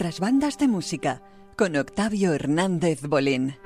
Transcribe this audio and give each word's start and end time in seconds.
Nuestras 0.00 0.20
bandas 0.20 0.58
de 0.58 0.68
música 0.68 1.22
con 1.56 1.74
Octavio 1.74 2.32
Hernández 2.32 3.02
Bolín. 3.02 3.56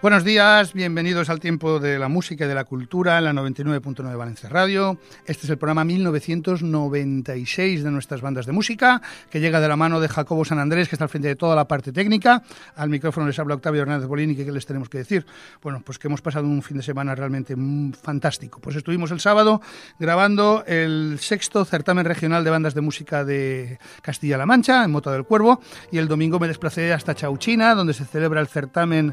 Buenos 0.00 0.22
días, 0.22 0.74
bienvenidos 0.74 1.28
al 1.28 1.40
tiempo 1.40 1.80
de 1.80 1.98
la 1.98 2.06
música 2.06 2.44
y 2.44 2.48
de 2.48 2.54
la 2.54 2.62
cultura 2.62 3.18
en 3.18 3.24
la 3.24 3.32
99.9 3.32 4.16
Valencia 4.16 4.48
Radio. 4.48 4.96
Este 5.26 5.44
es 5.44 5.50
el 5.50 5.58
programa 5.58 5.82
1996 5.82 7.82
de 7.82 7.90
nuestras 7.90 8.20
bandas 8.20 8.46
de 8.46 8.52
música, 8.52 9.02
que 9.28 9.40
llega 9.40 9.58
de 9.58 9.66
la 9.66 9.74
mano 9.74 9.98
de 9.98 10.08
Jacobo 10.08 10.44
San 10.44 10.60
Andrés, 10.60 10.88
que 10.88 10.94
está 10.94 11.06
al 11.06 11.08
frente 11.08 11.26
de 11.26 11.34
toda 11.34 11.56
la 11.56 11.66
parte 11.66 11.90
técnica. 11.90 12.44
Al 12.76 12.90
micrófono 12.90 13.26
les 13.26 13.36
habla 13.40 13.56
Octavio 13.56 13.82
Hernández 13.82 14.06
Bolín 14.06 14.30
y 14.30 14.36
¿qué 14.36 14.52
les 14.52 14.66
tenemos 14.66 14.88
que 14.88 14.98
decir? 14.98 15.26
Bueno, 15.60 15.82
pues 15.84 15.98
que 15.98 16.06
hemos 16.06 16.22
pasado 16.22 16.46
un 16.46 16.62
fin 16.62 16.76
de 16.76 16.84
semana 16.84 17.16
realmente 17.16 17.56
fantástico. 18.00 18.60
Pues 18.60 18.76
estuvimos 18.76 19.10
el 19.10 19.18
sábado 19.18 19.60
grabando 19.98 20.62
el 20.68 21.18
sexto 21.20 21.64
certamen 21.64 22.04
regional 22.04 22.44
de 22.44 22.50
bandas 22.50 22.74
de 22.74 22.82
música 22.82 23.24
de 23.24 23.80
Castilla-La 24.02 24.46
Mancha, 24.46 24.84
en 24.84 24.92
Mota 24.92 25.10
del 25.10 25.24
Cuervo, 25.24 25.60
y 25.90 25.98
el 25.98 26.06
domingo 26.06 26.38
me 26.38 26.46
desplacé 26.46 26.92
hasta 26.92 27.16
Chauchina, 27.16 27.74
donde 27.74 27.94
se 27.94 28.04
celebra 28.04 28.40
el 28.40 28.46
certamen 28.46 29.12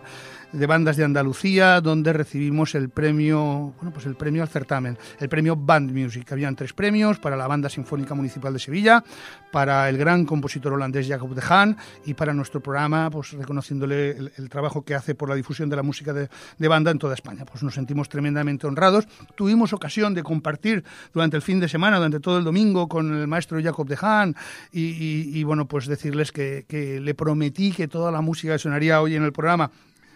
de 0.55 0.67
bandas 0.67 0.95
de 0.95 1.03
Andalucía, 1.03 1.81
donde 1.81 2.13
recibimos 2.13 2.75
el 2.75 2.89
premio, 2.89 3.73
bueno, 3.75 3.91
pues 3.91 4.05
el 4.05 4.15
premio 4.15 4.41
al 4.41 4.47
certamen, 4.47 4.97
el 5.19 5.27
premio 5.27 5.55
Band 5.55 5.91
Music. 5.91 6.31
Habían 6.31 6.55
tres 6.55 6.73
premios 6.73 7.19
para 7.19 7.35
la 7.35 7.47
Banda 7.47 7.69
Sinfónica 7.69 8.15
Municipal 8.15 8.53
de 8.53 8.59
Sevilla, 8.59 9.03
para 9.51 9.89
el 9.89 9.97
gran 9.97 10.25
compositor 10.25 10.73
holandés 10.73 11.07
Jacob 11.07 11.35
de 11.35 11.41
Haan 11.41 11.77
y 12.05 12.13
para 12.13 12.33
nuestro 12.33 12.61
programa, 12.61 13.09
pues 13.09 13.33
reconociéndole 13.33 14.11
el, 14.11 14.49
trabajo 14.49 14.83
que 14.83 14.95
hace 14.95 15.13
por 15.13 15.27
la 15.27 15.35
difusión 15.35 15.69
de 15.69 15.75
la 15.75 15.83
música 15.83 16.13
de, 16.13 16.29
banda 16.67 16.91
en 16.91 16.99
toda 16.99 17.13
España. 17.13 17.45
Pues 17.45 17.61
nos 17.61 17.73
sentimos 17.73 18.07
tremendamente 18.07 18.65
honrados. 18.65 19.07
Tuvimos 19.35 19.73
ocasión 19.73 20.13
de 20.13 20.23
compartir 20.23 20.83
durante 21.13 21.35
el 21.35 21.41
fin 21.41 21.59
de 21.59 21.67
semana, 21.67 21.97
durante 21.97 22.21
todo 22.21 22.37
el 22.37 22.45
domingo, 22.45 22.87
con 22.87 23.13
el 23.13 23.27
maestro 23.27 23.61
Jacob 23.61 23.87
de 23.87 23.97
Haan 23.97 24.35
y, 24.71 25.43
bueno, 25.43 25.67
pues 25.67 25.87
decirles 25.87 26.31
que, 26.31 26.65
que 26.67 27.01
le 27.01 27.13
prometí 27.13 27.71
que 27.71 27.87
toda 27.87 28.11
la 28.11 28.21
música 28.21 28.53
que 28.53 28.59
sonaría 28.59 29.01
hoy 29.01 29.15
en 29.15 29.23
el 29.23 29.33
programa 29.33 29.69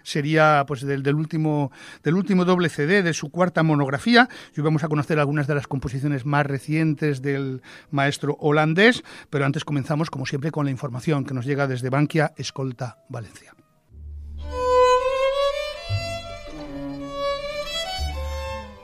sería 0.10 0.64
pues 0.68 0.82
del, 0.82 1.16
último 1.16 1.72
del 2.04 2.16
último 2.16 2.46
doble 2.46 2.70
CD 2.70 3.04
de 3.04 3.14
su 3.14 3.30
cuarta 3.30 3.64
monografía. 3.64 4.30
Y 4.56 4.62
vamos 4.62 4.84
a 4.84 4.88
conocer 4.88 5.20
algunas 5.20 5.48
de 5.48 5.56
las 5.56 5.68
composiciones 5.68 6.26
más 6.26 6.46
recientes 6.46 7.22
del 7.22 7.62
maestro 7.92 8.36
holandés 8.40 9.04
pero 9.30 9.46
antes 9.46 9.66
comenzamos 9.66 10.10
como 10.10 10.26
siempre 10.26 10.52
con 10.52 10.66
la 10.66 10.72
información 10.72 11.26
que 11.26 11.34
nos 11.34 11.46
llega 11.46 11.68
desde 11.68 11.90
Bankia 11.90 12.34
Escolta 12.38 12.98
Valencia 13.10 13.54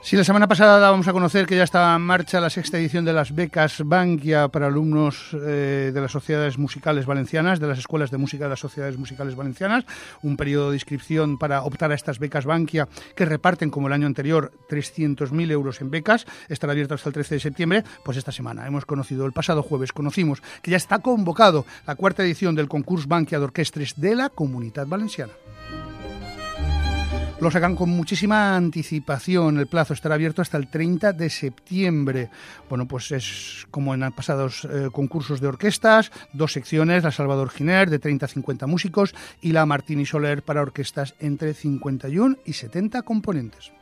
Sí, 0.06 0.16
la 0.16 0.24
semana 0.24 0.48
pasada 0.48 0.78
dábamos 0.78 1.08
a 1.08 1.14
conocer 1.14 1.48
que 1.48 1.56
ya 1.56 1.64
estaba 1.64 1.96
en 1.96 2.04
marcha 2.04 2.40
la 2.40 2.52
sexta 2.52 2.78
edición 2.78 3.06
de 3.06 3.12
las 3.12 3.34
becas 3.34 3.82
Bankia 3.84 4.50
para 4.50 4.68
alumnos 4.68 5.32
eh, 5.34 5.90
de 5.92 6.00
las 6.00 6.12
sociedades 6.12 6.60
musicales 6.60 7.08
valencianas, 7.08 7.60
de 7.60 7.66
las 7.66 7.80
escuelas 7.80 8.12
de 8.12 8.20
música 8.20 8.44
de 8.44 8.52
las 8.52 8.60
sociedades 8.60 9.00
musicales 9.00 9.36
valencianas, 9.36 9.84
un 10.22 10.38
periodo 10.38 10.70
de 10.70 10.76
inscripción 10.76 11.40
para 11.40 11.64
optar 11.64 11.92
a 11.92 11.96
estas 11.96 12.20
becas 12.20 12.46
Bankia 12.46 12.88
que 13.16 13.26
reparten 13.26 13.72
como 13.72 13.88
el 13.88 13.94
año 13.94 14.06
anterior 14.06 14.52
300.000 14.70 15.52
euros 15.52 15.82
en 15.82 15.90
becas, 15.90 16.28
estará 16.50 16.74
abierto 16.74 16.94
hasta 16.94 17.10
el 17.10 17.14
13 17.14 17.34
de 17.34 17.42
septiembre, 17.42 17.84
pues 18.04 18.18
esta 18.18 18.32
semana 18.32 18.68
hemos 18.68 18.86
conocido, 18.86 19.26
el 19.26 19.34
pasado 19.34 19.64
jueves 19.64 19.92
conocimos 19.92 20.44
que 20.62 20.70
ya 20.70 20.78
está 20.78 21.00
convocado 21.00 21.66
la 21.88 21.96
cuarta 21.96 22.24
edición 22.24 22.54
del 22.54 22.68
concurso 22.68 23.08
Bankia 23.08 23.40
de 23.40 23.46
Orquestres 23.46 24.00
de 24.00 24.14
la 24.14 24.30
Comunidad 24.30 24.86
Valenciana. 24.86 25.34
Lo 27.42 27.52
sacan 27.52 27.76
con 27.76 27.90
muchísima 27.90 28.56
anticipación. 28.56 29.60
El 29.60 29.68
plazo 29.68 29.94
estará 29.94 30.16
abierto 30.16 30.42
hasta 30.42 30.58
el 30.58 30.70
30 30.70 31.12
de 31.12 31.30
septiembre. 31.30 32.30
Bueno, 32.70 32.88
pues 32.88 33.12
es 33.12 33.68
como 33.72 33.94
en 33.94 34.10
pasados 34.14 34.66
eh, 34.66 34.90
concursos 34.92 35.42
de 35.42 35.48
orquestas, 35.48 36.12
dos 36.32 36.54
secciones, 36.54 37.04
la 37.04 37.12
Salvador 37.12 37.50
Giner 37.50 37.90
de 37.90 38.00
30 38.00 38.26
a 38.26 38.30
50 38.30 38.68
músicos 38.68 39.14
y 39.42 39.52
la 39.52 39.66
Martini 39.66 40.06
Soler 40.06 40.44
para 40.44 40.62
orquestas 40.62 41.14
entre 41.20 41.54
51 41.54 42.38
y 42.46 42.54
70 42.54 43.02
componentes. 43.02 43.74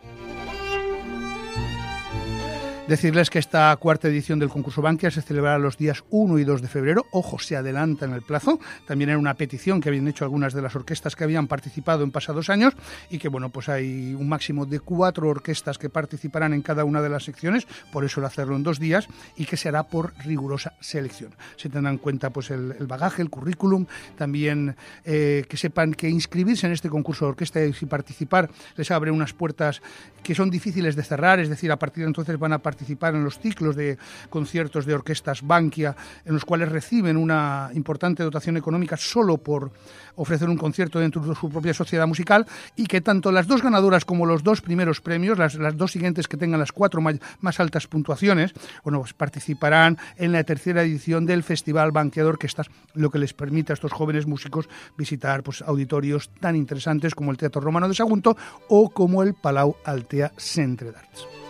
Decirles 2.87 3.29
que 3.29 3.39
esta 3.39 3.73
cuarta 3.77 4.09
edición 4.09 4.39
del 4.39 4.49
concurso 4.49 4.81
Bankia 4.81 5.09
se 5.09 5.21
celebrará 5.21 5.57
los 5.57 5.77
días 5.77 6.03
1 6.09 6.37
y 6.37 6.43
2 6.43 6.61
de 6.61 6.67
febrero. 6.67 7.05
Ojo, 7.11 7.39
se 7.39 7.55
adelanta 7.55 8.03
en 8.03 8.11
el 8.11 8.23
plazo. 8.23 8.59
También 8.85 9.09
era 9.09 9.17
una 9.17 9.35
petición 9.35 9.79
que 9.79 9.87
habían 9.87 10.05
hecho 10.09 10.25
algunas 10.25 10.53
de 10.53 10.61
las 10.61 10.75
orquestas 10.75 11.15
que 11.15 11.23
habían 11.23 11.47
participado 11.47 12.03
en 12.03 12.11
pasados 12.11 12.49
años 12.49 12.73
y 13.09 13.19
que, 13.19 13.29
bueno, 13.29 13.47
pues 13.47 13.69
hay 13.69 14.13
un 14.13 14.27
máximo 14.27 14.65
de 14.65 14.81
cuatro 14.81 15.29
orquestas 15.29 15.77
que 15.77 15.89
participarán 15.89 16.53
en 16.53 16.61
cada 16.61 16.83
una 16.83 17.01
de 17.01 17.07
las 17.07 17.23
secciones, 17.23 17.65
por 17.93 18.03
eso 18.03 18.19
el 18.19 18.25
hacerlo 18.25 18.57
en 18.57 18.63
dos 18.63 18.79
días 18.79 19.07
y 19.37 19.45
que 19.45 19.55
se 19.55 19.69
hará 19.69 19.83
por 19.83 20.13
rigurosa 20.17 20.73
selección. 20.81 21.33
Se 21.55 21.69
tendrá 21.69 21.89
en 21.89 21.99
cuenta 21.99 22.31
pues 22.31 22.51
el, 22.51 22.75
bagaje, 22.85 23.21
el 23.21 23.29
currículum, 23.29 23.85
también 24.17 24.75
eh, 25.05 25.45
que 25.47 25.55
sepan 25.55 25.93
que 25.93 26.09
inscribirse 26.09 26.67
en 26.67 26.73
este 26.73 26.89
concurso 26.89 27.23
de 27.23 27.29
orquesta 27.29 27.63
y 27.63 27.71
participar 27.85 28.49
les 28.75 28.91
abre 28.91 29.09
unas 29.09 29.31
puertas 29.31 29.81
que 30.21 30.35
son 30.35 30.49
difíciles 30.49 30.97
de 30.97 31.03
cerrar, 31.03 31.39
es 31.39 31.47
decir, 31.47 31.71
a 31.71 31.79
partir 31.79 32.03
de 32.03 32.09
entonces 32.09 32.37
van 32.37 32.51
a 32.51 32.57
participar 32.57 32.72
participar 32.73 33.13
en 33.13 33.23
los 33.23 33.37
ciclos 33.37 33.75
de 33.75 33.97
conciertos 34.29 34.85
de 34.87 34.95
orquestas 34.95 35.43
Bankia, 35.43 35.95
en 36.25 36.33
los 36.33 36.43
cuales 36.43 36.69
reciben 36.69 37.17
una 37.17 37.69
importante 37.75 38.23
dotación 38.23 38.57
económica 38.57 38.97
solo 38.97 39.37
por 39.37 39.71
ofrecer 40.15 40.49
un 40.49 40.57
concierto 40.57 40.99
dentro 40.99 41.21
de 41.21 41.35
su 41.35 41.49
propia 41.49 41.73
sociedad 41.73 42.07
musical 42.07 42.47
y 42.75 42.85
que 42.87 43.01
tanto 43.01 43.31
las 43.31 43.47
dos 43.47 43.61
ganadoras 43.61 44.05
como 44.05 44.25
los 44.25 44.43
dos 44.43 44.61
primeros 44.61 45.01
premios, 45.01 45.37
las, 45.37 45.77
dos 45.77 45.91
siguientes 45.91 46.27
que 46.27 46.37
tengan 46.37 46.59
las 46.59 46.71
cuatro 46.71 46.99
más, 47.01 47.59
altas 47.59 47.87
puntuaciones, 47.87 48.53
bueno, 48.83 48.99
pues 48.99 49.13
participarán 49.13 49.99
en 50.17 50.31
la 50.31 50.43
tercera 50.43 50.81
edición 50.81 51.27
del 51.27 51.43
Festival 51.43 51.91
Bankia 51.91 52.23
de 52.23 52.29
Orquestas, 52.29 52.69
lo 52.95 53.11
que 53.11 53.19
les 53.19 53.33
permite 53.33 53.71
a 53.73 53.75
estos 53.75 53.91
jóvenes 53.91 54.25
músicos 54.25 54.67
visitar 54.97 55.43
pues, 55.43 55.61
auditorios 55.61 56.31
tan 56.39 56.55
interesantes 56.55 57.13
como 57.13 57.29
el 57.29 57.37
Teatro 57.37 57.61
Romano 57.61 57.87
de 57.87 57.93
Sagunto 57.93 58.35
o 58.67 58.89
como 58.89 59.21
el 59.21 59.35
Palau 59.35 59.75
Altea 59.85 60.31
Centre 60.37 60.91
d'Arts. 60.91 61.42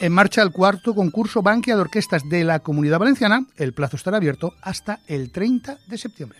En 0.00 0.12
marcha 0.12 0.42
el 0.42 0.52
cuarto 0.52 0.94
concurso 0.94 1.42
Bankia 1.42 1.74
de 1.74 1.80
Orquestas 1.80 2.28
de 2.28 2.44
la 2.44 2.60
Comunidad 2.60 3.00
Valenciana. 3.00 3.44
El 3.56 3.74
plazo 3.74 3.96
estará 3.96 4.18
abierto 4.18 4.54
hasta 4.62 5.00
el 5.08 5.32
30 5.32 5.76
de 5.88 5.98
septiembre. 5.98 6.38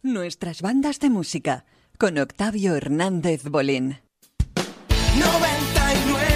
Nuestras 0.00 0.62
bandas 0.62 1.00
de 1.00 1.10
música 1.10 1.66
con 1.98 2.16
Octavio 2.16 2.76
Hernández 2.76 3.44
Bolín. 3.44 3.98
99. 5.18 6.33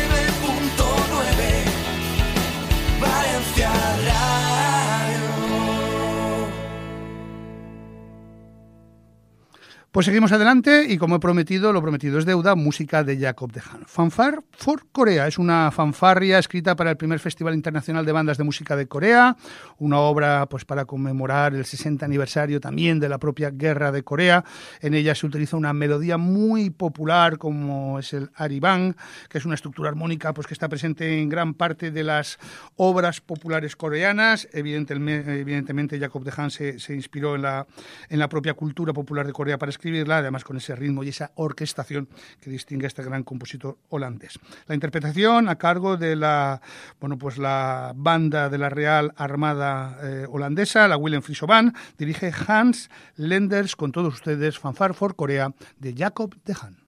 Pues 9.98 10.06
seguimos 10.06 10.31
adelante 10.31 10.86
y 10.88 10.97
como 10.97 11.16
he 11.16 11.19
prometido, 11.19 11.72
lo 11.72 11.82
prometido 11.82 12.20
es 12.20 12.25
deuda, 12.25 12.54
música 12.54 13.03
de 13.03 13.19
Jacob 13.19 13.50
de 13.50 13.60
Han. 13.69 13.84
Fanfar 13.84 14.44
for 14.53 14.86
Corea 14.92 15.26
es 15.26 15.38
una 15.38 15.72
fanfarria 15.72 16.38
escrita 16.38 16.76
para 16.76 16.91
el 16.91 16.97
primer 16.97 17.19
Festival 17.19 17.53
Internacional 17.53 18.06
de 18.06 18.12
Bandas 18.12 18.38
de 18.38 18.44
Música 18.44 18.76
de 18.76 18.87
Corea, 18.87 19.37
una 19.78 19.98
obra 19.98 20.47
pues 20.48 20.64
para 20.64 20.84
conmemorar 20.84 21.53
el 21.53 21.64
60 21.64 22.06
aniversario 22.06 22.60
también 22.60 23.00
de 23.00 23.08
la 23.08 23.19
propia 23.19 23.50
Guerra 23.50 23.91
de 23.91 24.04
Corea. 24.04 24.44
En 24.81 24.94
ella 24.94 25.16
se 25.16 25.26
utiliza 25.26 25.56
una 25.56 25.72
melodía 25.72 26.16
muy 26.16 26.70
popular 26.70 27.37
como 27.37 27.99
es 27.99 28.12
el 28.12 28.31
Aribang, 28.37 28.94
que 29.28 29.38
es 29.38 29.46
una 29.46 29.56
estructura 29.56 29.88
armónica 29.88 30.32
pues 30.32 30.46
que 30.46 30.55
está 30.55 30.69
presente 30.69 31.20
en 31.20 31.28
gran 31.28 31.55
parte 31.55 31.90
de 31.90 32.05
las 32.05 32.38
obras 32.76 33.20
populares 33.20 33.75
coreanas. 33.75 34.46
Evidentemente, 34.52 35.40
evidentemente 35.40 35.99
Jacob 35.99 36.22
de 36.22 36.32
Han 36.37 36.52
se, 36.52 36.78
se 36.78 36.94
inspiró 36.94 37.34
en 37.34 37.43
la, 37.43 37.67
en 38.08 38.20
la 38.20 38.28
propia 38.28 38.55
cultura 38.55 38.93
popular 38.93 39.26
de 39.26 39.32
Corea 39.32 39.58
para 39.58 39.70
además 39.96 40.44
con 40.44 40.56
ese 40.56 40.75
ritmo 40.75 41.02
y 41.02 41.08
esa 41.08 41.32
orquestación 41.35 42.08
que 42.40 42.50
distingue 42.50 42.87
a 42.87 42.88
este 42.88 43.02
gran 43.02 43.23
compositor 43.23 43.79
holandés. 43.88 44.38
La 44.67 44.75
interpretación 44.75 45.49
a 45.49 45.56
cargo 45.56 45.96
de 45.96 46.17
la, 46.17 46.61
bueno, 47.00 47.19
pues 47.19 47.38
la 47.38 47.93
banda 47.96 48.49
de 48.49 48.58
la 48.58 48.69
Real 48.69 49.12
Armada 49.17 49.99
eh, 50.02 50.26
holandesa, 50.29 50.88
la 50.88 50.96
Willem 50.96 51.23
Friso 51.23 51.46
Band, 51.46 51.75
dirige 51.96 52.32
Hans 52.46 52.90
Lenders 53.17 53.76
con 53.76 53.93
todos 53.93 54.14
ustedes, 54.14 54.58
Fanfare 54.58 54.94
for 54.94 55.17
Corea 55.17 55.52
de 55.79 55.94
Jacob 55.94 56.34
de 56.44 56.55
Haan. 56.55 56.88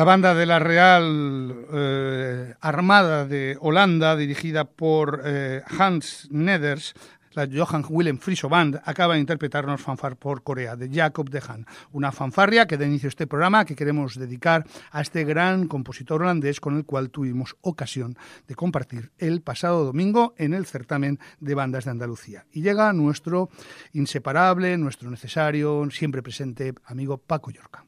La 0.00 0.04
banda 0.04 0.34
de 0.34 0.46
la 0.46 0.58
Real 0.58 1.66
eh, 1.74 2.54
Armada 2.62 3.26
de 3.26 3.58
Holanda, 3.60 4.16
dirigida 4.16 4.64
por 4.64 5.20
eh, 5.26 5.60
Hans 5.78 6.26
Neders, 6.30 6.94
la 7.32 7.46
Johann 7.46 7.84
Willem 7.86 8.16
Friso 8.16 8.48
Band 8.48 8.80
acaba 8.86 9.12
de 9.12 9.20
interpretarnos 9.20 9.82
Fanfar 9.82 10.16
por 10.16 10.42
Corea 10.42 10.74
de 10.74 10.88
Jacob 10.88 11.28
de 11.28 11.42
Han, 11.46 11.66
una 11.92 12.12
fanfarria 12.12 12.66
que 12.66 12.78
da 12.78 12.86
inicio 12.86 13.08
a 13.08 13.10
este 13.10 13.26
programa 13.26 13.66
que 13.66 13.76
queremos 13.76 14.18
dedicar 14.18 14.64
a 14.90 15.02
este 15.02 15.24
gran 15.24 15.68
compositor 15.68 16.22
holandés 16.22 16.60
con 16.60 16.78
el 16.78 16.86
cual 16.86 17.10
tuvimos 17.10 17.58
ocasión 17.60 18.16
de 18.48 18.54
compartir 18.54 19.12
el 19.18 19.42
pasado 19.42 19.84
domingo 19.84 20.32
en 20.38 20.54
el 20.54 20.64
certamen 20.64 21.18
de 21.40 21.54
bandas 21.54 21.84
de 21.84 21.90
Andalucía. 21.90 22.46
Y 22.52 22.62
llega 22.62 22.90
nuestro 22.94 23.50
inseparable, 23.92 24.78
nuestro 24.78 25.10
necesario, 25.10 25.86
siempre 25.90 26.22
presente 26.22 26.72
amigo 26.86 27.18
Paco 27.18 27.50
Yorca. 27.50 27.84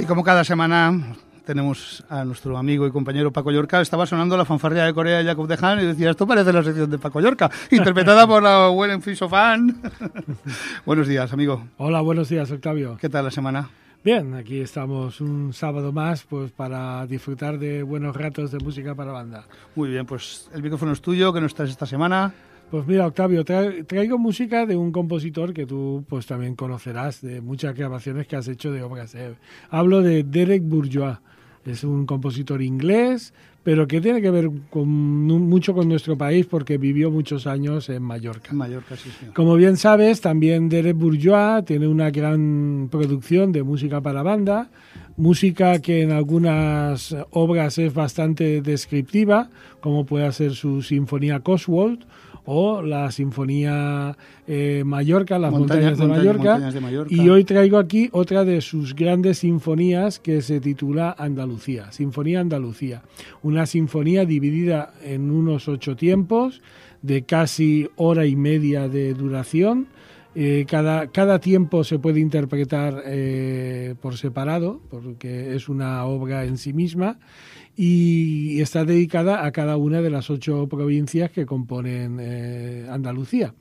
Y 0.00 0.04
como 0.06 0.24
cada 0.24 0.44
semana 0.44 1.14
tenemos 1.44 2.02
a 2.08 2.24
nuestro 2.24 2.56
amigo 2.56 2.86
y 2.86 2.90
compañero 2.90 3.32
Paco 3.32 3.50
Llorca. 3.50 3.82
Estaba 3.82 4.06
sonando 4.06 4.34
la 4.34 4.46
fanfarria 4.46 4.84
de 4.84 4.94
Corea 4.94 5.18
de 5.18 5.24
Jacob 5.24 5.46
de 5.46 5.58
Han 5.60 5.80
y 5.80 5.84
decía, 5.84 6.10
esto 6.10 6.26
parece 6.26 6.54
la 6.54 6.62
sección 6.62 6.90
de 6.90 6.98
Paco 6.98 7.20
Llorca, 7.20 7.50
interpretada 7.70 8.26
por 8.26 8.42
la 8.42 8.70
Wellen 8.70 9.02
Fan. 9.02 9.76
buenos 10.86 11.06
días, 11.06 11.30
amigo. 11.34 11.64
Hola, 11.76 12.00
buenos 12.00 12.30
días, 12.30 12.50
Octavio. 12.50 12.96
¿Qué 12.98 13.10
tal 13.10 13.26
la 13.26 13.30
semana? 13.30 13.68
Bien, 14.02 14.32
aquí 14.32 14.60
estamos 14.60 15.20
un 15.20 15.52
sábado 15.52 15.92
más 15.92 16.24
pues 16.24 16.50
para 16.50 17.06
disfrutar 17.06 17.58
de 17.58 17.82
buenos 17.82 18.16
ratos 18.16 18.52
de 18.52 18.58
música 18.58 18.94
para 18.94 19.12
banda. 19.12 19.44
Muy 19.76 19.90
bien, 19.90 20.06
pues 20.06 20.48
el 20.54 20.62
micrófono 20.62 20.92
es 20.92 21.02
tuyo, 21.02 21.30
que 21.34 21.40
no 21.40 21.46
estás 21.46 21.68
esta 21.68 21.84
semana. 21.84 22.32
Pues 22.70 22.86
mira, 22.86 23.04
Octavio, 23.04 23.44
traigo 23.44 24.16
música 24.16 24.64
de 24.64 24.76
un 24.76 24.92
compositor 24.92 25.52
que 25.52 25.66
tú 25.66 26.04
pues 26.08 26.26
también 26.26 26.54
conocerás 26.54 27.20
de 27.20 27.40
muchas 27.40 27.74
grabaciones 27.74 28.28
que 28.28 28.36
has 28.36 28.46
hecho 28.46 28.70
de 28.70 28.80
obras. 28.82 29.12
Eh. 29.16 29.34
Hablo 29.70 30.02
de 30.02 30.22
Derek 30.22 30.62
Bourgeois. 30.62 31.18
Es 31.66 31.82
un 31.82 32.06
compositor 32.06 32.62
inglés, 32.62 33.34
pero 33.64 33.88
que 33.88 34.00
tiene 34.00 34.22
que 34.22 34.30
ver 34.30 34.50
con, 34.70 34.88
mucho 34.88 35.74
con 35.74 35.88
nuestro 35.88 36.16
país 36.16 36.46
porque 36.46 36.78
vivió 36.78 37.10
muchos 37.10 37.48
años 37.48 37.88
en 37.88 38.02
Mallorca. 38.02 38.52
Mallorca 38.54 38.96
sí, 38.96 39.10
Como 39.34 39.56
bien 39.56 39.76
sabes, 39.76 40.20
también 40.20 40.68
Derek 40.68 40.96
Bourgeois 40.96 41.64
tiene 41.64 41.88
una 41.88 42.10
gran 42.10 42.88
producción 42.90 43.50
de 43.50 43.64
música 43.64 44.00
para 44.00 44.22
banda, 44.22 44.70
música 45.16 45.80
que 45.80 46.02
en 46.02 46.12
algunas 46.12 47.14
obras 47.30 47.78
es 47.78 47.92
bastante 47.92 48.62
descriptiva, 48.62 49.50
como 49.80 50.06
puede 50.06 50.30
ser 50.32 50.52
su 50.52 50.82
Sinfonía 50.82 51.40
Cosworth 51.40 52.04
o 52.52 52.82
la 52.82 53.12
Sinfonía 53.12 54.16
eh, 54.48 54.82
Mallorca, 54.84 55.38
las 55.38 55.52
montañas, 55.52 55.96
de 55.96 56.06
Mallorca, 56.08 56.58
Y 57.08 57.28
hoy 57.28 57.44
traigo 57.44 57.78
aquí 57.78 58.08
otra 58.10 58.44
de 58.44 58.60
sus 58.60 58.96
grandes 58.96 59.38
sinfonías 59.38 60.18
que 60.18 60.42
se 60.42 60.58
titula 60.58 61.14
Andalucía, 61.16 61.92
Sinfonía 61.92 62.40
Andalucía. 62.40 63.02
Una 63.44 63.66
sinfonía 63.66 64.24
dividida 64.24 64.92
en 65.04 65.30
unos 65.30 65.68
ocho 65.68 65.94
tiempos 65.94 66.60
de 67.02 67.22
casi 67.22 67.88
hora 67.94 68.26
y 68.26 68.34
media 68.34 68.88
de 68.88 69.14
duración. 69.14 69.86
Eh, 70.34 70.66
cada, 70.68 71.06
cada, 71.06 71.38
tiempo 71.38 71.84
se 71.84 72.00
puede 72.00 72.18
interpretar 72.18 73.00
eh, 73.06 73.94
por 74.00 74.16
separado, 74.16 74.80
porque 74.90 75.54
es 75.54 75.68
una 75.68 76.04
obra 76.04 76.44
en 76.44 76.58
sí 76.58 76.72
misma 76.72 77.16
y 77.76 78.60
está 78.60 78.84
dedicada 78.84 79.44
a 79.44 79.52
cada 79.52 79.76
una 79.76 80.02
de 80.02 80.10
las 80.10 80.28
ocho 80.30 80.68
provincias 80.68 81.30
que 81.30 81.46
componen 81.46 82.18
eh, 82.20 82.86
Andalucía. 82.90 83.54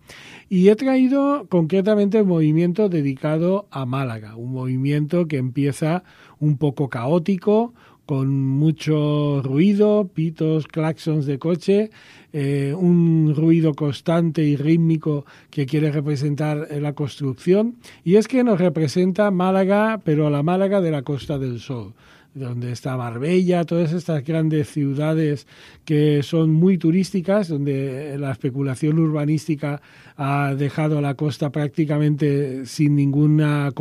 Y 0.50 0.70
he 0.70 0.76
traído 0.76 1.48
concretamente 1.48 2.22
un 2.22 2.28
movimiento 2.28 2.90
dedicado 2.90 3.68
a 3.72 3.86
Málaga, 3.86 4.36
un 4.36 4.52
movimiento 4.52 5.28
que 5.28 5.38
empieza 5.38 6.04
un 6.40 6.58
poco 6.58 6.90
caótico, 6.90 7.74
con 8.10 8.34
mucho 8.34 9.44
ruido, 9.44 10.10
pitos, 10.12 10.66
claxons 10.66 11.28
de 11.28 11.38
coche, 11.38 11.92
eh, 12.34 12.74
un 12.76 13.36
ruido 13.36 13.76
constante 13.76 14.42
y 14.42 14.56
rítmico 14.56 15.26
que 15.52 15.68
quiere 15.68 15.92
representar 15.92 16.70
eh, 16.72 16.82
la 16.82 16.94
construcción. 16.94 17.76
Y 18.04 18.16
es 18.16 18.28
que 18.28 18.44
nos 18.44 18.60
representa 18.60 19.30
Málaga, 19.30 20.02
pero 20.04 20.32
la 20.32 20.42
Málaga 20.42 20.82
de 20.82 20.90
la 20.90 21.04
Costa 21.04 21.38
del 21.38 21.60
Sol 21.60 21.94
donde 22.34 22.72
está 22.72 22.96
Marbella, 22.96 23.66
todas 23.66 23.92
estas 23.92 24.24
grandes 24.24 24.70
ciudades 24.70 25.48
que 25.86 26.22
son 26.24 26.52
muy 26.52 26.78
turísticas, 26.78 27.48
donde 27.48 28.18
la 28.20 28.32
especulación 28.32 29.00
urbanística 29.00 29.82
ha 30.16 30.54
dejado 30.56 31.02
la 31.02 31.16
costa 31.16 31.52
prácticamente 31.52 32.66
sin 32.66 32.96
ninguna, 32.96 33.72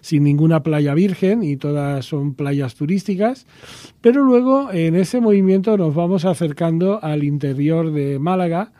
sin 0.00 0.24
ninguna 0.24 0.62
playa 0.62 0.94
virgen 0.94 1.42
y 1.42 1.56
todas 1.56 2.04
son 2.04 2.34
playas 2.34 2.74
turísticas. 2.74 3.46
Pero 4.00 4.24
luego 4.24 4.72
en 4.72 4.96
ese 4.96 5.20
movimiento 5.20 5.76
nos 5.76 5.94
vamos 5.94 6.24
acercando 6.24 7.02
al 7.02 7.24
interior 7.24 7.92
de 7.92 8.18
Málaga, 8.18 8.72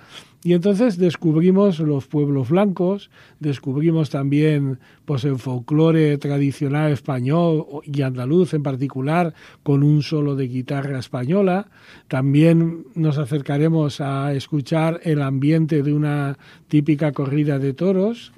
y 0.44 0.54
entonces 0.54 0.98
descubrimos 0.98 1.78
los 1.78 2.08
pueblos 2.08 2.50
blancos, 2.50 3.10
descubrimos 3.38 4.10
también 4.10 4.80
pues, 5.04 5.24
el 5.24 5.38
folclore 5.38 6.18
tradicional 6.18 6.90
español 6.90 7.64
y 7.84 8.02
andaluz 8.02 8.52
en 8.52 8.64
particular, 8.64 9.34
con 9.62 9.84
un 9.84 10.02
solo 10.02 10.34
de 10.34 10.48
guitarra 10.48 10.98
española. 10.98 11.68
También 12.08 12.86
nos 12.96 13.18
acercaremos 13.18 14.00
a 14.00 14.32
escuchar 14.34 15.00
el 15.04 15.22
ambiente 15.22 15.84
de 15.84 15.92
una 15.92 16.36
típica 16.66 17.12
corrida 17.12 17.60
de 17.60 17.72
toros. 17.72 18.32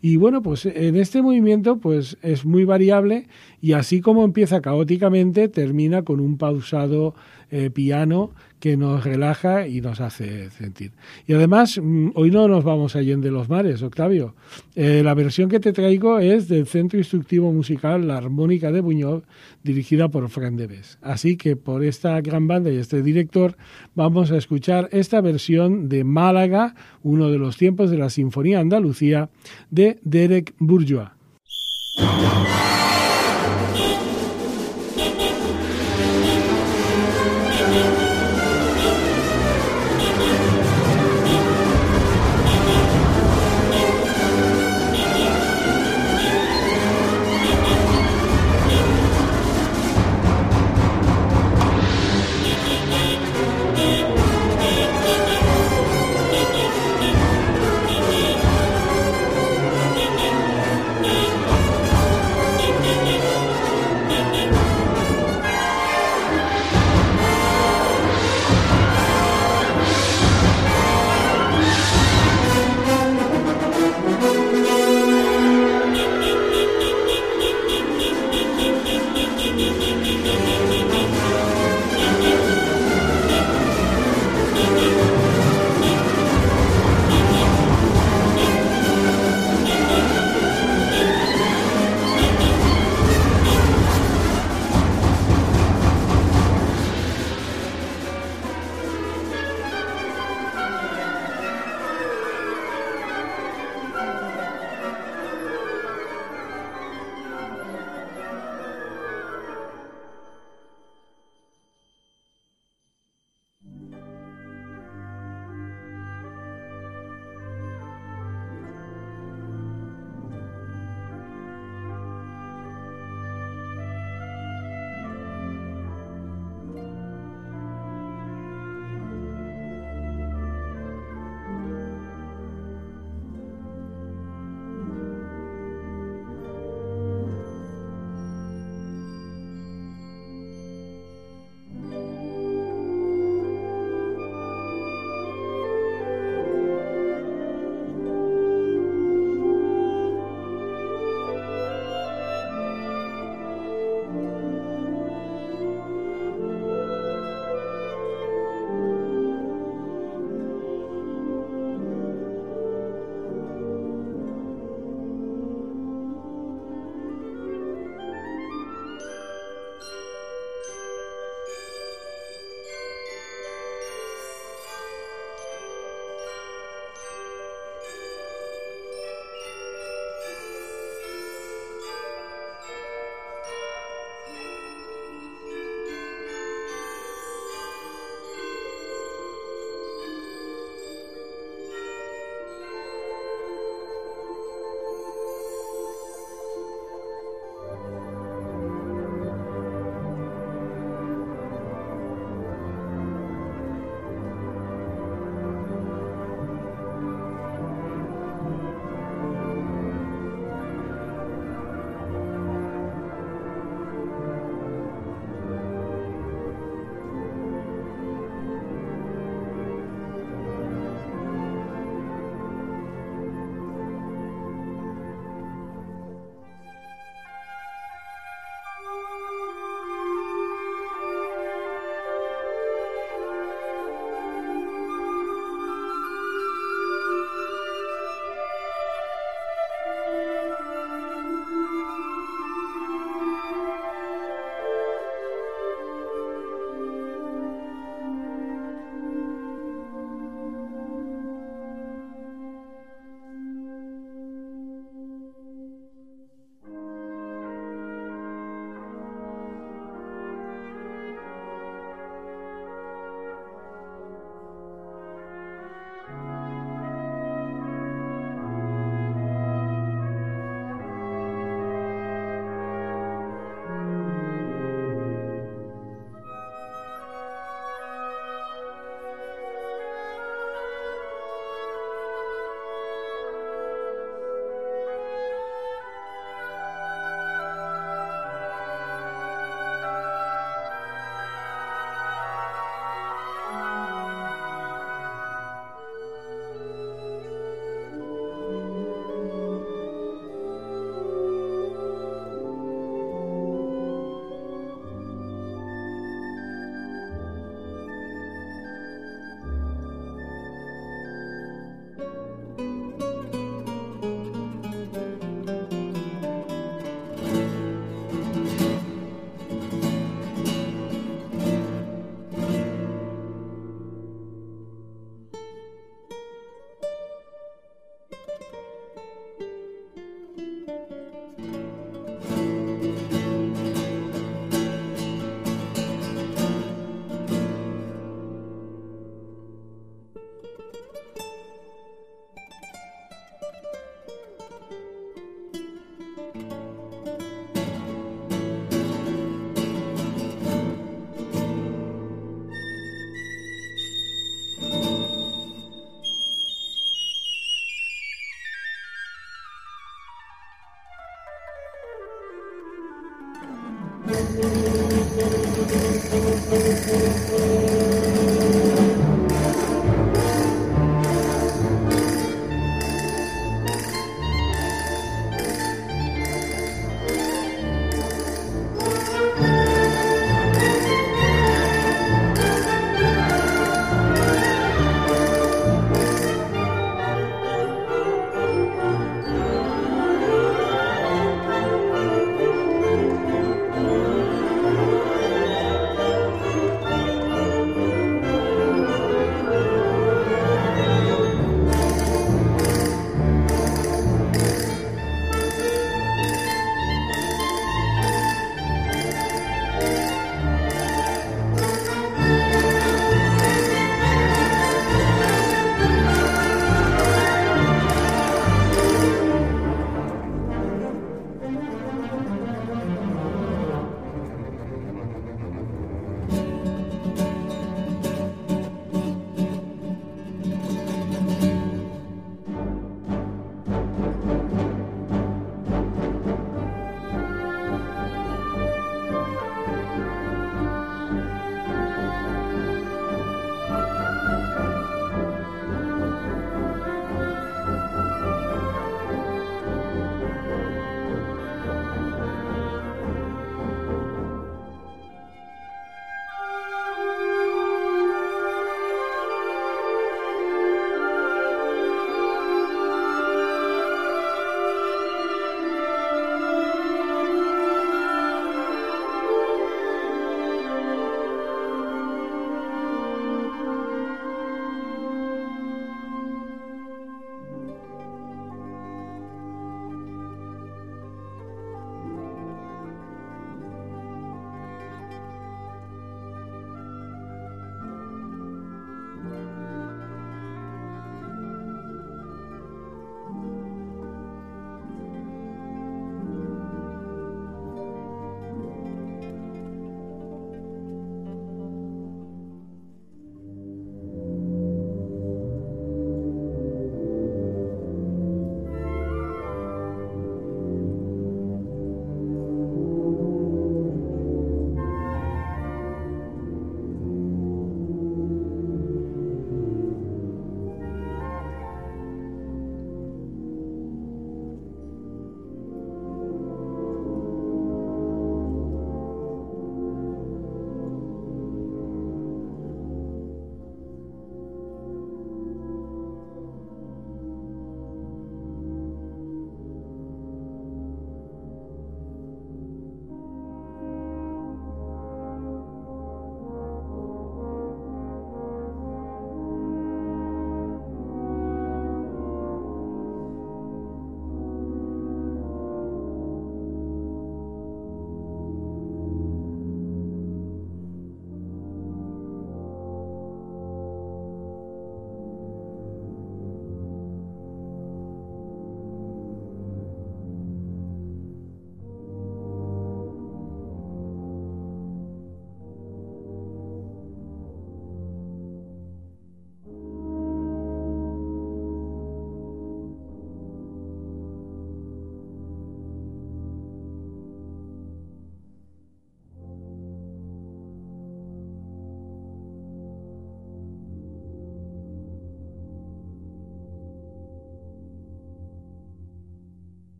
Y 0.00 0.16
bueno, 0.16 0.42
pues 0.42 0.64
en 0.64 0.94
este 0.94 1.22
movimiento 1.22 1.78
pues 1.78 2.18
es 2.22 2.44
muy 2.44 2.64
variable 2.64 3.26
y 3.60 3.72
así 3.72 4.00
como 4.00 4.22
empieza 4.22 4.60
caóticamente, 4.60 5.48
termina 5.48 6.02
con 6.02 6.20
un 6.20 6.38
pausado 6.38 7.16
eh, 7.50 7.70
piano 7.70 8.30
que 8.60 8.76
nos 8.76 9.04
relaja 9.04 9.66
y 9.66 9.80
nos 9.80 10.00
hace 10.00 10.50
sentir. 10.50 10.92
Y 11.26 11.34
además, 11.34 11.80
mm, 11.82 12.10
hoy 12.14 12.30
no 12.30 12.48
nos 12.48 12.64
vamos 12.64 12.96
a 12.96 13.02
de 13.16 13.30
los 13.30 13.48
Mares, 13.48 13.82
Octavio. 13.82 14.34
Eh, 14.74 15.02
la 15.02 15.14
versión 15.14 15.48
que 15.48 15.60
te 15.60 15.72
traigo 15.72 16.18
es 16.18 16.48
del 16.48 16.66
Centro 16.66 16.98
Instructivo 16.98 17.52
Musical 17.52 18.06
La 18.06 18.18
Armónica 18.18 18.70
de 18.70 18.80
Buñol, 18.80 19.24
dirigida 19.62 20.08
por 20.08 20.28
Fran 20.28 20.56
Deves. 20.56 20.98
Así 21.00 21.36
que 21.36 21.56
por 21.56 21.84
esta 21.84 22.20
gran 22.20 22.46
banda 22.46 22.70
y 22.70 22.76
este 22.76 23.02
director 23.02 23.56
vamos 23.94 24.30
a 24.30 24.36
escuchar 24.36 24.88
esta 24.92 25.20
versión 25.20 25.88
de 25.88 26.04
Málaga, 26.04 26.74
uno 27.02 27.30
de 27.30 27.38
los 27.38 27.56
tiempos 27.56 27.90
de 27.90 27.98
la 27.98 28.10
Sinfonía 28.10 28.60
Andalucía, 28.60 29.30
de 29.70 29.98
Derek 30.02 30.54
Bourgeois. 30.58 31.08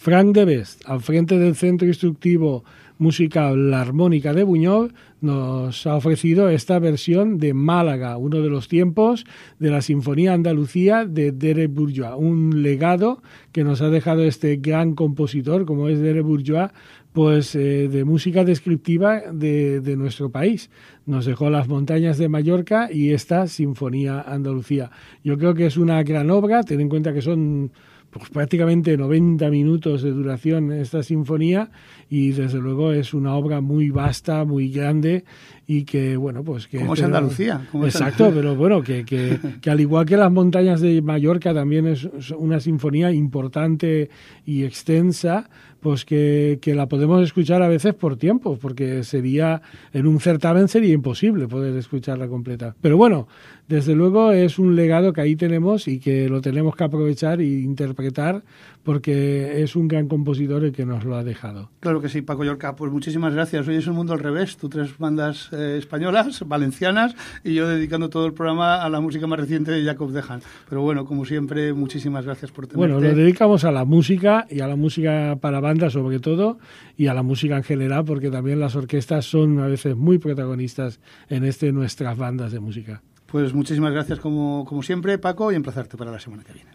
Frank 0.00 0.34
de 0.34 0.46
Best, 0.46 0.80
al 0.86 1.02
frente 1.02 1.38
del 1.38 1.54
Centro 1.54 1.86
Instructivo 1.86 2.64
Musical 2.96 3.70
La 3.70 3.82
Armónica 3.82 4.32
de 4.32 4.44
Buñol, 4.44 4.94
nos 5.20 5.86
ha 5.86 5.94
ofrecido 5.94 6.48
esta 6.48 6.78
versión 6.78 7.36
de 7.36 7.52
Málaga, 7.52 8.16
uno 8.16 8.40
de 8.40 8.48
los 8.48 8.66
tiempos 8.66 9.26
de 9.58 9.68
la 9.68 9.82
Sinfonía 9.82 10.32
Andalucía 10.32 11.04
de 11.04 11.32
Dere 11.32 11.66
Bourgeois, 11.66 12.14
un 12.16 12.62
legado 12.62 13.22
que 13.52 13.62
nos 13.62 13.82
ha 13.82 13.90
dejado 13.90 14.24
este 14.24 14.56
gran 14.56 14.94
compositor 14.94 15.66
como 15.66 15.90
es 15.90 16.00
Dere 16.00 16.22
Bourgeois, 16.22 16.70
pues 17.12 17.54
eh, 17.54 17.88
de 17.88 18.04
música 18.04 18.42
descriptiva 18.42 19.20
de, 19.30 19.82
de, 19.82 19.96
nuestro 19.98 20.30
país. 20.30 20.70
Nos 21.04 21.26
dejó 21.26 21.50
las 21.50 21.68
montañas 21.68 22.16
de 22.16 22.30
Mallorca 22.30 22.88
y 22.90 23.10
esta 23.10 23.46
Sinfonía 23.48 24.22
Andalucía. 24.22 24.90
Yo 25.22 25.36
creo 25.36 25.52
que 25.52 25.66
es 25.66 25.76
una 25.76 26.02
gran 26.04 26.30
obra, 26.30 26.62
ten 26.62 26.80
en 26.80 26.88
cuenta 26.88 27.12
que 27.12 27.20
son 27.20 27.70
pues 28.10 28.28
prácticamente 28.30 28.96
90 28.96 29.48
minutos 29.50 30.02
de 30.02 30.10
duración 30.10 30.72
esta 30.72 31.02
sinfonía 31.02 31.70
y 32.08 32.32
desde 32.32 32.58
luego 32.58 32.92
es 32.92 33.14
una 33.14 33.34
obra 33.34 33.60
muy 33.60 33.90
vasta, 33.90 34.44
muy 34.44 34.70
grande 34.70 35.24
y 35.72 35.84
que, 35.84 36.16
bueno, 36.16 36.42
pues 36.42 36.66
que... 36.66 36.78
Como 36.78 36.94
es 36.94 37.02
Andalucía. 37.04 37.60
exacto, 37.84 38.32
pero 38.34 38.56
bueno, 38.56 38.82
que, 38.82 39.04
que, 39.04 39.38
que, 39.60 39.70
al 39.70 39.78
igual 39.78 40.04
que 40.04 40.16
las 40.16 40.32
montañas 40.32 40.80
de 40.80 41.00
Mallorca 41.00 41.54
también 41.54 41.86
es 41.86 42.08
una 42.36 42.58
sinfonía 42.58 43.12
importante 43.12 44.10
y 44.44 44.64
extensa, 44.64 45.48
pues 45.78 46.04
que, 46.04 46.58
que, 46.60 46.74
la 46.74 46.88
podemos 46.88 47.22
escuchar 47.22 47.62
a 47.62 47.68
veces 47.68 47.94
por 47.94 48.16
tiempo, 48.16 48.58
porque 48.60 49.04
sería, 49.04 49.62
en 49.92 50.08
un 50.08 50.18
certamen 50.18 50.66
sería 50.66 50.92
imposible 50.92 51.46
poder 51.46 51.76
escucharla 51.76 52.26
completa. 52.26 52.74
Pero 52.80 52.96
bueno, 52.96 53.28
desde 53.70 53.94
luego 53.94 54.32
es 54.32 54.58
un 54.58 54.74
legado 54.74 55.12
que 55.12 55.20
ahí 55.20 55.36
tenemos 55.36 55.86
y 55.86 56.00
que 56.00 56.28
lo 56.28 56.40
tenemos 56.40 56.74
que 56.74 56.82
aprovechar 56.82 57.40
e 57.40 57.46
interpretar 57.46 58.42
porque 58.82 59.62
es 59.62 59.76
un 59.76 59.86
gran 59.86 60.08
compositor 60.08 60.64
el 60.64 60.72
que 60.72 60.84
nos 60.84 61.04
lo 61.04 61.14
ha 61.14 61.22
dejado. 61.22 61.70
Claro 61.80 62.00
que 62.00 62.08
sí, 62.08 62.22
Paco 62.22 62.44
Yorca, 62.44 62.74
pues 62.74 62.90
muchísimas 62.90 63.32
gracias. 63.32 63.68
Hoy 63.68 63.76
es 63.76 63.86
un 63.86 63.94
mundo 63.94 64.12
al 64.12 64.18
revés, 64.18 64.56
tú 64.56 64.68
tres 64.68 64.98
bandas 64.98 65.50
eh, 65.52 65.59
españolas, 65.60 66.46
valencianas, 66.46 67.14
y 67.44 67.54
yo 67.54 67.68
dedicando 67.68 68.08
todo 68.08 68.26
el 68.26 68.32
programa 68.32 68.82
a 68.82 68.88
la 68.88 69.00
música 69.00 69.26
más 69.26 69.38
reciente 69.38 69.72
de 69.72 69.84
Jacob 69.84 70.10
Dejan. 70.10 70.42
Pero 70.68 70.82
bueno, 70.82 71.04
como 71.04 71.24
siempre, 71.24 71.72
muchísimas 71.72 72.24
gracias 72.24 72.50
por 72.50 72.66
tenerte. 72.66 72.92
Bueno, 72.92 73.00
lo 73.00 73.14
dedicamos 73.14 73.64
a 73.64 73.70
la 73.70 73.84
música 73.84 74.46
y 74.50 74.60
a 74.60 74.66
la 74.66 74.76
música 74.76 75.36
para 75.40 75.60
bandas 75.60 75.92
sobre 75.92 76.20
todo, 76.20 76.58
y 76.96 77.06
a 77.06 77.14
la 77.14 77.22
música 77.22 77.56
en 77.56 77.62
general, 77.62 78.04
porque 78.04 78.30
también 78.30 78.60
las 78.60 78.76
orquestas 78.76 79.24
son 79.24 79.58
a 79.60 79.66
veces 79.66 79.96
muy 79.96 80.18
protagonistas 80.18 81.00
en 81.28 81.44
este 81.44 81.72
nuestras 81.72 82.16
bandas 82.16 82.52
de 82.52 82.60
música. 82.60 83.02
Pues 83.26 83.54
muchísimas 83.54 83.92
gracias 83.92 84.18
como, 84.18 84.64
como 84.66 84.82
siempre, 84.82 85.18
Paco, 85.18 85.52
y 85.52 85.54
emplazarte 85.54 85.96
para 85.96 86.10
la 86.10 86.18
semana 86.18 86.42
que 86.42 86.52
viene. 86.52 86.70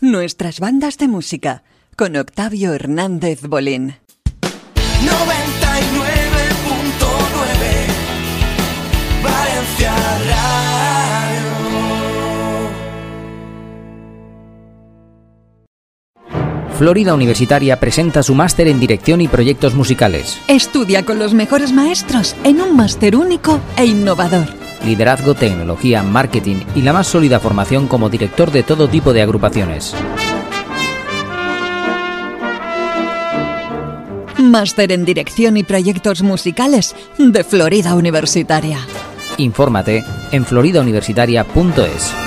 Nuestras 0.00 0.60
bandas 0.60 0.98
de 0.98 1.08
música 1.08 1.62
con 1.96 2.16
Octavio 2.16 2.72
Hernández 2.72 3.46
Bolín. 3.46 3.94
99.9 5.04 6.03
Florida 16.78 17.14
Universitaria 17.14 17.78
presenta 17.78 18.22
su 18.22 18.34
máster 18.34 18.68
en 18.68 18.80
dirección 18.80 19.20
y 19.20 19.28
proyectos 19.28 19.74
musicales. 19.74 20.40
Estudia 20.48 21.04
con 21.04 21.18
los 21.18 21.34
mejores 21.34 21.72
maestros 21.72 22.34
en 22.44 22.60
un 22.60 22.76
máster 22.76 23.16
único 23.16 23.60
e 23.76 23.86
innovador 23.86 24.64
liderazgo, 24.84 25.34
tecnología, 25.34 26.02
marketing 26.02 26.56
y 26.74 26.82
la 26.82 26.92
más 26.92 27.06
sólida 27.06 27.40
formación 27.40 27.88
como 27.88 28.10
director 28.10 28.50
de 28.50 28.62
todo 28.62 28.88
tipo 28.88 29.12
de 29.12 29.22
agrupaciones. 29.22 29.94
Máster 34.38 34.92
en 34.92 35.04
Dirección 35.04 35.56
y 35.56 35.62
Proyectos 35.62 36.22
Musicales 36.22 36.94
de 37.18 37.44
Florida 37.44 37.94
Universitaria. 37.94 38.78
Infórmate 39.38 40.04
en 40.30 40.44
floridauniversitaria.es. 40.44 42.23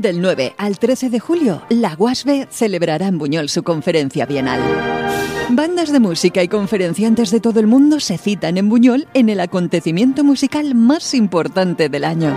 Del 0.00 0.20
9 0.20 0.54
al 0.58 0.80
13 0.80 1.08
de 1.08 1.20
julio, 1.20 1.62
la 1.68 1.94
UASB 1.96 2.48
celebrará 2.50 3.06
en 3.06 3.16
Buñol 3.16 3.48
su 3.48 3.62
conferencia 3.62 4.26
bienal. 4.26 4.60
Bandas 5.50 5.92
de 5.92 6.00
música 6.00 6.42
y 6.42 6.48
conferenciantes 6.48 7.30
de 7.30 7.38
todo 7.38 7.60
el 7.60 7.68
mundo 7.68 8.00
se 8.00 8.18
citan 8.18 8.58
en 8.58 8.68
Buñol 8.68 9.06
en 9.14 9.28
el 9.28 9.38
acontecimiento 9.38 10.24
musical 10.24 10.74
más 10.74 11.14
importante 11.14 11.88
del 11.88 12.02
año. 12.02 12.36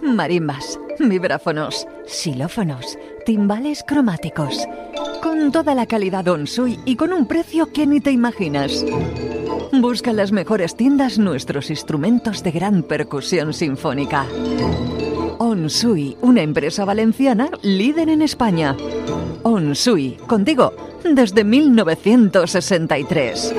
Marimbas, 0.00 0.80
vibráfonos, 0.98 1.86
xilófonos, 2.06 2.98
timbales 3.28 3.84
cromáticos. 3.86 4.66
Con 5.22 5.52
toda 5.52 5.74
la 5.74 5.84
calidad 5.84 6.26
Onsui 6.28 6.80
y 6.86 6.96
con 6.96 7.12
un 7.12 7.26
precio 7.26 7.70
que 7.70 7.86
ni 7.86 8.00
te 8.00 8.10
imaginas. 8.10 8.86
Busca 9.70 10.12
en 10.12 10.16
las 10.16 10.32
mejores 10.32 10.74
tiendas 10.74 11.18
nuestros 11.18 11.68
instrumentos 11.68 12.42
de 12.42 12.52
gran 12.52 12.82
percusión 12.82 13.52
sinfónica. 13.52 14.24
Onsui, 15.36 16.16
una 16.22 16.40
empresa 16.40 16.86
valenciana 16.86 17.50
líder 17.60 18.08
en 18.08 18.22
España. 18.22 18.74
Onsui, 19.42 20.16
contigo, 20.26 20.72
desde 21.04 21.44
1963. 21.44 23.54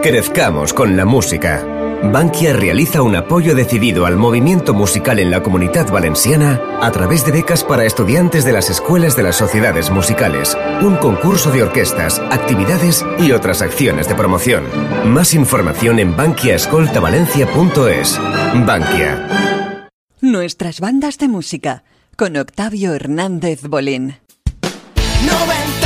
Crezcamos 0.00 0.72
con 0.72 0.96
la 0.96 1.04
música. 1.04 1.85
Bankia 2.02 2.52
realiza 2.52 3.02
un 3.02 3.16
apoyo 3.16 3.54
decidido 3.54 4.06
al 4.06 4.16
movimiento 4.16 4.74
musical 4.74 5.18
en 5.18 5.30
la 5.30 5.42
comunidad 5.42 5.90
valenciana 5.90 6.60
a 6.80 6.90
través 6.92 7.24
de 7.24 7.32
becas 7.32 7.64
para 7.64 7.84
estudiantes 7.84 8.44
de 8.44 8.52
las 8.52 8.70
escuelas 8.70 9.16
de 9.16 9.22
las 9.22 9.36
sociedades 9.36 9.90
musicales, 9.90 10.56
un 10.82 10.96
concurso 10.96 11.50
de 11.50 11.62
orquestas, 11.62 12.20
actividades 12.30 13.04
y 13.18 13.32
otras 13.32 13.62
acciones 13.62 14.08
de 14.08 14.14
promoción. 14.14 14.64
Más 15.06 15.34
información 15.34 15.98
en 15.98 16.16
bankiaescoltavalencia.es. 16.16 18.20
Bankia. 18.66 19.88
Nuestras 20.20 20.80
bandas 20.80 21.18
de 21.18 21.28
música 21.28 21.84
con 22.16 22.36
Octavio 22.36 22.94
Hernández 22.94 23.62
Bolín. 23.62 24.16
99.9 24.62 25.85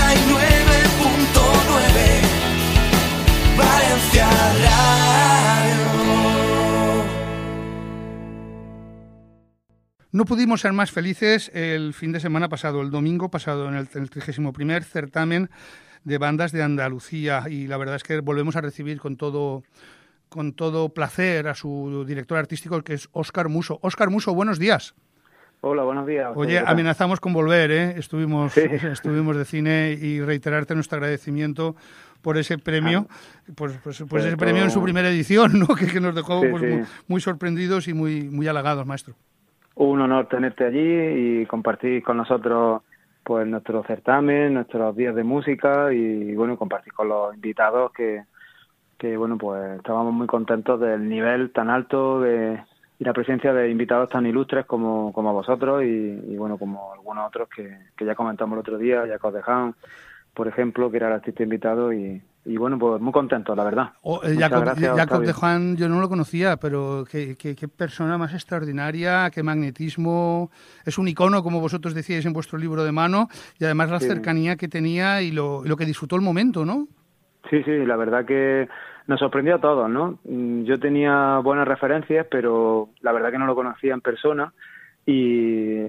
No 10.12 10.24
pudimos 10.24 10.60
ser 10.62 10.72
más 10.72 10.90
felices 10.90 11.50
el 11.54 11.94
fin 11.94 12.10
de 12.12 12.20
semana 12.20 12.48
pasado, 12.48 12.82
el 12.82 12.90
domingo 12.90 13.30
pasado, 13.30 13.68
en 13.68 13.74
el, 13.74 13.88
en 13.94 14.02
el 14.02 14.10
31 14.10 14.52
certamen 14.82 15.50
de 16.04 16.18
bandas 16.18 16.50
de 16.52 16.62
Andalucía 16.62 17.44
y 17.48 17.66
la 17.66 17.76
verdad 17.76 17.96
es 17.96 18.02
que 18.02 18.20
volvemos 18.20 18.56
a 18.56 18.60
recibir 18.60 18.98
con 19.00 19.16
todo 19.16 19.62
con 20.28 20.52
todo 20.52 20.88
placer 20.90 21.48
a 21.48 21.54
su 21.56 22.04
director 22.06 22.38
artístico 22.38 22.82
que 22.82 22.94
es 22.94 23.08
Óscar 23.12 23.48
Muso. 23.48 23.78
Óscar 23.82 24.10
Muso, 24.10 24.32
buenos 24.32 24.58
días. 24.60 24.94
Hola, 25.60 25.82
buenos 25.82 26.06
días. 26.06 26.28
Oye, 26.36 26.58
amenazamos 26.58 27.20
con 27.20 27.32
volver, 27.32 27.70
¿eh? 27.70 27.94
Estuvimos, 27.98 28.52
sí. 28.52 28.60
estuvimos 28.92 29.36
de 29.36 29.44
cine 29.44 29.98
y 30.00 30.20
reiterarte 30.22 30.74
nuestro 30.74 30.96
agradecimiento 30.96 31.76
por 32.22 32.38
ese 32.38 32.58
premio, 32.58 33.08
pues, 33.56 33.72
pues, 33.82 34.02
pues 34.08 34.22
ese 34.22 34.30
Esto- 34.32 34.38
premio 34.38 34.62
en 34.62 34.70
su 34.70 34.82
primera 34.82 35.10
edición, 35.10 35.58
¿no? 35.58 35.66
Que, 35.76 35.86
que 35.86 36.00
nos 36.00 36.14
dejó 36.14 36.40
Sí, 36.42 36.48
pues, 36.50 36.62
sí. 36.62 36.68
Muy, 36.68 36.86
muy 37.08 37.20
sorprendidos 37.20 37.88
y 37.88 37.92
muy, 37.94 38.22
muy 38.22 38.46
halagados, 38.48 38.86
maestro. 38.86 39.16
Un 39.80 39.98
honor 40.02 40.26
tenerte 40.26 40.66
allí 40.66 41.40
y 41.40 41.46
compartir 41.46 42.02
con 42.02 42.18
nosotros 42.18 42.82
pues 43.24 43.46
nuestro 43.46 43.82
certamen, 43.84 44.52
nuestros 44.52 44.94
días 44.94 45.14
de 45.14 45.24
música 45.24 45.90
y 45.90 46.34
bueno, 46.34 46.58
compartir 46.58 46.92
con 46.92 47.08
los 47.08 47.34
invitados 47.34 47.90
que, 47.92 48.24
que 48.98 49.16
bueno, 49.16 49.38
pues 49.38 49.78
estábamos 49.78 50.12
muy 50.12 50.26
contentos 50.26 50.78
del 50.80 51.08
nivel 51.08 51.50
tan 51.50 51.70
alto 51.70 52.20
de, 52.20 52.62
y 52.98 53.04
la 53.04 53.14
presencia 53.14 53.54
de 53.54 53.70
invitados 53.70 54.10
tan 54.10 54.26
ilustres 54.26 54.66
como, 54.66 55.14
como 55.14 55.32
vosotros 55.32 55.82
y, 55.82 56.36
bueno, 56.36 56.58
como 56.58 56.92
algunos 56.92 57.26
otros 57.28 57.48
que, 57.48 57.74
que 57.96 58.04
ya 58.04 58.14
comentamos 58.14 58.56
el 58.56 58.60
otro 58.60 58.76
día, 58.76 59.06
Jacob 59.08 59.32
de 59.32 59.40
Haan, 59.40 59.74
por 60.34 60.48
ejemplo, 60.48 60.90
que 60.90 60.96
era 60.98 61.08
el 61.08 61.14
artista 61.14 61.42
invitado 61.42 61.92
y, 61.92 62.22
y 62.44 62.56
bueno, 62.56 62.78
pues 62.78 63.00
muy 63.00 63.12
contentos, 63.12 63.56
la 63.56 63.64
verdad. 63.64 63.90
O, 64.02 64.22
eh, 64.24 64.36
Jacob, 64.38 64.60
gracias, 64.62 64.96
Jacob 64.96 65.22
de. 65.22 65.32
Juan 65.32 65.76
yo 65.76 65.88
no 65.88 66.00
lo 66.00 66.08
conocía, 66.08 66.56
pero 66.56 67.04
qué, 67.10 67.36
qué- 67.36 67.54
qué 67.56 67.68
persona 67.68 68.16
más 68.16 68.32
extraordinaria, 68.32 69.30
qué 69.30 69.42
magnetismo. 69.42 70.50
Es 70.86 70.98
un 70.98 71.08
icono, 71.08 71.42
como 71.42 71.60
vosotros 71.60 71.94
decíais 71.94 72.24
en 72.26 72.32
vuestro 72.32 72.58
libro 72.58 72.84
de 72.84 72.92
mano, 72.92 73.28
y 73.58 73.64
además 73.64 73.90
la 73.90 74.00
Sí. 74.00 74.06
cercanía 74.06 74.56
que 74.56 74.68
tenía 74.68 75.20
y 75.22 75.32
lo, 75.32 75.62
lo 75.64 75.76
que 75.76 75.84
disfrutó 75.84 76.16
el 76.16 76.22
momento, 76.22 76.64
¿no? 76.64 76.86
Sí, 77.50 77.62
sí, 77.64 77.84
la 77.84 77.96
verdad 77.96 78.24
que 78.24 78.68
nos 79.06 79.18
sorprendió 79.18 79.56
a 79.56 79.60
todos, 79.60 79.90
¿no? 79.90 80.18
Mm, 80.24 80.62
Yo 80.64 80.78
tenía 80.78 81.38
buenas 81.42 81.66
referencias, 81.66 82.26
pero 82.30 82.90
la 83.00 83.12
verdad 83.12 83.30
que 83.32 83.38
no 83.38 83.46
lo 83.46 83.54
conocía 83.56 83.92
en 83.94 84.00
persona 84.00 84.52
y 85.06 85.80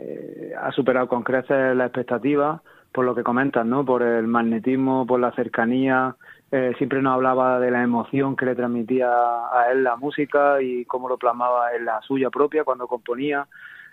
ha 0.59 0.71
superado 0.71 1.07
con 1.07 1.23
creces 1.23 1.75
la 1.75 1.85
expectativa 1.85 2.61
por 2.91 3.05
lo 3.05 3.15
que 3.15 3.23
comentas, 3.23 3.65
¿no? 3.65 3.85
Por 3.85 4.03
el 4.03 4.27
magnetismo, 4.27 5.05
por 5.05 5.19
la 5.19 5.31
cercanía. 5.31 6.15
Eh, 6.51 6.73
siempre 6.77 7.01
nos 7.01 7.13
hablaba 7.13 7.59
de 7.59 7.71
la 7.71 7.81
emoción 7.81 8.35
que 8.35 8.45
le 8.45 8.55
transmitía 8.55 9.09
a 9.09 9.71
él 9.71 9.83
la 9.83 9.95
música 9.95 10.61
y 10.61 10.83
cómo 10.85 11.07
lo 11.07 11.17
plasmaba 11.17 11.73
en 11.73 11.85
la 11.85 12.01
suya 12.01 12.29
propia 12.29 12.63
cuando 12.63 12.87
componía. 12.87 13.47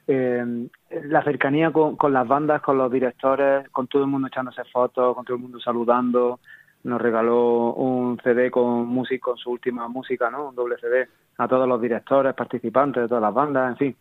Eh, 0.09 0.69
la 1.05 1.23
cercanía 1.23 1.71
con, 1.71 2.13
las 2.13 2.27
bandas, 2.27 2.61
con 2.63 2.79
los 2.79 2.91
directores, 2.91 3.69
con 3.71 3.87
todo 3.87 4.03
el 4.03 4.09
mundo 4.09 4.29
echándose 4.29 4.65
fotos, 4.65 5.15
con 5.15 5.25
todo 5.25 5.37
el 5.37 5.43
mundo 5.43 5.61
saludando. 5.61 6.41
Nos 6.85 7.01
regaló 7.01 7.75
un 7.75 8.19
CD 8.23 8.51
con 8.51 8.87
música, 8.87 9.23
con 9.23 9.37
su 9.37 9.51
última 9.51 9.87
música, 9.89 10.31
¿no? 10.31 10.49
Un 10.49 10.57
doble 10.57 10.77
CD 10.79 11.09
a 11.37 11.47
todos 11.47 11.69
los 11.69 11.81
directores, 11.81 12.35
participantes 12.35 13.03
de 13.03 13.09
todas 13.09 13.23
las 13.23 13.35
bandas, 13.35 13.71
en 13.71 13.77
fin. 13.77 13.97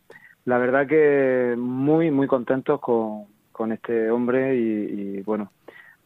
La 0.45 0.57
verdad 0.57 0.87
que 0.87 1.55
muy, 1.57 2.09
muy 2.09 2.25
contentos 2.25 2.79
con, 2.79 3.25
con 3.57 3.71
este 3.71 4.11
hombre 4.11 4.55
y, 4.55 5.17
y, 5.17 5.21
bueno, 5.23 5.51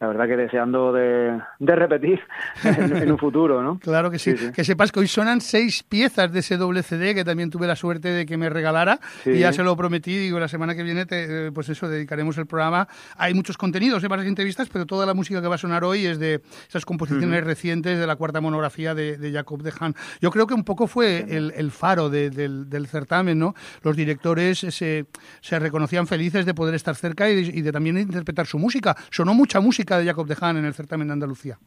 la 0.02 0.08
verdad 0.08 0.26
que 0.26 0.36
deseando 0.36 0.92
de, 0.92 1.40
de 1.60 1.76
repetir 1.76 2.20
en, 2.64 2.96
en 2.96 3.12
un 3.12 3.18
futuro, 3.18 3.62
¿no? 3.62 3.78
Claro 3.78 4.10
que 4.10 4.18
sí. 4.18 4.32
Sí, 4.32 4.46
sí. 4.46 4.52
Que 4.52 4.64
sepas 4.64 4.90
que 4.90 4.98
hoy 4.98 5.06
sonan 5.06 5.40
seis 5.40 5.84
piezas 5.84 6.32
de 6.32 6.40
ese 6.40 6.56
doble 6.56 6.82
CD 6.82 7.14
que 7.14 7.24
también 7.24 7.50
tuve 7.50 7.66
la 7.68 7.76
suerte 7.76 8.08
de 8.08 8.26
que 8.26 8.36
me 8.36 8.50
regalara 8.50 8.98
Sí. 9.22 9.30
y 9.30 9.38
ya 9.38 9.52
se 9.52 9.62
lo 9.62 9.76
prometí. 9.76 10.18
Digo, 10.18 10.40
la 10.40 10.48
semana 10.48 10.74
que 10.74 10.82
viene, 10.82 11.06
te- 11.06 11.46
eh, 11.46 11.52
pues 11.52 11.68
eso, 11.68 11.88
dedicaremos 11.88 12.36
el 12.38 12.46
programa. 12.46 12.88
Hay 13.16 13.32
muchos 13.34 13.56
contenidos, 13.56 14.02
¿eh? 14.02 14.08
varias 14.08 14.26
entrevistas, 14.28 14.68
pero 14.72 14.86
toda 14.86 15.06
la 15.06 15.14
música 15.14 15.40
que 15.40 15.46
va 15.48 15.54
a 15.54 15.58
sonar 15.58 15.84
hoy 15.84 16.04
es 16.06 16.18
de 16.18 16.40
esas 16.68 16.84
composiciones 16.84 17.44
recientes 17.44 17.98
de 17.98 18.06
la 18.06 18.16
cuarta 18.16 18.40
monografía 18.40 18.94
de, 18.96 19.16
de 19.18 19.32
Jacob 19.32 19.62
de 19.62 19.72
Haan. 19.78 19.94
Yo 20.20 20.30
creo 20.32 20.48
que 20.48 20.54
un 20.54 20.64
poco 20.64 20.88
fue 20.88 21.24
el, 21.28 21.52
el 21.56 21.70
faro 21.70 22.10
de- 22.10 22.30
del, 22.30 22.68
del 22.68 22.88
certamen, 22.88 23.38
¿no? 23.38 23.54
Los 23.82 23.94
directores 23.96 24.58
se, 24.58 25.06
se 25.40 25.58
reconocían 25.60 26.08
felices 26.08 26.44
de 26.44 26.54
poder 26.54 26.74
estar 26.74 26.96
cerca 26.96 27.30
y 27.30 27.36
de, 27.36 27.42
y 27.58 27.62
de 27.62 27.70
también 27.70 27.98
interpretar 27.98 28.46
su 28.46 28.58
música. 28.58 28.96
Sonó 29.10 29.32
mucha 29.34 29.60
música 29.60 29.91
de 29.98 30.06
Jacob 30.06 30.26
de 30.26 30.36
Haan 30.40 30.56
en 30.58 30.64
el 30.64 30.74
certamen 30.74 31.06
de 31.08 31.12
Andalucía. 31.14 31.58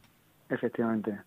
Efectivamente. 0.48 1.18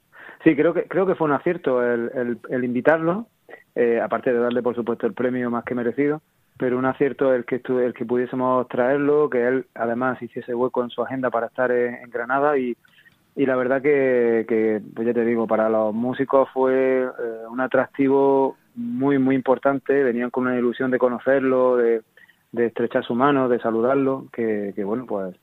Sí, 0.44 0.56
creo 0.56 0.74
que 0.74 0.84
creo 0.84 1.06
que 1.06 1.16
fue 1.16 1.28
un 1.28 1.34
acierto 1.34 1.84
el, 1.84 2.40
invitarlo, 2.64 3.28
eh, 3.76 4.00
aparte 4.02 4.32
de 4.32 4.40
darle 4.40 4.62
por 4.62 4.76
supuesto 4.76 5.06
el 5.06 5.14
premio 5.14 5.50
más 5.50 5.66
que 5.66 5.76
merecido, 5.76 6.22
pero 6.58 6.78
un 6.78 6.86
acierto 6.86 7.34
el 7.34 7.46
que 7.46 7.62
estu- 7.62 7.80
el 7.82 7.94
que 7.94 8.06
pudiésemos 8.06 8.68
traerlo, 8.70 9.30
que 9.30 9.46
él 9.48 9.66
además 9.76 10.22
hiciese 10.22 10.56
hueco 10.56 10.84
en 10.84 10.90
su 10.90 11.02
agenda 11.02 11.30
para 11.30 11.48
estar 11.48 11.72
en, 11.72 11.96
en 11.96 12.10
Granada 12.10 12.58
y, 12.58 12.78
y 13.36 13.46
la 13.46 13.56
verdad 13.58 13.82
que, 13.82 14.46
que, 14.48 14.82
pues 14.96 15.08
ya 15.08 15.14
te 15.14 15.26
digo, 15.26 15.48
para 15.48 15.70
los 15.70 15.94
músicos 15.94 16.48
fue 16.54 17.04
eh, 17.04 17.10
un 17.50 17.60
atractivo 17.60 18.56
muy 18.76 19.18
muy 19.20 19.36
importante, 19.36 20.04
venían 20.04 20.30
con 20.30 20.48
una 20.48 20.58
ilusión 20.58 20.90
de 20.92 21.00
conocerlo, 21.00 21.76
de, 21.76 22.02
de 22.54 22.66
estrechar 22.68 23.04
su 23.04 23.14
mano, 23.16 23.50
de 23.50 23.60
saludarlo, 23.60 24.28
que, 24.32 24.72
que 24.76 24.84
bueno 24.86 25.06
pues 25.06 25.36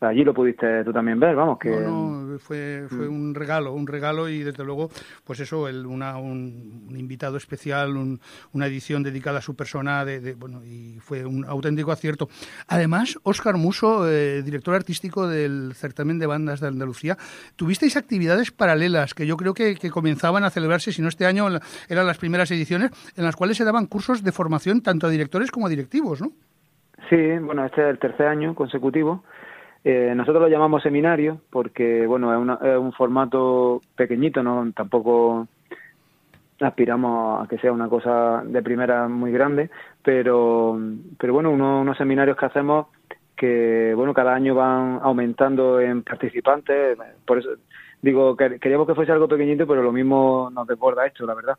allí 0.00 0.22
lo 0.24 0.32
pudiste 0.32 0.84
tú 0.84 0.92
también 0.92 1.18
ver, 1.18 1.34
vamos 1.34 1.58
que 1.58 1.70
No, 1.70 2.10
no, 2.22 2.38
fue, 2.38 2.84
fue 2.88 3.08
Mm. 3.08 3.12
un 3.20 3.34
regalo, 3.34 3.72
un 3.72 3.86
regalo 3.86 4.28
y 4.28 4.40
desde 4.44 4.64
luego, 4.64 4.90
pues 5.24 5.40
eso, 5.40 5.66
el, 5.68 5.86
una, 5.86 6.16
un, 6.18 6.86
un 6.88 6.96
invitado 6.96 7.36
especial, 7.36 7.96
un- 7.96 8.20
una 8.52 8.66
edición 8.66 9.02
dedicada 9.02 9.38
a 9.38 9.42
su 9.42 9.56
persona, 9.56 10.04
de, 10.04 10.20
de- 10.20 10.34
bueno, 10.34 10.64
y 10.64 10.98
fue 11.00 11.24
un 11.26 11.44
auténtico 11.44 11.90
acierto. 11.90 12.28
Además, 12.68 13.18
Óscar 13.24 13.56
Muso, 13.56 14.08
eh, 14.08 14.42
director 14.42 14.74
artístico 14.74 15.26
del 15.26 15.72
certamen 15.74 16.18
de 16.18 16.26
bandas 16.26 16.60
de 16.60 16.68
Andalucía, 16.68 17.16
tuvisteis 17.56 17.96
actividades 17.96 18.50
paralelas 18.52 19.14
que 19.14 19.26
yo 19.26 19.36
creo 19.36 19.54
que, 19.54 19.74
que 19.74 19.90
comenzaban 19.90 20.44
a 20.44 20.50
celebrarse, 20.50 20.92
si 20.92 21.02
no 21.02 21.08
este 21.08 21.26
año, 21.26 21.48
la- 21.48 21.60
eran 21.88 22.06
las 22.06 22.18
primeras 22.18 22.50
ediciones, 22.50 22.90
en 23.16 23.24
las 23.24 23.34
cuales 23.36 23.56
se 23.56 23.64
daban 23.64 23.86
cursos 23.86 24.22
de 24.22 24.32
formación 24.32 24.80
tanto 24.82 25.06
a 25.06 25.10
directores 25.10 25.50
como 25.50 25.66
a 25.66 25.70
directivos, 25.70 26.20
¿no? 26.20 26.30
Sí, 27.08 27.16
bueno, 27.40 27.64
este 27.64 27.80
es 27.82 27.88
el 27.88 27.98
tercer 27.98 28.26
año 28.26 28.54
consecutivo. 28.54 29.24
Eh, 29.84 30.12
nosotros 30.14 30.42
lo 30.42 30.48
llamamos 30.48 30.82
seminario 30.82 31.40
porque, 31.50 32.06
bueno, 32.06 32.32
es, 32.32 32.38
una- 32.40 32.58
es 32.62 32.76
un 32.78 32.92
formato 32.92 33.80
pequeñito, 33.96 34.42
no 34.42 34.70
tampoco 34.74 35.46
aspiramos 36.60 37.44
a 37.44 37.48
que 37.48 37.58
sea 37.58 37.72
una 37.72 37.88
cosa 37.88 38.42
de 38.44 38.62
primera 38.62 39.06
muy 39.08 39.30
grande, 39.30 39.70
pero, 40.02 40.78
pero 41.18 41.32
bueno, 41.32 41.50
uno- 41.52 41.80
unos 41.82 41.96
seminarios 41.96 42.36
que 42.36 42.46
hacemos 42.46 42.86
que, 43.36 43.92
bueno, 43.94 44.12
cada 44.12 44.34
año 44.34 44.56
van 44.56 44.98
aumentando 45.00 45.80
en 45.80 46.02
participantes, 46.02 46.98
por 47.24 47.38
eso 47.38 47.50
digo, 48.02 48.36
que 48.36 48.58
queríamos 48.58 48.86
que 48.88 48.94
fuese 48.96 49.12
algo 49.12 49.28
pequeñito, 49.28 49.66
pero 49.66 49.82
lo 49.82 49.92
mismo 49.92 50.50
nos 50.52 50.66
desborda 50.66 51.06
esto, 51.06 51.24
la 51.24 51.34
verdad. 51.34 51.56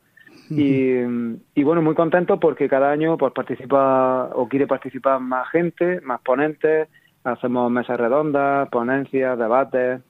Y, 0.49 0.95
y 1.55 1.63
bueno, 1.63 1.81
muy 1.81 1.95
contento 1.95 2.39
porque 2.39 2.67
cada 2.67 2.91
año 2.91 3.17
pues 3.17 3.31
participa 3.33 4.29
o 4.33 4.47
quiere 4.49 4.67
participar 4.67 5.19
más 5.21 5.47
gente, 5.49 6.01
más 6.01 6.19
ponentes, 6.21 6.89
hacemos 7.23 7.71
mesas 7.71 7.99
redondas, 7.99 8.69
ponencias, 8.69 9.37
debates, 9.37 10.01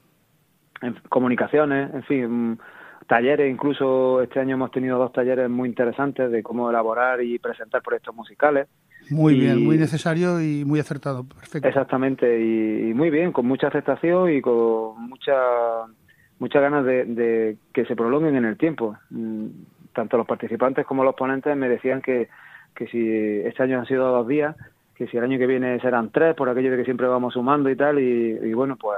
comunicaciones, 1.10 1.94
en 1.94 2.04
fin, 2.04 2.52
mm, 2.52 2.58
talleres, 3.08 3.52
incluso 3.52 4.22
este 4.22 4.40
año 4.40 4.56
hemos 4.56 4.72
tenido 4.72 4.98
dos 4.98 5.12
talleres 5.12 5.50
muy 5.50 5.68
interesantes 5.70 6.32
de 6.32 6.44
cómo 6.44 6.70
elaborar 6.70 7.22
y 7.22 7.40
presentar 7.40 7.82
proyectos 7.82 8.16
musicales. 8.16 8.68
Muy 9.10 9.34
Y- 9.34 9.40
bien, 9.40 9.64
muy 9.64 9.78
necesario 9.78 10.42
y 10.42 10.64
muy 10.66 10.80
acertado. 10.80 11.24
Perfecto. 11.28 11.68
Exactamente, 11.68 12.40
y, 12.40 12.90
y 12.90 12.94
muy 12.94 13.10
bien, 13.10 13.32
con 13.32 13.46
mucha 13.46 13.68
aceptación 13.68 14.32
y 14.32 14.42
con 14.42 15.10
mucha 15.10 15.34
muchas 16.38 16.62
ganas 16.62 16.86
de, 16.86 17.04
de 17.04 17.58
que 17.74 17.84
se 17.86 17.98
prolonguen 17.98 18.36
en 18.38 18.46
el 18.46 18.58
tiempo. 18.58 18.96
Mm, 19.10 19.48
Tanto 19.94 20.16
los 20.18 20.28
participantes 20.28 20.86
como 20.86 21.04
los 21.04 21.16
ponentes 21.16 21.58
me 21.58 21.68
decían 21.68 22.02
que, 22.02 22.30
que 22.76 22.88
si 22.88 23.10
este 23.46 23.64
año 23.64 23.80
han 23.80 23.86
sido 23.88 24.08
dos 24.10 24.26
días, 24.28 24.56
que 25.00 25.08
si 25.08 25.18
el 25.18 25.24
año 25.24 25.40
que 25.40 25.48
viene 25.48 25.80
serán 25.80 26.12
tres, 26.12 26.36
por 26.36 26.50
aquello 26.50 26.70
de 26.70 26.78
que 26.78 26.84
siempre 26.86 27.08
vamos 27.08 27.34
sumando 27.34 27.70
y 27.72 27.76
tal, 27.76 27.98
y, 28.00 28.38
y 28.44 28.54
bueno, 28.54 28.76
pues 28.76 28.98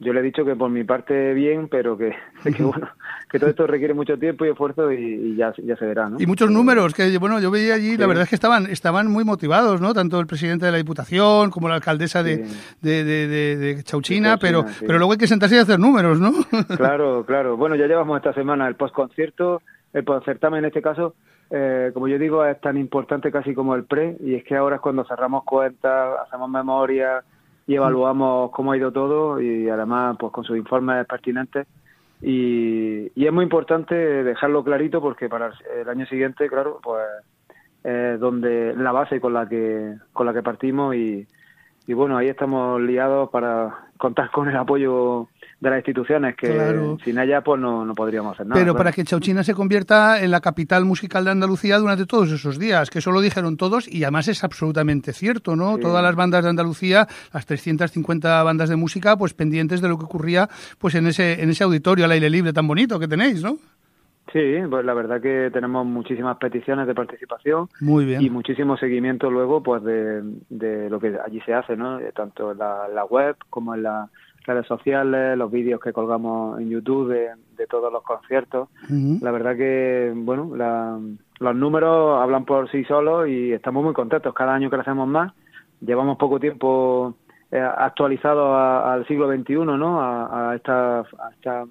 yo 0.00 0.12
le 0.12 0.20
he 0.20 0.22
dicho 0.22 0.44
que 0.44 0.54
por 0.56 0.70
mi 0.70 0.84
parte 0.84 1.34
bien, 1.34 1.68
pero 1.68 1.98
que, 1.98 2.14
que 2.56 2.62
bueno, 2.62 2.88
que 3.28 3.38
todo 3.38 3.50
esto 3.50 3.66
requiere 3.66 3.92
mucho 3.94 4.16
tiempo 4.16 4.44
y 4.46 4.48
esfuerzo 4.50 4.90
y, 4.90 4.96
y 4.96 5.36
ya, 5.36 5.52
ya 5.62 5.76
se 5.76 5.84
verá, 5.84 6.08
¿no? 6.08 6.16
Y 6.20 6.26
muchos 6.26 6.50
números, 6.50 6.94
que 6.94 7.18
bueno, 7.18 7.40
yo 7.40 7.50
veía 7.50 7.74
allí, 7.74 7.96
la 7.98 8.06
verdad 8.06 8.22
es 8.22 8.30
que 8.30 8.36
estaban, 8.36 8.66
estaban 8.70 9.08
muy 9.10 9.24
motivados, 9.24 9.80
¿no? 9.80 9.92
Tanto 9.92 10.18
el 10.18 10.26
presidente 10.26 10.64
de 10.66 10.72
la 10.72 10.78
Diputación 10.78 11.50
como 11.50 11.68
la 11.68 11.74
alcaldesa 11.74 12.22
de, 12.22 12.46
Sí. 12.46 12.56
de, 12.80 13.04
de, 13.04 13.28
de- 13.28 13.56
de 13.56 13.82
Chauchina, 13.84 14.38
pero, 14.38 14.66
sí. 14.68 14.84
pero 14.86 14.98
luego 14.98 15.12
hay 15.12 15.18
que 15.18 15.26
sentarse 15.26 15.56
y 15.56 15.58
hacer 15.58 15.78
números, 15.78 16.18
¿no? 16.20 16.32
Claro, 16.78 17.24
claro. 17.26 17.56
Bueno, 17.56 17.74
ya 17.76 17.86
llevamos 17.86 18.16
esta 18.16 18.32
semana 18.32 18.66
el 18.68 18.76
postconcierto, 18.76 19.60
el 19.92 20.04
postcertamen 20.04 20.58
en 20.60 20.64
este 20.66 20.82
caso, 20.82 21.14
eh, 21.50 21.90
como 21.94 22.08
yo 22.08 22.18
digo, 22.18 22.44
es 22.44 22.60
tan 22.60 22.76
importante 22.76 23.32
casi 23.32 23.54
como 23.54 23.74
el 23.74 23.84
pre, 23.84 24.16
y 24.20 24.34
es 24.34 24.44
que 24.44 24.56
ahora 24.56 24.76
es 24.76 24.82
cuando 24.82 25.04
cerramos 25.04 25.44
cuentas, 25.44 26.18
hacemos 26.26 26.50
memoria 26.50 27.22
y 27.66 27.74
evaluamos 27.74 28.50
cómo 28.50 28.72
ha 28.72 28.76
ido 28.76 28.92
todo, 28.92 29.40
y 29.40 29.68
además 29.68 30.16
pues 30.18 30.32
con 30.32 30.44
sus 30.44 30.56
informes 30.56 31.06
pertinentes. 31.06 31.66
Y, 32.20 33.10
y 33.14 33.26
es 33.26 33.32
muy 33.32 33.44
importante 33.44 33.94
dejarlo 33.94 34.64
clarito 34.64 35.00
porque 35.00 35.28
para 35.28 35.46
el- 35.46 35.80
el 35.82 35.88
año 35.88 36.04
siguiente, 36.06 36.48
claro, 36.48 36.80
pues 36.82 37.04
es 37.84 38.18
donde 38.18 38.74
la 38.76 38.90
base 38.90 39.20
con 39.20 39.32
la 39.34 39.48
que 39.48 39.94
con 40.12 40.26
la 40.26 40.34
que 40.34 40.42
partimos 40.42 40.96
y, 40.96 41.26
y 41.86 41.94
bueno, 41.94 42.16
ahí 42.16 42.26
estamos 42.28 42.80
liados 42.80 43.30
para 43.30 43.86
contar 43.98 44.30
con 44.32 44.48
el 44.48 44.56
apoyo 44.56 45.28
de 45.60 45.70
las 45.70 45.78
instituciones 45.80 46.36
que 46.36 46.52
Claro. 46.52 46.98
sin 47.04 47.18
ellas 47.18 47.42
pues 47.44 47.60
no, 47.60 47.84
no 47.84 47.94
podríamos 47.94 48.32
hacer 48.34 48.46
nada. 48.46 48.54
Pero 48.60 48.72
claro. 48.74 48.78
para 48.78 48.92
que 48.92 49.02
Chauchina 49.04 49.42
se 49.42 49.54
convierta 49.54 50.22
en 50.22 50.30
la 50.30 50.40
capital 50.40 50.84
musical 50.84 51.24
de 51.24 51.32
Andalucía 51.32 51.78
durante 51.78 52.06
todos 52.06 52.30
esos 52.30 52.58
días, 52.58 52.90
que 52.90 53.00
eso 53.00 53.10
lo 53.10 53.20
dijeron 53.20 53.56
todos 53.56 53.88
y 53.92 54.04
además 54.04 54.28
es 54.28 54.44
absolutamente 54.44 55.12
cierto, 55.12 55.56
¿no? 55.56 55.74
Sí. 55.76 55.82
Todas 55.82 56.02
las 56.02 56.14
bandas 56.14 56.44
de 56.44 56.50
Andalucía, 56.50 57.08
las 57.32 57.44
350 57.46 58.42
bandas 58.44 58.68
de 58.68 58.76
música, 58.76 59.16
pues 59.16 59.34
pendientes 59.34 59.80
de 59.80 59.88
lo 59.88 59.98
que 59.98 60.04
ocurría 60.04 60.48
pues 60.78 60.94
en 60.94 61.06
ese 61.08 61.42
en 61.42 61.50
ese 61.50 61.64
auditorio 61.64 62.04
al 62.04 62.12
aire 62.12 62.30
libre 62.30 62.52
tan 62.52 62.66
bonito 62.68 62.98
que 63.00 63.08
tenéis, 63.08 63.42
¿no? 63.42 63.56
Sí, 64.32 64.58
pues 64.68 64.84
la 64.84 64.92
verdad 64.92 65.22
que 65.22 65.50
tenemos 65.50 65.86
muchísimas 65.86 66.36
peticiones 66.36 66.86
de 66.86 66.94
participación 66.94 67.66
Muy 67.80 68.04
bien. 68.04 68.20
y 68.20 68.28
muchísimo 68.28 68.76
seguimiento 68.76 69.30
luego 69.30 69.62
pues 69.62 69.82
de, 69.82 70.22
de 70.50 70.90
lo 70.90 71.00
que 71.00 71.16
allí 71.24 71.40
se 71.46 71.54
hace, 71.54 71.76
¿no? 71.78 71.98
Tanto 72.14 72.52
en 72.52 72.58
la, 72.58 72.88
la 72.94 73.06
web 73.06 73.36
como 73.48 73.74
en 73.74 73.84
las 73.84 74.10
redes 74.48 74.66
sociales, 74.66 75.36
los 75.38 75.50
vídeos 75.50 75.80
que 75.80 75.92
colgamos 75.92 76.60
en 76.60 76.68
YouTube 76.70 77.08
de, 77.08 77.28
de 77.56 77.66
todos 77.66 77.92
los 77.92 78.02
conciertos. 78.02 78.68
La 79.22 79.30
verdad 79.30 79.56
que, 79.56 80.12
bueno, 80.14 80.56
la- 80.56 80.98
los 81.40 81.54
números 81.54 82.20
hablan 82.20 82.44
por 82.44 82.68
sí 82.70 82.82
solos 82.84 83.28
y 83.28 83.52
estamos 83.52 83.84
muy 83.84 83.94
contentos. 83.94 84.34
Cada 84.34 84.54
año 84.54 84.70
crecemos 84.70 85.06
más. 85.06 85.32
Llevamos 85.80 86.16
poco 86.18 86.40
tiempo 86.40 87.14
eh, 87.52 87.60
actualizados 87.60 88.48
a- 88.52 88.92
al 88.92 89.06
siglo 89.06 89.26
XXI, 89.32 89.54
¿no? 89.78 90.00
A, 90.00 90.50
a 90.50 90.56
esta, 90.56 91.00
a 91.00 91.30
esta 91.34 91.64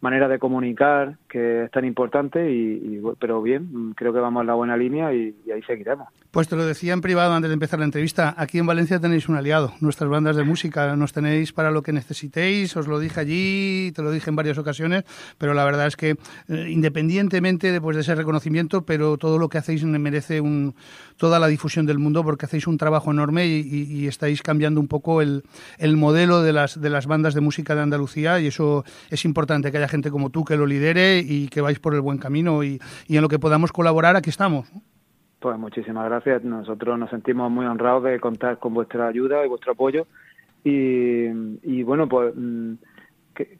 manera 0.00 0.28
de 0.28 0.38
comunicar 0.38 1.16
que 1.28 1.64
es 1.64 1.70
tan 1.70 1.84
importante, 1.84 2.50
y, 2.50 3.00
pero 3.18 3.42
bien, 3.42 3.92
creo 3.96 4.12
que 4.12 4.18
vamos 4.18 4.40
en 4.42 4.46
la 4.46 4.54
buena 4.54 4.76
línea 4.76 5.12
y, 5.12 5.34
ahí 5.52 5.62
seguiremos. 5.62 6.08
Pues 6.30 6.48
te 6.48 6.56
lo 6.56 6.64
decía 6.64 6.92
en 6.92 7.00
privado 7.00 7.32
antes 7.34 7.48
de 7.48 7.54
empezar 7.54 7.78
la 7.78 7.84
entrevista. 7.84 8.34
Aquí 8.36 8.58
en 8.58 8.66
Valencia 8.66 9.00
tenéis 9.00 9.28
un 9.28 9.36
aliado, 9.36 9.72
nuestras 9.80 10.08
bandas 10.08 10.36
de 10.36 10.44
música. 10.44 10.94
Nos 10.96 11.12
tenéis 11.12 11.52
para 11.52 11.70
lo 11.70 11.82
que 11.82 11.92
necesitéis. 11.92 12.76
Os 12.76 12.86
lo 12.86 12.98
dije 12.98 13.20
allí, 13.20 13.92
te 13.94 14.02
lo 14.02 14.10
dije 14.10 14.30
en 14.30 14.36
varias 14.36 14.58
ocasiones. 14.58 15.04
Pero 15.38 15.54
la 15.54 15.64
verdad 15.64 15.86
es 15.86 15.96
que, 15.96 16.16
eh, 16.48 16.66
independientemente 16.68 17.72
de, 17.72 17.80
pues, 17.80 17.96
de 17.96 18.02
ese 18.02 18.14
reconocimiento, 18.14 18.84
pero 18.84 19.18
todo 19.18 19.38
lo 19.38 19.48
que 19.48 19.58
hacéis 19.58 19.84
merece 19.84 20.40
un, 20.40 20.74
toda 21.16 21.38
la 21.38 21.48
difusión 21.48 21.84
del 21.86 21.98
mundo 21.98 22.22
porque 22.22 22.46
hacéis 22.46 22.66
un 22.66 22.78
trabajo 22.78 23.10
enorme 23.10 23.46
y 23.46 24.06
estáis 24.06 24.42
cambiando 24.42 24.80
un 24.80 24.88
poco 24.88 25.22
el, 25.22 25.42
el 25.78 25.96
modelo 25.96 26.42
de 26.42 26.52
las, 26.52 26.80
de 26.80 26.90
las 26.90 27.06
bandas 27.06 27.34
de 27.34 27.40
música 27.40 27.74
de 27.74 27.82
Andalucía. 27.82 28.40
Y 28.40 28.46
eso 28.46 28.84
es 29.10 29.24
importante 29.24 29.70
que 29.70 29.78
haya 29.78 29.88
gente 29.90 30.10
como 30.10 30.30
tú 30.30 30.44
que 30.44 30.56
lo 30.56 30.66
lidere 30.66 31.18
y 31.18 31.48
que 31.48 31.60
vais 31.60 31.78
por 31.78 31.94
el 31.94 32.00
buen 32.00 32.18
camino. 32.18 32.64
Y, 32.64 32.80
y 33.06 33.16
en 33.16 33.22
lo 33.22 33.28
que 33.28 33.38
podamos 33.38 33.72
colaborar, 33.72 34.16
aquí 34.16 34.30
estamos. 34.30 34.72
Pues 35.40 35.58
muchísimas 35.58 36.04
gracias. 36.06 36.44
Nosotros 36.44 36.98
nos 36.98 37.10
sentimos 37.10 37.50
muy 37.50 37.66
honrados 37.66 38.04
de 38.04 38.20
contar 38.20 38.58
con 38.58 38.74
vuestra 38.74 39.08
ayuda 39.08 39.44
y 39.44 39.48
vuestro 39.48 39.72
apoyo. 39.72 40.06
Y, 40.64 41.26
y 41.62 41.82
bueno, 41.82 42.08
pues 42.08 42.34
mm, 42.36 42.74
qué, 43.34 43.58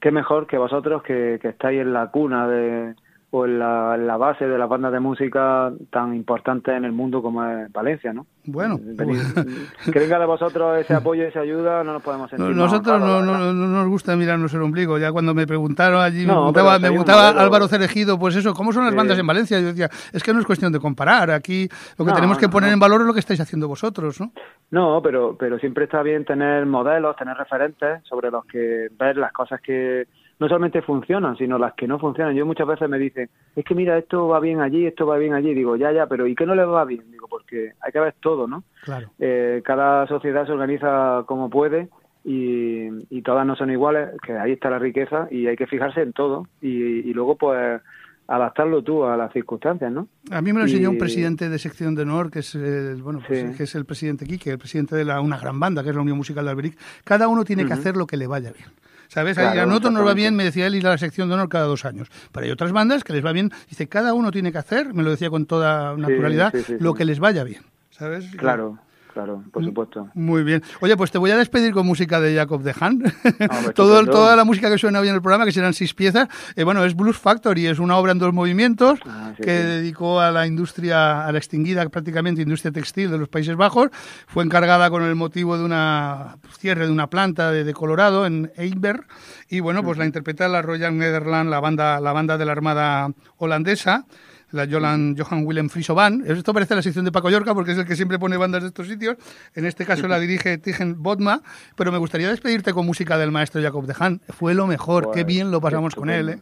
qué 0.00 0.10
mejor 0.10 0.46
que 0.46 0.58
vosotros 0.58 1.02
que, 1.02 1.38
que 1.40 1.48
estáis 1.48 1.80
en 1.80 1.92
la 1.92 2.10
cuna 2.10 2.48
de, 2.48 2.94
o 3.34 3.46
en 3.46 3.58
la, 3.58 3.96
la 3.96 4.18
base 4.18 4.46
de 4.46 4.58
las 4.58 4.68
bandas 4.68 4.92
de 4.92 5.00
música 5.00 5.72
tan 5.90 6.14
importantes 6.14 6.76
en 6.76 6.84
el 6.84 6.92
mundo 6.92 7.22
como 7.22 7.42
es 7.46 7.72
Valencia, 7.72 8.12
¿no? 8.12 8.26
Bueno, 8.44 8.78
Venid- 8.78 9.90
que 9.90 9.98
venga 9.98 10.18
de 10.18 10.26
vosotros 10.26 10.78
ese 10.78 10.92
apoyo 10.92 11.22
y 11.24 11.28
esa 11.28 11.40
ayuda, 11.40 11.82
no 11.82 11.94
nos 11.94 12.02
podemos 12.02 12.28
sentir 12.28 12.54
Nosotros 12.54 13.00
no, 13.00 13.22
no, 13.22 13.38
no- 13.38 13.52
no 13.54 13.66
nos 13.68 13.88
gusta 13.88 14.14
mirarnos 14.16 14.52
el 14.52 14.60
ombligo. 14.60 14.98
Ya 14.98 15.10
cuando 15.12 15.32
me 15.32 15.46
preguntaron 15.46 16.02
allí, 16.02 16.26
me 16.26 16.32
preguntaba, 16.34 16.78
me 16.78 16.88
preguntaba 16.88 17.22
modelo. 17.28 17.40
Álvaro 17.40 17.68
Cerejido, 17.68 18.18
pues 18.18 18.36
eso, 18.36 18.52
¿cómo 18.52 18.70
son 18.70 18.84
las 18.84 18.92
Sí. 18.92 18.98
bandas 18.98 19.18
en 19.18 19.26
Valencia? 19.26 19.58
Yo 19.60 19.68
decía, 19.68 19.88
es 20.12 20.22
que 20.22 20.34
no 20.34 20.40
es 20.40 20.44
cuestión 20.44 20.70
de 20.70 20.78
comparar. 20.78 21.30
Aquí 21.30 21.68
lo 21.96 22.04
que 22.04 22.12
tenemos 22.12 22.36
que 22.36 22.50
poner 22.50 22.70
en 22.70 22.80
valor 22.80 23.00
es 23.00 23.06
lo 23.06 23.14
que 23.14 23.20
estáis 23.20 23.40
haciendo 23.40 23.66
vosotros, 23.66 24.20
¿no? 24.20 24.30
No, 24.70 25.00
pero, 25.02 25.36
pero 25.38 25.58
siempre 25.58 25.84
está 25.84 26.02
bien 26.02 26.26
tener 26.26 26.66
modelos, 26.66 27.16
tener 27.16 27.36
referentes 27.38 28.02
sobre 28.04 28.30
los 28.30 28.44
que 28.44 28.88
ver 28.98 29.16
las 29.16 29.32
cosas 29.32 29.58
que 29.62 30.06
no 30.42 30.48
solamente 30.48 30.82
funcionan, 30.82 31.36
sino 31.36 31.56
las 31.58 31.72
que 31.74 31.86
no 31.88 31.98
funcionan. 31.98 32.34
Yo 32.34 32.44
muchas 32.44 32.66
veces 32.66 32.88
me 32.88 32.98
dicen, 32.98 33.30
es 33.56 33.64
que 33.64 33.74
mira, 33.74 33.96
esto 33.96 34.26
va 34.28 34.40
bien 34.40 34.60
allí, 34.60 34.84
esto 34.86 35.06
va 35.06 35.16
bien 35.16 35.32
allí. 35.32 35.54
Digo, 35.54 35.76
ya, 35.76 35.92
ya, 35.92 36.06
pero 36.06 36.26
¿y 36.26 36.34
qué 36.34 36.44
no 36.44 36.54
le 36.54 36.64
va 36.64 36.84
bien? 36.84 37.10
Digo, 37.10 37.28
porque 37.28 37.72
hay 37.80 37.92
que 37.92 38.00
ver 38.00 38.14
todo, 38.20 38.46
¿no? 38.46 38.64
Claro. 38.84 39.08
Eh, 39.18 39.62
cada 39.64 40.06
sociedad 40.06 40.44
se 40.44 40.52
organiza 40.52 41.22
como 41.26 41.48
puede 41.48 41.88
y, 42.24 42.88
y 43.10 43.22
todas 43.22 43.46
no 43.46 43.56
son 43.56 43.70
iguales, 43.70 44.10
que 44.24 44.32
ahí 44.32 44.52
está 44.52 44.68
la 44.70 44.78
riqueza 44.78 45.28
y 45.30 45.46
hay 45.46 45.56
que 45.56 45.66
fijarse 45.66 46.02
en 46.02 46.12
todo 46.12 46.46
y, 46.60 46.68
y 47.08 47.12
luego 47.14 47.36
pues 47.36 47.80
adaptarlo 48.28 48.82
tú 48.82 49.04
a 49.04 49.16
las 49.16 49.32
circunstancias, 49.32 49.92
¿no? 49.92 50.06
A 50.30 50.40
mí 50.40 50.52
me 50.52 50.60
lo 50.60 50.64
enseñó 50.64 50.90
un 50.90 50.98
presidente 50.98 51.48
de 51.48 51.58
sección 51.58 51.94
de 51.94 52.02
honor, 52.02 52.30
que 52.30 52.38
es 52.38 52.54
el, 52.54 53.02
bueno, 53.02 53.20
pues, 53.26 53.40
Sí. 53.50 53.56
que 53.56 53.64
es 53.64 53.74
el 53.74 53.84
presidente 53.84 54.24
Quique, 54.26 54.50
el 54.50 54.58
presidente 54.58 54.96
de 54.96 55.04
la, 55.04 55.20
una 55.20 55.38
gran 55.38 55.58
banda, 55.60 55.82
que 55.82 55.90
es 55.90 55.94
la 55.94 56.00
Unión 56.02 56.16
Musical 56.16 56.44
de 56.44 56.50
Alberic. 56.52 56.78
Cada 57.04 57.28
uno 57.28 57.44
tiene 57.44 57.66
que 57.66 57.72
hacer 57.72 57.96
lo 57.96 58.06
que 58.06 58.16
le 58.16 58.26
vaya 58.26 58.52
bien. 58.52 58.66
¿Sabes? 59.12 59.36
Claro, 59.36 59.60
a 59.60 59.66
nosotros 59.66 59.92
nos 59.92 60.06
va 60.06 60.14
bien, 60.14 60.34
me 60.34 60.42
decía 60.42 60.66
él, 60.66 60.74
ir 60.74 60.86
a 60.86 60.90
la 60.90 60.96
sección 60.96 61.28
de 61.28 61.34
honor 61.34 61.50
cada 61.50 61.66
dos 61.66 61.84
años. 61.84 62.08
Pero 62.32 62.46
hay 62.46 62.50
otras 62.50 62.72
bandas 62.72 63.04
que 63.04 63.12
les 63.12 63.22
va 63.22 63.32
bien. 63.32 63.52
Dice, 63.68 63.86
cada 63.86 64.14
uno 64.14 64.30
tiene 64.30 64.52
que 64.52 64.56
hacer, 64.56 64.94
me 64.94 65.02
lo 65.02 65.10
decía 65.10 65.28
con 65.28 65.44
toda 65.44 65.94
naturalidad, 65.98 66.50
sí, 66.50 66.62
sí, 66.62 66.76
lo 66.80 66.94
que 66.94 67.04
les 67.04 67.18
vaya 67.18 67.44
bien. 67.44 67.62
¿Sabes? 67.90 68.24
Claro, 68.38 68.78
claro, 69.12 69.38
Mm. 69.38 69.50
por 69.50 69.64
supuesto. 69.64 70.08
Muy 70.14 70.42
bien. 70.42 70.62
Oye, 70.80 70.96
pues 70.96 71.10
te 71.10 71.18
voy 71.18 71.30
a 71.30 71.36
despedir 71.36 71.72
con 71.72 71.86
música 71.86 72.20
de 72.20 72.34
Jacob 72.34 72.62
de 72.62 72.74
Han. 72.80 72.92
hombre, 72.94 73.12
Todo, 73.74 73.98
estupendo. 74.00 74.10
toda 74.10 74.36
la 74.36 74.44
música 74.44 74.70
que 74.70 74.78
suena 74.78 75.00
hoy 75.00 75.08
en 75.08 75.14
el 75.14 75.22
programa, 75.22 75.44
que 75.44 75.52
serán 75.52 75.74
seis 75.74 75.94
piezas, 75.94 76.28
eh, 76.56 76.64
bueno, 76.64 76.84
es 76.84 76.94
Blues 76.96 77.18
Factory, 77.18 77.66
es 77.66 77.78
una 77.78 77.96
obra 77.96 78.12
en 78.12 78.18
dos 78.18 78.32
movimientos 78.32 78.98
Ah, 79.06 79.32
sí, 79.36 79.42
que 79.42 79.56
sí. 79.60 79.66
dedicó 79.66 80.20
a 80.20 80.30
la 80.30 80.46
industria, 80.46 81.26
a 81.26 81.32
la 81.32 81.38
extinguida 81.38 81.88
prácticamente 81.88 82.42
industria 82.42 82.72
textil 82.72 83.10
de 83.10 83.18
los 83.18 83.28
Países 83.28 83.56
Bajos. 83.56 83.88
Fue 84.26 84.44
encargada 84.44 84.90
con 84.90 85.02
el 85.02 85.14
motivo 85.14 85.56
de 85.58 85.64
una 85.64 86.36
cierre 86.58 86.86
de 86.86 86.92
una 86.92 87.08
planta 87.08 87.50
de, 87.50 87.64
de 87.64 87.74
Colorado 87.74 88.26
en 88.26 88.50
Eiber. 88.56 89.04
Y 89.48 89.60
bueno, 89.60 89.82
pues 89.82 89.98
la 89.98 90.06
interpreta 90.06 90.48
la 90.48 90.62
Royal 90.62 90.96
Netherland, 90.96 91.50
la 91.50 91.60
banda, 91.60 92.00
la 92.00 92.12
banda 92.12 92.38
de 92.38 92.44
la 92.44 92.52
Armada 92.52 93.08
holandesa 93.36 94.06
la 94.52 94.66
Jolan, 94.70 95.16
Johan 95.16 95.44
Willem 95.46 95.68
Friso 95.68 95.94
Band. 95.94 96.30
Esto 96.30 96.52
parece 96.54 96.74
la 96.74 96.82
sección 96.82 97.04
de 97.04 97.12
Paco 97.12 97.30
Llorca 97.30 97.54
porque 97.54 97.72
es 97.72 97.78
el 97.78 97.86
que 97.86 97.96
siempre 97.96 98.18
pone 98.18 98.36
bandas 98.36 98.62
de 98.62 98.68
estos 98.68 98.86
sitios. 98.88 99.16
En 99.54 99.64
este 99.66 99.84
caso 99.84 100.06
la 100.08 100.18
dirige 100.20 100.58
Tigen 100.58 101.02
Bodma. 101.02 101.40
Pero 101.76 101.90
me 101.92 101.98
gustaría 101.98 102.28
despedirte 102.28 102.72
con 102.72 102.86
música 102.86 103.18
del 103.18 103.30
maestro 103.32 103.60
Jacob 103.62 103.86
de 103.86 103.94
Han. 103.98 104.20
Fue 104.28 104.54
lo 104.54 104.66
mejor. 104.66 105.04
Qué 105.06 105.22
Pues, 105.22 105.26
bien 105.26 105.50
lo 105.50 105.60
pasamos 105.60 105.94
con 105.94 106.10
él. 106.10 106.28
¿eh? 106.28 106.38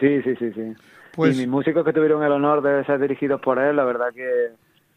Sí, 0.00 0.22
sí, 0.22 0.34
sí, 0.38 0.52
sí. 0.54 0.72
Pues- 1.14 1.36
Y 1.36 1.40
mis 1.40 1.48
músicos 1.48 1.84
que 1.84 1.92
tuvieron 1.92 2.22
el 2.22 2.32
honor 2.32 2.62
de 2.62 2.84
ser 2.86 2.98
dirigidos 3.00 3.40
por 3.40 3.58
él, 3.58 3.76
la 3.76 3.84
verdad 3.84 4.06
que 4.14 4.28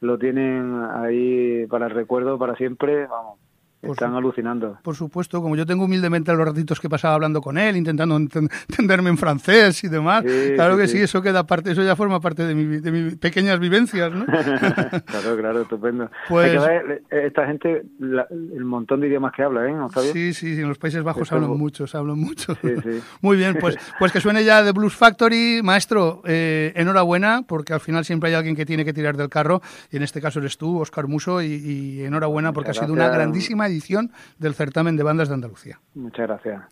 lo 0.02 0.18
tienen 0.18 0.82
ahí 0.94 1.66
para 1.68 1.88
el 1.88 1.92
recuerdo, 1.92 2.38
para 2.38 2.56
siempre, 2.56 3.08
vamos, 3.08 3.40
están 3.82 4.16
alucinando. 4.16 4.78
Por 4.82 4.96
supuesto, 4.96 5.42
como 5.42 5.56
yo 5.56 5.66
tengo 5.66 5.86
humildemente 5.86 6.34
los 6.34 6.46
ratitos 6.48 6.80
que 6.80 6.90
pasaba 6.90 7.14
hablando 7.16 7.42
con 7.42 7.58
él, 7.58 7.78
intentando 7.78 8.18
enten- 8.18 8.50
entenderme 8.70 9.10
en 9.12 9.18
francés 9.18 9.84
y 9.84 9.88
demás. 9.90 10.24
Sí, 10.28 10.54
claro 10.56 10.76
sí, 10.76 10.82
que 10.82 10.88
sí. 10.88 10.98
sí. 10.98 11.04
eso 11.04 11.22
queda 11.22 11.46
parte, 11.46 11.72
eso 11.72 11.84
ya 11.84 11.96
forma 11.96 12.20
parte 12.20 12.46
de, 12.46 12.56
mi- 12.56 12.78
de 12.80 12.92
mis 12.92 13.16
pequeñas 13.18 13.60
vivencias, 13.60 14.12
¿no? 14.12 14.26
claro, 15.06 15.38
claro, 15.38 15.62
estupendo. 15.62 16.10
Pues- 16.28 16.52
Hay 16.52 16.58
que 16.60 16.66
ver, 16.68 17.04
eh, 17.12 17.28
esta 17.28 17.46
gente, 17.48 17.84
la- 18.00 18.28
el 18.32 18.66
montón 18.66 19.02
de 19.02 19.08
idiomas 19.08 19.34
que 19.34 19.44
habla, 19.44 19.68
¿eh, 19.68 19.74
Octavio? 19.80 20.12
Sí, 20.14 20.34
sí, 20.34 20.54
en 20.60 20.68
los 20.68 20.78
Países 20.78 21.04
Bajos 21.04 21.32
hablan 21.32 21.52
muchos, 21.58 21.94
hablan 21.96 22.18
mucho. 22.20 22.58
Muy 23.22 23.38
bien, 23.38 23.58
pues, 23.60 23.78
pues 24.00 24.12
que 24.12 24.20
suene 24.22 24.43
ya 24.43 24.64
de 24.64 24.72
Blues 24.72 24.95
Factory. 24.95 25.62
Maestro, 25.64 26.22
eh, 26.26 26.74
enhorabuena, 26.76 27.43
porque 27.47 27.74
al 27.74 27.80
final 27.80 28.06
siempre 28.06 28.30
hay 28.30 28.36
alguien 28.36 28.56
que 28.56 28.66
tiene 28.66 28.84
que 28.86 28.93
tirar 28.93 29.18
del 29.18 29.30
carro, 29.30 29.62
y 29.91 29.97
en 29.97 30.04
este 30.04 30.22
caso 30.22 30.39
eres 30.39 30.58
tú, 30.58 30.80
Oscar 30.80 31.08
Muso, 31.08 31.41
y, 31.41 31.47
y 31.54 32.04
enhorabuena 32.04 32.52
porque 32.54 32.70
Muchas 32.70 32.84
ha 32.84 32.86
sido 32.86 32.93
una 32.93 33.06
gracias. 33.08 33.28
Edición 33.68 34.11
del 34.39 34.53
certamen 34.53 34.97
de 34.97 35.03
bandas 35.03 35.30
de 35.30 35.36
Andalucía. 35.36 35.80
Muchas 35.93 36.28
gracias. 36.28 36.63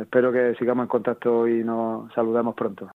Espero 0.00 0.32
que 0.32 0.54
sigamos 0.58 0.84
en 0.84 0.88
contacto 0.88 1.48
y 1.48 1.64
nos 1.64 2.12
saludemos 2.14 2.54
pronto. 2.54 2.90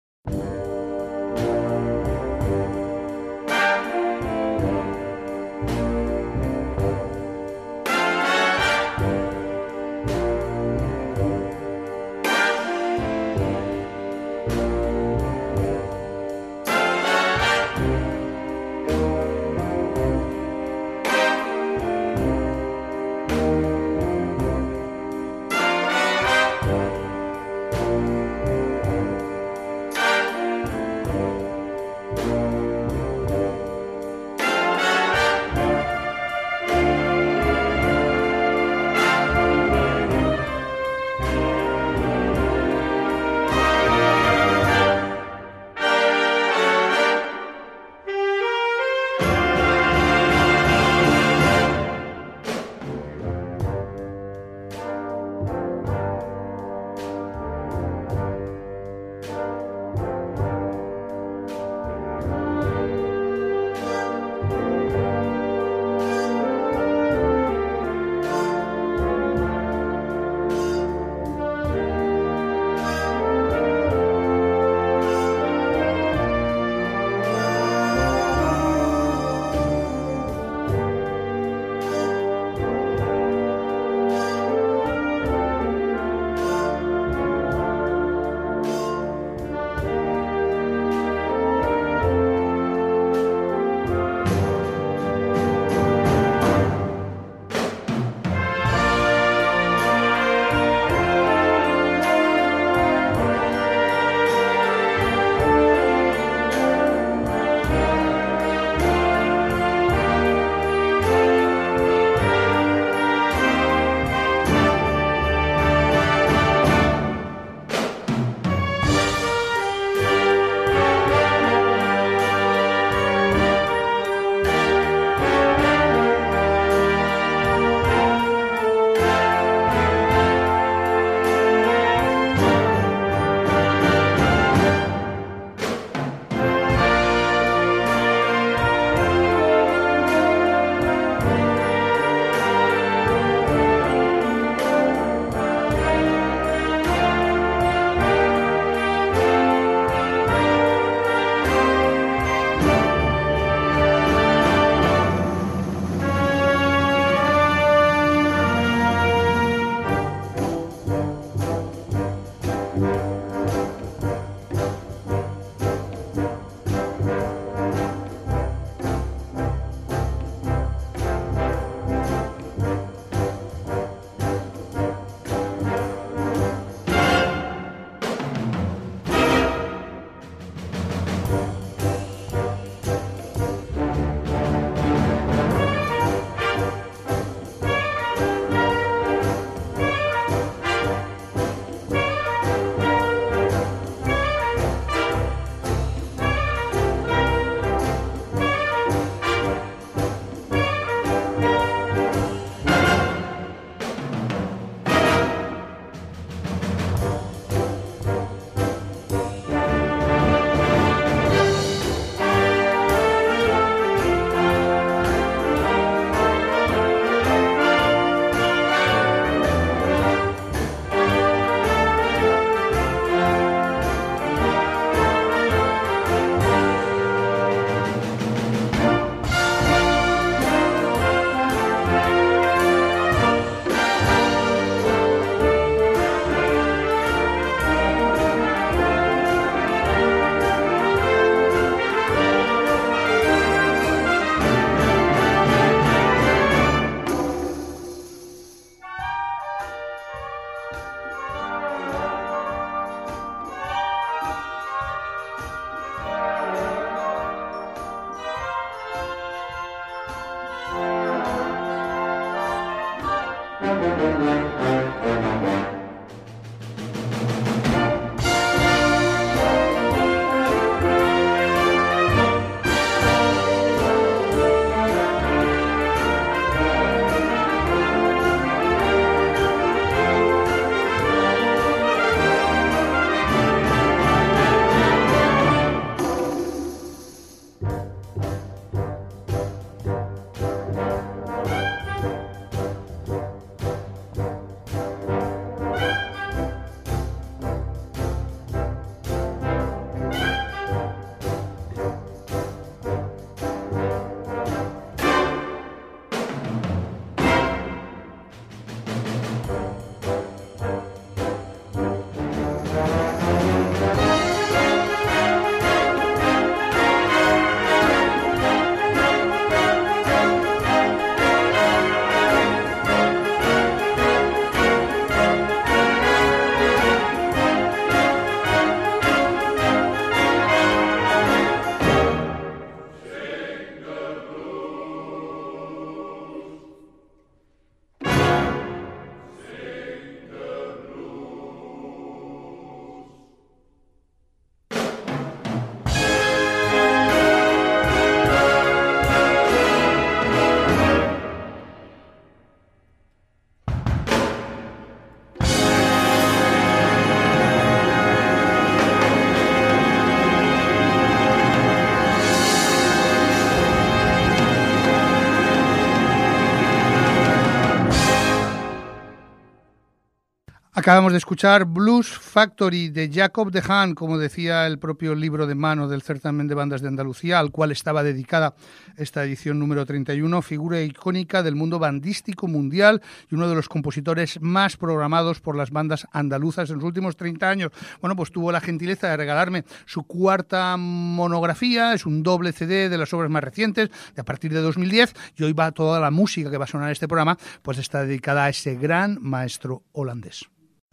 Acabamos 370.89 371.11
de 371.11 371.19
escuchar 371.19 371.65
Blues 371.65 372.09
Factory 372.09 372.89
de 372.89 373.11
Jacob 373.13 373.51
de 373.51 373.61
Haan, 373.61 373.93
como 373.93 374.17
decía 374.17 374.65
el 374.65 374.79
propio 374.79 375.13
libro 375.13 375.45
de 375.45 375.53
mano 375.53 375.87
del 375.87 376.01
certamen 376.01 376.47
de 376.47 376.55
bandas 376.55 376.81
de 376.81 376.87
Andalucía, 376.87 377.37
al 377.37 377.51
cual 377.51 377.71
estaba 377.71 378.01
dedicada 378.01 378.55
esta 378.97 379.23
edición 379.23 379.59
número 379.59 379.85
31, 379.85 380.41
figura 380.41 380.81
icónica 380.81 381.43
del 381.43 381.53
mundo 381.53 381.77
bandístico 381.77 382.47
mundial 382.47 383.03
y 383.29 383.35
uno 383.35 383.47
de 383.47 383.53
los 383.53 383.69
compositores 383.69 384.41
más 384.41 384.77
programados 384.77 385.41
por 385.41 385.55
las 385.55 385.69
bandas 385.69 386.07
andaluzas 386.11 386.71
en 386.71 386.77
los 386.77 386.85
últimos 386.85 387.15
30 387.15 387.47
años. 387.47 387.71
Bueno, 388.01 388.15
pues 388.15 388.31
tuvo 388.31 388.51
la 388.51 388.59
gentileza 388.59 389.09
de 389.09 389.17
regalarme 389.17 389.65
su 389.85 390.01
cuarta 390.07 390.75
monografía, 390.75 391.93
es 391.93 392.07
un 392.07 392.23
doble 392.23 392.51
CD 392.51 392.89
de 392.89 392.97
las 392.97 393.13
obras 393.13 393.29
más 393.29 393.43
recientes, 393.43 393.91
de 394.15 394.21
a 394.21 394.25
partir 394.25 394.51
de 394.51 394.61
2010, 394.61 395.13
y 395.37 395.43
hoy 395.43 395.53
va 395.53 395.71
toda 395.71 395.99
la 395.99 396.09
música 396.09 396.49
que 396.49 396.57
va 396.57 396.63
a 396.63 396.67
sonar 396.67 396.87
en 396.87 396.93
este 396.93 397.07
programa, 397.07 397.37
pues 397.61 397.77
está 397.77 398.03
dedicada 398.03 398.45
a 398.45 398.49
ese 398.49 398.73
gran 398.73 399.19
maestro 399.21 399.83
holandés. 399.91 400.49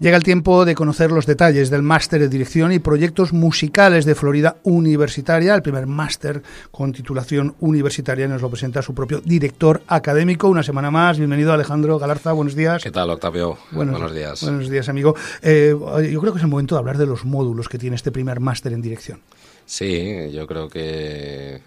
Llega 0.00 0.16
el 0.16 0.22
tiempo 0.22 0.64
de 0.64 0.76
conocer 0.76 1.10
los 1.10 1.26
detalles 1.26 1.70
del 1.70 1.82
máster 1.82 2.20
de 2.20 2.28
dirección 2.28 2.70
y 2.70 2.78
proyectos 2.78 3.32
musicales 3.32 4.04
de 4.04 4.14
Florida 4.14 4.58
Universitaria. 4.62 5.56
El 5.56 5.62
primer 5.62 5.88
máster 5.88 6.40
con 6.70 6.92
titulación 6.92 7.56
universitaria 7.58 8.28
nos 8.28 8.40
lo 8.40 8.48
presenta 8.48 8.80
su 8.80 8.94
propio 8.94 9.20
director 9.20 9.82
académico. 9.88 10.46
Una 10.46 10.62
semana 10.62 10.92
más. 10.92 11.18
Bienvenido 11.18 11.52
Alejandro 11.52 11.98
Galarza. 11.98 12.30
Buenos 12.30 12.54
días. 12.54 12.80
¿Qué 12.80 12.92
tal, 12.92 13.10
Octavio? 13.10 13.58
Buenos, 13.72 14.14
días. 14.14 14.40
Buenos 14.40 14.70
días, 14.70 14.88
amigo. 14.88 15.16
Eh, 15.42 15.74
yo 15.76 16.20
creo 16.20 16.32
que 16.32 16.38
es 16.38 16.44
el 16.44 16.50
momento 16.50 16.76
de 16.76 16.78
hablar 16.78 16.96
de 16.96 17.06
los 17.06 17.24
módulos 17.24 17.68
que 17.68 17.78
tiene 17.78 17.96
este 17.96 18.12
primer 18.12 18.38
máster 18.38 18.72
en 18.72 18.80
dirección. 18.80 19.18
Sí, 19.66 20.30
yo 20.30 20.46
creo 20.46 20.68
que, 20.68 21.60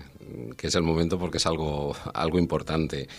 que 0.55 0.67
es 0.67 0.75
el 0.75 0.83
momento 0.83 1.19
porque 1.19 1.37
es 1.37 1.45
algo, 1.45 1.93
algo 2.13 2.39
importante. 2.39 3.09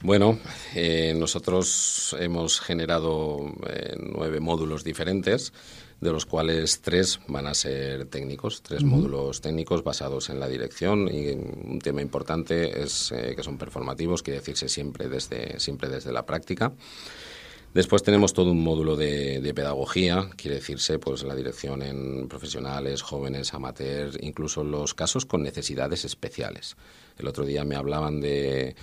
Bueno, 0.00 0.38
eh, 0.76 1.12
nosotros 1.16 2.14
hemos 2.20 2.60
generado 2.60 3.52
eh, 3.68 3.96
nueve 3.98 4.38
módulos 4.38 4.84
diferentes, 4.84 5.52
de 6.00 6.12
los 6.12 6.24
cuales 6.24 6.80
tres 6.82 7.18
van 7.26 7.48
a 7.48 7.54
ser 7.54 8.06
técnicos, 8.06 8.62
tres 8.62 8.84
módulos 8.84 9.40
técnicos 9.40 9.82
basados 9.82 10.30
en 10.30 10.38
la 10.38 10.46
dirección 10.46 11.08
y 11.12 11.30
un 11.30 11.80
tema 11.82 12.00
importante 12.00 12.80
es 12.80 13.10
eh, 13.10 13.34
que 13.34 13.42
son 13.42 13.58
performativos, 13.58 14.22
quiere 14.22 14.38
decirse 14.38 14.68
siempre 14.68 15.08
desde, 15.08 15.58
siempre 15.58 15.88
desde 15.88 16.12
la 16.12 16.24
práctica. 16.24 16.72
Después 17.74 18.04
tenemos 18.04 18.32
todo 18.32 18.52
un 18.52 18.62
módulo 18.62 18.96
de, 18.96 19.40
de, 19.40 19.52
pedagogía, 19.52 20.30
quiere 20.36 20.56
decirse 20.56 21.00
pues 21.00 21.24
la 21.24 21.34
dirección 21.34 21.82
en 21.82 22.28
profesionales, 22.28 23.02
jóvenes, 23.02 23.52
amateurs, 23.52 24.16
incluso 24.22 24.62
los 24.62 24.94
casos 24.94 25.26
con 25.26 25.42
necesidades 25.42 26.04
especiales. 26.04 26.76
El 27.18 27.26
otro 27.26 27.44
día 27.44 27.64
me 27.64 27.74
hablaban 27.74 28.20
de 28.20 28.76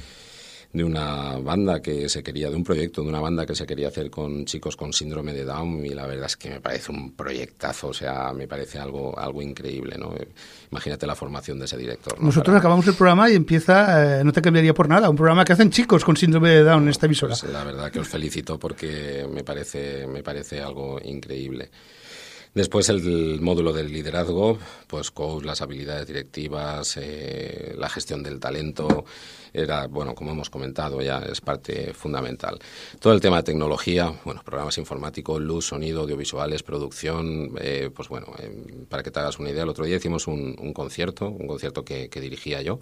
de 0.76 0.84
una 0.84 1.38
banda 1.38 1.82
que 1.82 2.10
se 2.10 2.22
quería, 2.22 2.50
de 2.50 2.56
un 2.58 2.64
proyecto 2.64 3.02
de 3.02 3.08
una 3.08 3.22
banda 3.22 3.46
que 3.46 3.56
se 3.56 3.66
quería 3.66 3.88
hacer 3.88 4.10
con 4.10 4.44
chicos 4.44 4.76
con 4.76 4.92
síndrome 4.92 5.34
de 5.34 5.46
Down 5.46 5.86
y 5.86 5.90
la 5.90 6.06
verdad 6.06 6.26
es 6.26 6.36
que 6.36 6.50
me 6.50 6.60
parece 6.60 6.92
un 6.92 7.14
proyectazo, 7.14 7.88
o 7.88 7.94
sea, 7.94 8.34
me 8.34 8.46
parece 8.46 8.78
algo, 8.78 9.18
algo 9.18 9.42
increíble, 9.42 9.98
¿no? 9.98 10.14
Imagínate 10.70 11.08
la 11.08 11.16
formación 11.16 11.60
de 11.60 11.66
ese 11.66 11.78
director. 11.78 12.20
¿no? 12.20 12.26
Nosotros 12.26 12.48
Para... 12.48 12.60
acabamos 12.60 12.86
el 12.88 12.96
programa 12.96 13.32
y 13.32 13.36
empieza, 13.36 14.20
eh, 14.20 14.24
no 14.26 14.34
te 14.34 14.42
cambiaría 14.42 14.74
por 14.74 14.90
nada, 14.90 15.10
un 15.10 15.16
programa 15.16 15.46
que 15.46 15.54
hacen 15.54 15.70
chicos 15.70 16.04
con 16.04 16.18
síndrome 16.18 16.50
de 16.50 16.64
Down 16.64 16.84
en 16.84 16.90
esta 16.90 17.06
emisora. 17.06 17.36
Pues 17.40 17.52
la 17.52 17.64
verdad 17.64 17.90
que 17.90 18.00
os 18.00 18.08
felicito 18.10 18.60
porque 18.60 19.26
me 19.32 19.46
parece, 19.46 20.06
me 20.08 20.24
parece 20.24 20.60
algo 20.60 21.00
increíble. 21.02 21.70
Después 22.56 22.88
el 22.88 23.42
módulo 23.42 23.74
del 23.74 23.92
liderazgo, 23.92 24.58
pues 24.88 25.12
coach, 25.12 25.44
las 25.44 25.62
habilidades 25.62 26.08
directivas, 26.08 26.96
eh, 26.96 27.76
la 27.78 27.90
gestión 27.90 28.24
del 28.24 28.40
talento, 28.40 29.04
era, 29.52 29.88
bueno, 29.88 30.16
como 30.16 30.32
hemos 30.32 30.50
comentado 30.50 31.02
ya, 31.02 31.20
es 31.20 31.42
parte 31.42 31.94
fundamental. 31.94 32.58
Todo 33.02 33.12
el 33.12 33.20
tema 33.20 33.38
de 33.38 33.44
tecnología, 33.44 34.14
bueno, 34.24 34.42
programas 34.42 34.78
informáticos, 34.78 35.42
luz, 35.42 35.66
sonido, 35.66 36.04
audiovisuales, 36.04 36.64
producción, 36.64 37.52
eh, 37.60 37.90
pues 37.94 38.08
bueno, 38.08 38.28
eh, 38.40 38.86
para 38.88 39.04
que 39.04 39.12
te 39.12 39.20
hagas 39.20 39.38
una 39.38 39.50
idea, 39.50 39.64
el 39.64 39.70
otro 39.70 39.84
día 39.84 39.98
hicimos 39.98 40.26
un, 40.26 40.56
concierto, 40.72 41.28
un 41.28 41.48
concierto 41.48 41.84
que, 41.84 42.08
que 42.08 42.22
dirigía 42.22 42.62
yo. 42.62 42.80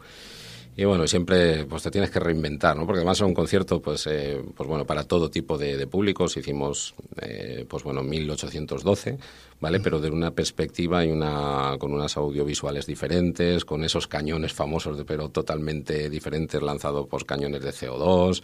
Y 0.75 0.85
bueno, 0.85 1.05
siempre 1.05 1.65
pues 1.65 1.83
te 1.83 1.91
tienes 1.91 2.09
que 2.09 2.19
reinventar, 2.19 2.75
¿no? 2.75 2.85
Porque 2.87 2.99
además 2.99 3.19
es 3.19 3.21
un 3.21 3.33
concierto, 3.33 3.79
pues, 3.79 4.07
eh, 4.07 4.43
pues 4.55 4.67
bueno, 4.67 4.85
para 4.85 5.03
todo 5.03 5.29
tipo 5.29 5.57
de, 5.57 5.77
de 5.77 5.85
públicos. 5.85 6.35
Hicimos, 6.35 6.95
eh, 7.21 7.65
pues 7.69 7.83
bueno, 7.83 8.01
1812, 8.01 9.19
¿vale? 9.59 9.79
Pero 9.79 9.99
de 9.99 10.09
una 10.09 10.31
perspectiva 10.31 11.05
y 11.05 11.11
una 11.11 11.77
con 11.79 11.93
unas 11.93 12.17
audiovisuales 12.17 12.85
diferentes, 12.85 13.65
con 13.65 13.83
esos 13.83 14.07
cañones 14.07 14.53
famosos, 14.53 14.97
de, 14.97 15.05
pero 15.05 15.29
totalmente 15.29 16.09
diferentes, 16.09 16.61
lanzados 16.61 17.07
por 17.07 17.25
cañones 17.25 17.61
de 17.63 17.71
CO2. 17.71 18.41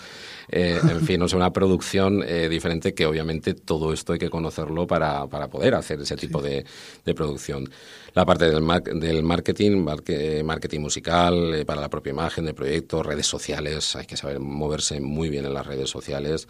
Eh, 0.50 0.80
en 0.82 1.02
fin, 1.06 1.22
o 1.22 1.28
sea, 1.28 1.38
una 1.38 1.52
producción 1.54 2.24
eh, 2.26 2.50
diferente 2.50 2.94
que 2.94 3.06
obviamente 3.06 3.54
todo 3.54 3.94
esto 3.94 4.14
hay 4.14 4.20
que 4.20 4.30
conocerlo 4.30 4.88
para, 4.88 5.28
para 5.28 5.48
poder 5.48 5.76
hacer 5.76 6.02
ese 6.02 6.16
tipo 6.16 6.42
de, 6.42 6.66
de 7.06 7.14
producción. 7.14 7.70
La 8.16 8.26
parte 8.26 8.50
del, 8.50 8.62
mar- 8.62 8.82
del 8.84 9.22
marketing, 9.24 9.84
marque- 9.84 10.44
marketing 10.44 10.80
musical, 10.80 11.54
eh, 11.54 11.66
para 11.66 11.82
la 11.82 11.90
propia 11.90 12.12
imagen 12.12 12.46
del 12.46 12.56
proyecto, 12.56 13.04
redes 13.04 13.28
sociales, 13.28 13.96
hay 13.96 14.06
que 14.06 14.18
saber 14.18 14.40
moverse 14.40 15.00
muy 15.00 15.30
bien 15.30 15.46
en 15.46 15.54
las 15.54 15.68
redes 15.68 15.90
sociales 15.90 16.48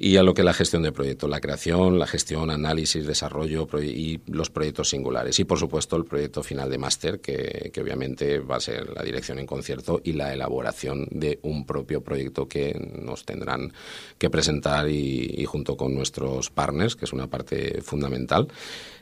y 0.00 0.16
a 0.16 0.22
lo 0.22 0.32
que 0.32 0.42
es 0.42 0.44
la 0.44 0.54
gestión 0.54 0.84
de 0.84 0.92
proyectos, 0.92 1.28
la 1.28 1.40
creación, 1.40 1.98
la 1.98 2.06
gestión, 2.06 2.50
análisis, 2.50 3.04
desarrollo 3.04 3.68
y 3.82 4.20
los 4.28 4.48
proyectos 4.48 4.90
singulares. 4.90 5.40
Y, 5.40 5.44
por 5.44 5.58
supuesto, 5.58 5.96
el 5.96 6.04
proyecto 6.04 6.44
final 6.44 6.70
de 6.70 6.78
máster, 6.78 7.20
que, 7.20 7.70
que 7.72 7.80
obviamente 7.80 8.38
va 8.38 8.56
a 8.56 8.60
ser 8.60 8.90
la 8.90 9.02
dirección 9.02 9.40
en 9.40 9.46
concierto 9.46 10.00
y 10.04 10.12
la 10.12 10.32
elaboración 10.32 11.08
de 11.10 11.40
un 11.42 11.66
propio 11.66 12.00
proyecto 12.00 12.46
que 12.46 12.78
nos 13.02 13.24
tendrán 13.24 13.72
que 14.18 14.30
presentar 14.30 14.88
y, 14.88 15.34
y 15.36 15.44
junto 15.46 15.76
con 15.76 15.92
nuestros 15.94 16.50
partners, 16.50 16.94
que 16.94 17.04
es 17.04 17.12
una 17.12 17.26
parte 17.26 17.82
fundamental, 17.82 18.46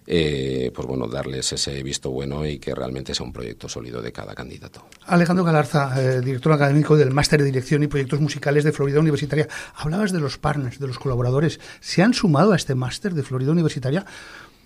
eh, 0.06 0.70
pues 0.74 0.86
bueno, 0.86 1.08
darles 1.08 1.52
ese 1.52 1.82
visto 1.82 2.10
bueno 2.10 2.46
y 2.46 2.58
que 2.58 2.74
realmente 2.74 3.14
sea 3.14 3.26
un 3.26 3.32
proyecto 3.32 3.68
sólido 3.68 4.00
de 4.00 4.12
cada 4.12 4.34
candidato. 4.34 4.86
Alejandro 5.06 5.44
Galarza, 5.44 6.00
eh, 6.00 6.20
director 6.20 6.52
académico 6.52 6.96
del 6.96 7.10
Máster 7.10 7.40
de 7.40 7.46
Dirección 7.46 7.82
y 7.82 7.88
Proyectos 7.88 8.20
Musicales 8.20 8.64
de 8.64 8.72
Florida 8.72 9.00
Universitaria. 9.00 9.48
Hablabas 9.74 10.12
de 10.12 10.20
los 10.20 10.38
partners, 10.38 10.78
de 10.78 10.86
los 10.86 10.98
colaboradores. 10.98 11.60
¿Se 11.80 12.02
han 12.02 12.14
sumado 12.14 12.52
a 12.52 12.56
este 12.56 12.74
máster 12.74 13.14
de 13.14 13.22
Florida 13.22 13.52
Universitaria? 13.52 14.06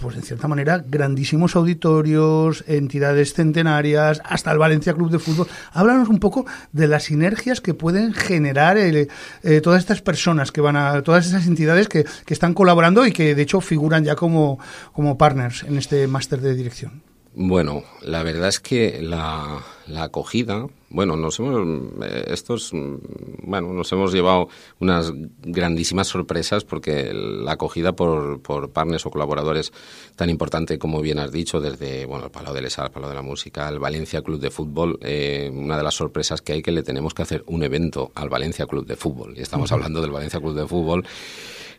Pues 0.00 0.16
en 0.16 0.22
cierta 0.22 0.48
manera, 0.48 0.82
grandísimos 0.88 1.56
auditorios, 1.56 2.64
entidades 2.66 3.34
centenarias, 3.34 4.22
hasta 4.24 4.50
el 4.50 4.56
Valencia 4.56 4.94
Club 4.94 5.10
de 5.10 5.18
Fútbol. 5.18 5.46
Háblanos 5.72 6.08
un 6.08 6.20
poco 6.20 6.46
de 6.72 6.88
las 6.88 7.04
sinergias 7.04 7.60
que 7.60 7.74
pueden 7.74 8.14
generar 8.14 8.78
el, 8.78 9.08
eh, 9.42 9.60
todas 9.60 9.80
estas 9.80 10.00
personas 10.00 10.52
que 10.52 10.62
van 10.62 10.76
a, 10.76 11.02
todas 11.02 11.26
esas 11.26 11.46
entidades 11.46 11.86
que, 11.86 12.06
que 12.24 12.32
están 12.32 12.54
colaborando 12.54 13.04
y 13.04 13.12
que 13.12 13.34
de 13.34 13.42
hecho 13.42 13.60
figuran 13.60 14.02
ya 14.02 14.16
como, 14.16 14.58
como 14.94 15.18
partners 15.18 15.64
en 15.64 15.76
este 15.76 16.06
máster 16.06 16.40
de 16.40 16.54
dirección. 16.54 17.02
Bueno, 17.34 17.84
la 18.00 18.22
verdad 18.22 18.48
es 18.48 18.58
que 18.58 19.02
la, 19.02 19.58
la 19.90 20.04
acogida, 20.04 20.66
bueno, 20.88 21.16
nos 21.16 21.38
hemos, 21.38 21.94
eh, 22.02 22.24
estos, 22.28 22.72
mm, 22.72 22.96
bueno, 23.44 23.72
nos 23.72 23.90
hemos 23.92 24.12
llevado 24.12 24.48
unas 24.80 25.12
grandísimas 25.42 26.08
sorpresas 26.08 26.64
porque 26.64 27.12
la 27.12 27.52
acogida 27.52 27.92
por, 27.92 28.40
por 28.42 28.70
partners 28.70 29.06
o 29.06 29.10
colaboradores 29.10 29.72
tan 30.16 30.30
importante 30.30 30.78
como 30.78 31.00
bien 31.00 31.18
has 31.18 31.32
dicho, 31.32 31.60
desde, 31.60 32.06
bueno, 32.06 32.24
el 32.24 32.30
Palau 32.30 32.54
de 32.54 32.62
Lesar, 32.62 32.86
el 32.86 32.92
Palau 32.92 33.08
de 33.08 33.16
la 33.16 33.22
Música, 33.22 33.68
el 33.68 33.78
Valencia 33.78 34.22
Club 34.22 34.40
de 34.40 34.50
Fútbol, 34.50 34.98
eh, 35.02 35.50
una 35.52 35.76
de 35.76 35.82
las 35.82 35.94
sorpresas 35.94 36.42
que 36.42 36.54
hay 36.54 36.62
que 36.62 36.72
le 36.72 36.82
tenemos 36.82 37.14
que 37.14 37.22
hacer 37.22 37.44
un 37.46 37.62
evento 37.62 38.10
al 38.14 38.28
Valencia 38.28 38.66
Club 38.66 38.86
de 38.86 38.96
Fútbol. 38.96 39.34
Y 39.36 39.42
estamos 39.42 39.70
hablando 39.72 40.00
del 40.00 40.10
Valencia 40.10 40.40
Club 40.40 40.54
de 40.54 40.66
Fútbol 40.66 41.04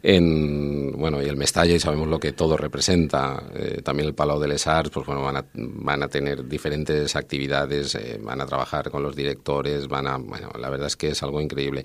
en 0.03 0.91
bueno 0.93 1.21
y 1.21 1.25
el 1.25 1.37
Mestalla 1.37 1.73
y 1.73 1.79
sabemos 1.79 2.07
lo 2.07 2.19
que 2.19 2.33
todo 2.33 2.57
representa 2.57 3.43
Eh, 3.53 3.81
también 3.83 4.07
el 4.07 4.15
Palau 4.15 4.39
de 4.39 4.47
les 4.47 4.65
Arts 4.67 4.91
pues 4.91 5.05
bueno 5.05 5.21
van 5.21 5.37
a, 5.37 5.45
van 5.53 6.03
a 6.03 6.07
tener 6.07 6.47
diferentes 6.47 7.15
actividades 7.15 7.95
eh, 7.95 8.19
van 8.21 8.41
a 8.41 8.45
trabajar 8.45 8.89
con 8.89 9.03
los 9.03 9.15
directores 9.15 9.87
van 9.87 10.07
a 10.07 10.17
bueno 10.17 10.49
la 10.59 10.69
verdad 10.69 10.87
es 10.87 10.95
que 10.95 11.09
es 11.09 11.23
algo 11.23 11.39
increíble 11.39 11.83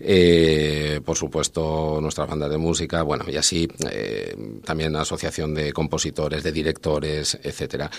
eh, 0.00 1.00
por 1.04 1.16
supuesto, 1.16 1.98
nuestras 2.00 2.28
bandas 2.28 2.50
de 2.50 2.58
música, 2.58 3.02
bueno, 3.02 3.24
y 3.28 3.36
así 3.36 3.68
eh, 3.90 4.34
también 4.64 4.96
asociación 4.96 5.54
de 5.54 5.72
compositores, 5.72 6.42
de 6.42 6.52
directores, 6.52 7.38
etcétera. 7.42 7.90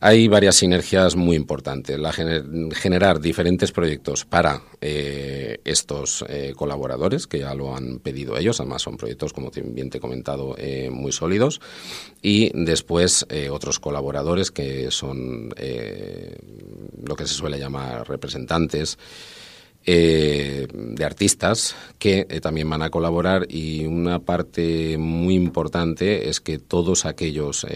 Hay 0.00 0.28
varias 0.28 0.56
sinergias 0.56 1.16
muy 1.16 1.36
importantes. 1.36 1.98
Generar 2.74 3.20
diferentes 3.20 3.72
proyectos 3.72 4.24
para 4.24 4.60
eh, 4.80 5.58
estos 5.64 6.24
eh, 6.28 6.52
colaboradores, 6.54 7.26
que 7.26 7.38
ya 7.38 7.54
lo 7.54 7.74
han 7.74 8.00
pedido 8.00 8.36
ellos, 8.36 8.60
además 8.60 8.82
son 8.82 8.96
proyectos, 8.96 9.32
como 9.32 9.50
bien 9.50 9.90
te 9.90 9.98
he 9.98 10.00
comentado, 10.00 10.56
eh, 10.58 10.90
muy 10.90 11.12
sólidos. 11.12 11.60
Y 12.20 12.50
después 12.54 13.26
otros 13.50 13.78
colaboradores 13.78 14.50
que 14.50 14.90
son 14.90 15.48
lo 15.48 17.16
que 17.16 17.26
se 17.26 17.34
suele 17.34 17.58
llamar 17.58 18.08
representantes 18.08 18.98
de 19.86 21.04
artistas 21.04 21.76
que 21.98 22.24
también 22.40 22.70
van 22.70 22.82
a 22.82 22.88
colaborar 22.88 23.46
y 23.50 23.84
una 23.84 24.18
parte 24.20 24.96
muy 24.96 25.34
importante 25.34 26.30
es 26.30 26.40
que 26.40 26.58
todos 26.58 27.04
aquellos 27.04 27.66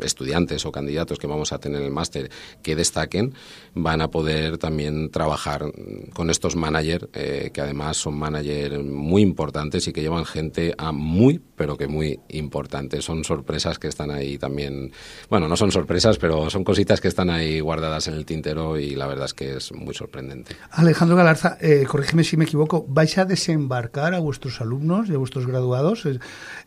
estudiantes 0.00 0.64
o 0.66 0.72
candidatos 0.72 1.18
que 1.18 1.26
vamos 1.26 1.52
a 1.52 1.58
tener 1.58 1.80
en 1.80 1.86
el 1.86 1.92
máster 1.92 2.30
que 2.62 2.76
destaquen 2.76 3.34
van 3.74 4.00
a 4.00 4.08
poder 4.08 4.58
también 4.58 5.10
trabajar 5.10 5.64
con 6.12 6.30
estos 6.30 6.56
managers 6.56 7.08
eh, 7.12 7.50
que 7.52 7.60
además 7.60 7.96
son 7.96 8.14
managers 8.14 8.82
muy 8.84 9.22
importantes 9.22 9.86
y 9.88 9.92
que 9.92 10.02
llevan 10.02 10.24
gente 10.24 10.74
a 10.78 10.92
muy 10.92 11.40
pero 11.56 11.76
que 11.76 11.88
muy 11.88 12.20
importantes 12.28 13.04
son 13.04 13.24
sorpresas 13.24 13.78
que 13.78 13.88
están 13.88 14.10
ahí 14.10 14.38
también. 14.38 14.92
Bueno 15.28 15.48
no 15.48 15.56
son 15.56 15.70
sorpresas 15.70 16.18
pero 16.18 16.50
son 16.50 16.64
cositas 16.64 17.00
que 17.00 17.08
están 17.08 17.30
ahí 17.30 17.60
guardadas 17.60 18.08
en 18.08 18.14
el 18.14 18.24
tintero 18.24 18.78
y 18.78 18.94
la 18.94 19.06
verdad 19.06 19.26
es 19.26 19.34
que 19.34 19.56
es 19.56 19.72
muy 19.72 19.94
sorprendente. 19.94 20.56
Alejandro 20.70 21.16
Galarza, 21.16 21.58
eh, 21.60 21.84
corrígeme 21.88 22.24
si 22.24 22.36
me 22.36 22.44
equivoco, 22.44 22.84
¿vais 22.88 23.16
a 23.18 23.24
desembarcar 23.24 24.14
a 24.14 24.20
vuestros 24.20 24.60
alumnos 24.60 25.08
y 25.08 25.14
a 25.14 25.18
vuestros 25.18 25.46
graduados 25.46 26.06
eh, 26.06 26.18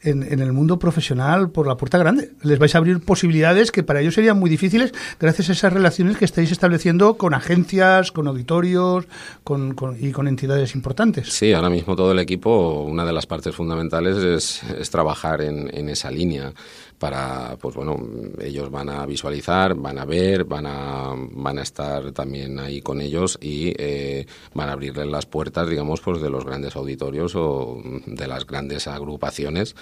en, 0.02 0.24
en 0.24 0.40
el 0.40 0.54
mundo 0.54 0.80
profesional 0.80 1.50
por 1.50 1.68
la 1.68 1.78
puerta 1.78 1.98
grande? 1.98 2.32
¿Les 2.42 2.60
vais 2.60 2.74
a 2.76 2.78
abrir 2.78 3.00
posibilidades 3.08 3.72
que 3.72 3.82
para 3.82 4.02
ellos 4.02 4.14
serían 4.14 4.38
muy 4.38 4.52
difíciles 4.52 4.94
gracias 5.20 5.50
a 5.50 5.54
esas 5.54 5.74
relaciones 5.74 6.18
que 6.18 6.26
estáis 6.26 6.52
estableciendo 6.52 7.16
con 7.16 7.34
agencias, 7.34 8.12
con 8.12 8.28
auditorios 8.28 9.08
con, 9.44 9.76
y 10.00 10.12
con 10.12 10.28
entidades 10.28 10.76
importantes? 10.76 11.34
Sí, 11.34 11.54
ahora 11.54 11.72
mismo 11.72 11.96
todo 11.96 12.12
el 12.12 12.20
equipo, 12.20 12.84
una 12.84 13.04
de 13.04 13.14
las 13.14 13.26
partes 13.26 13.56
fundamentales 13.56 14.18
es, 14.18 14.62
es 14.80 14.92
trabajar 14.92 15.42
en, 15.42 15.76
en 15.76 15.90
esa 15.90 16.12
línea 16.12 16.54
para, 17.00 17.58
pues 17.62 17.76
bueno, 17.76 17.98
ellos 18.42 18.72
van 18.72 18.90
a 18.90 19.06
visualizar, 19.06 19.76
van 19.76 20.00
a 20.00 20.06
ver, 20.06 20.46
van 20.46 20.66
a, 20.66 21.14
van 21.16 21.60
a 21.60 21.62
estar 21.62 22.12
también 22.12 22.60
ahí 22.60 22.82
con 22.82 23.02
ellos 23.02 23.38
y 23.42 23.74
eh, 23.78 24.26
van 24.54 24.70
a 24.70 24.74
abrirles 24.74 25.08
las 25.08 25.26
puertas, 25.26 25.70
digamos, 25.70 26.02
pues 26.02 26.22
de 26.22 26.30
los 26.30 26.44
grandes 26.44 26.76
auditorios 26.76 27.36
o 27.36 27.82
de 28.06 28.28
las 28.28 28.46
grandes 28.46 28.88
agrupaciones 28.88 29.76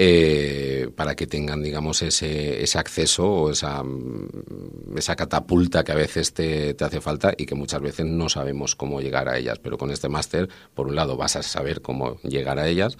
eh, 0.00 0.90
para 0.94 1.16
que 1.16 1.26
tengan, 1.26 1.60
digamos, 1.60 2.02
ese, 2.02 2.62
ese 2.62 2.78
acceso 2.78 3.26
o 3.26 3.50
esa, 3.50 3.82
mm, 3.82 4.96
esa 4.96 5.16
catapulta 5.16 5.82
que 5.82 5.90
a 5.90 5.96
veces 5.96 6.32
te, 6.32 6.74
te 6.74 6.84
hace 6.84 7.00
falta 7.00 7.34
y 7.36 7.46
que 7.46 7.56
muchas 7.56 7.80
veces 7.80 8.06
no 8.06 8.28
sabemos 8.28 8.76
cómo 8.76 9.00
llegar 9.00 9.28
a 9.28 9.36
ellas. 9.36 9.58
Pero 9.58 9.76
con 9.76 9.90
este 9.90 10.08
máster, 10.08 10.48
por 10.72 10.86
un 10.86 10.94
lado, 10.94 11.16
vas 11.16 11.34
a 11.34 11.42
saber 11.42 11.82
cómo 11.82 12.20
llegar 12.22 12.60
a 12.60 12.68
ellas, 12.68 12.96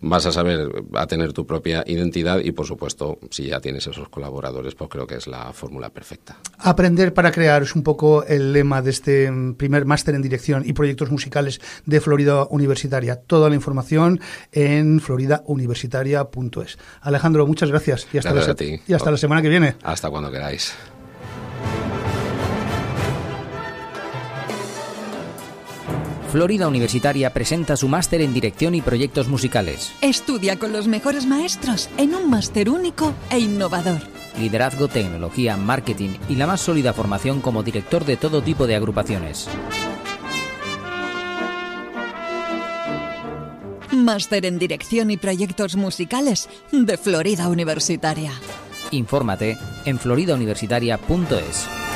vas 0.00 0.26
a 0.26 0.32
saber 0.32 0.68
a 0.94 1.06
tener 1.06 1.32
tu 1.32 1.46
propia 1.46 1.84
identidad 1.86 2.40
y, 2.40 2.52
por 2.52 2.66
supuesto, 2.66 3.18
si 3.30 3.46
ya 3.46 3.60
tienes 3.60 3.86
esos 3.86 4.08
colaboradores, 4.08 4.74
pues 4.74 4.90
creo 4.90 5.06
que 5.06 5.16
es 5.16 5.26
la 5.26 5.52
fórmula 5.52 5.90
perfecta. 5.90 6.38
Aprender 6.58 7.12
para 7.14 7.32
crear 7.32 7.62
es 7.62 7.74
un 7.74 7.82
poco 7.82 8.24
el 8.24 8.52
lema 8.52 8.82
de 8.82 8.90
este 8.90 9.30
mm, 9.30 9.54
primer 9.54 9.84
máster 9.84 10.14
en 10.14 10.22
dirección 10.22 10.62
y 10.66 10.72
proyectos 10.72 11.10
musicales 11.10 11.60
de 11.86 12.00
Florida 12.00 12.46
Universitaria. 12.50 13.16
Toda 13.16 13.48
la 13.48 13.54
información 13.54 14.20
en 14.52 15.00
floridauniversitaria.es. 15.00 16.78
Alejandro, 17.00 17.46
muchas 17.46 17.70
gracias 17.70 18.06
y 18.12 18.18
hasta, 18.18 18.32
Gracias 18.32 18.46
la, 18.48 18.52
a 18.52 18.56
ti. 18.56 18.80
y 18.86 18.92
hasta 18.92 19.10
la 19.10 19.16
semana 19.16 19.42
que 19.42 19.48
viene. 19.48 19.76
Hasta 19.82 20.10
cuando 20.10 20.30
queráis. 20.30 20.74
Florida 26.30 26.68
Universitaria 26.68 27.32
presenta 27.32 27.76
su 27.76 27.88
máster 27.88 28.20
en 28.20 28.32
dirección 28.32 28.76
y 28.76 28.80
proyectos 28.80 29.26
musicales. 29.26 29.92
Estudia 30.00 30.60
con 30.60 30.72
los 30.72 30.86
mejores 30.86 31.26
maestros 31.26 31.90
en 31.98 32.14
un 32.14 32.30
máster 32.30 32.70
único 32.70 33.12
e 33.30 33.40
innovador. 33.40 33.98
Liderazgo, 34.38 34.86
tecnología, 34.86 35.56
marketing 35.56 36.10
y 36.28 36.36
la 36.36 36.46
más 36.46 36.60
sólida 36.60 36.92
formación 36.92 37.40
como 37.40 37.64
director 37.64 38.04
de 38.04 38.16
todo 38.16 38.42
tipo 38.42 38.68
de 38.68 38.76
agrupaciones. 38.76 39.48
Máster 43.90 44.46
en 44.46 44.60
Dirección 44.60 45.10
y 45.10 45.16
Proyectos 45.16 45.74
Musicales 45.74 46.48
de 46.70 46.96
Florida 46.96 47.48
Universitaria. 47.48 48.32
Infórmate 48.92 49.58
en 49.84 49.98
floridauniversitaria.es. 49.98 51.89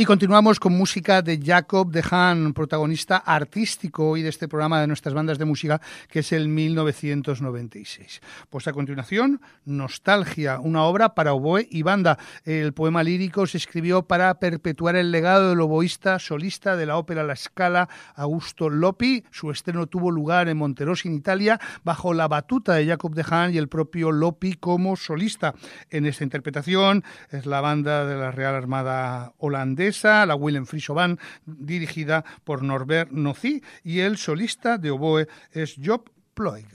Y 0.00 0.04
continuamos 0.04 0.60
con 0.60 0.78
música 0.78 1.22
de 1.22 1.40
Jacob 1.44 1.90
de 1.90 2.04
Haan, 2.08 2.52
protagonista 2.52 3.16
artístico 3.16 4.10
hoy 4.10 4.22
de 4.22 4.28
este 4.28 4.46
programa 4.46 4.80
de 4.80 4.86
nuestras 4.86 5.12
bandas 5.12 5.38
de 5.38 5.44
música, 5.44 5.80
que 6.08 6.20
es 6.20 6.30
el 6.30 6.46
1996. 6.46 8.20
Pues 8.48 8.68
a 8.68 8.72
continuación, 8.72 9.40
Nostalgia, 9.64 10.60
una 10.60 10.84
obra 10.84 11.16
para 11.16 11.32
oboe 11.32 11.66
y 11.68 11.82
banda. 11.82 12.16
El 12.44 12.74
poema 12.74 13.02
lírico 13.02 13.44
se 13.48 13.56
escribió 13.56 14.02
para 14.04 14.38
perpetuar 14.38 14.94
el 14.94 15.10
legado 15.10 15.48
del 15.48 15.60
oboísta 15.62 16.20
solista 16.20 16.76
de 16.76 16.86
la 16.86 16.96
ópera 16.96 17.24
La 17.24 17.34
Scala, 17.34 17.88
Augusto 18.14 18.70
Lopi. 18.70 19.24
Su 19.32 19.50
estreno 19.50 19.88
tuvo 19.88 20.12
lugar 20.12 20.48
en 20.48 20.58
Monterosi, 20.58 21.08
en 21.08 21.14
Italia, 21.14 21.58
bajo 21.82 22.14
la 22.14 22.28
batuta 22.28 22.74
de 22.74 22.86
Jacob 22.86 23.16
de 23.16 23.24
Haan 23.28 23.52
y 23.52 23.58
el 23.58 23.66
propio 23.66 24.12
Lopi 24.12 24.54
como 24.54 24.94
solista. 24.94 25.56
En 25.90 26.06
esta 26.06 26.22
interpretación 26.22 27.02
es 27.32 27.46
la 27.46 27.60
banda 27.60 28.06
de 28.06 28.14
la 28.14 28.30
Real 28.30 28.54
Armada 28.54 29.32
holandesa 29.38 29.87
la 30.26 30.34
Willem 30.34 30.66
Friso 30.66 30.94
Band, 30.94 31.18
dirigida 31.46 32.24
por 32.44 32.62
Norbert 32.62 33.10
Nocy, 33.10 33.62
y 33.82 34.00
el 34.00 34.16
solista 34.16 34.78
de 34.78 34.90
oboe 34.90 35.28
es 35.52 35.76
Job 35.82 36.10
Ploeg. 36.34 36.66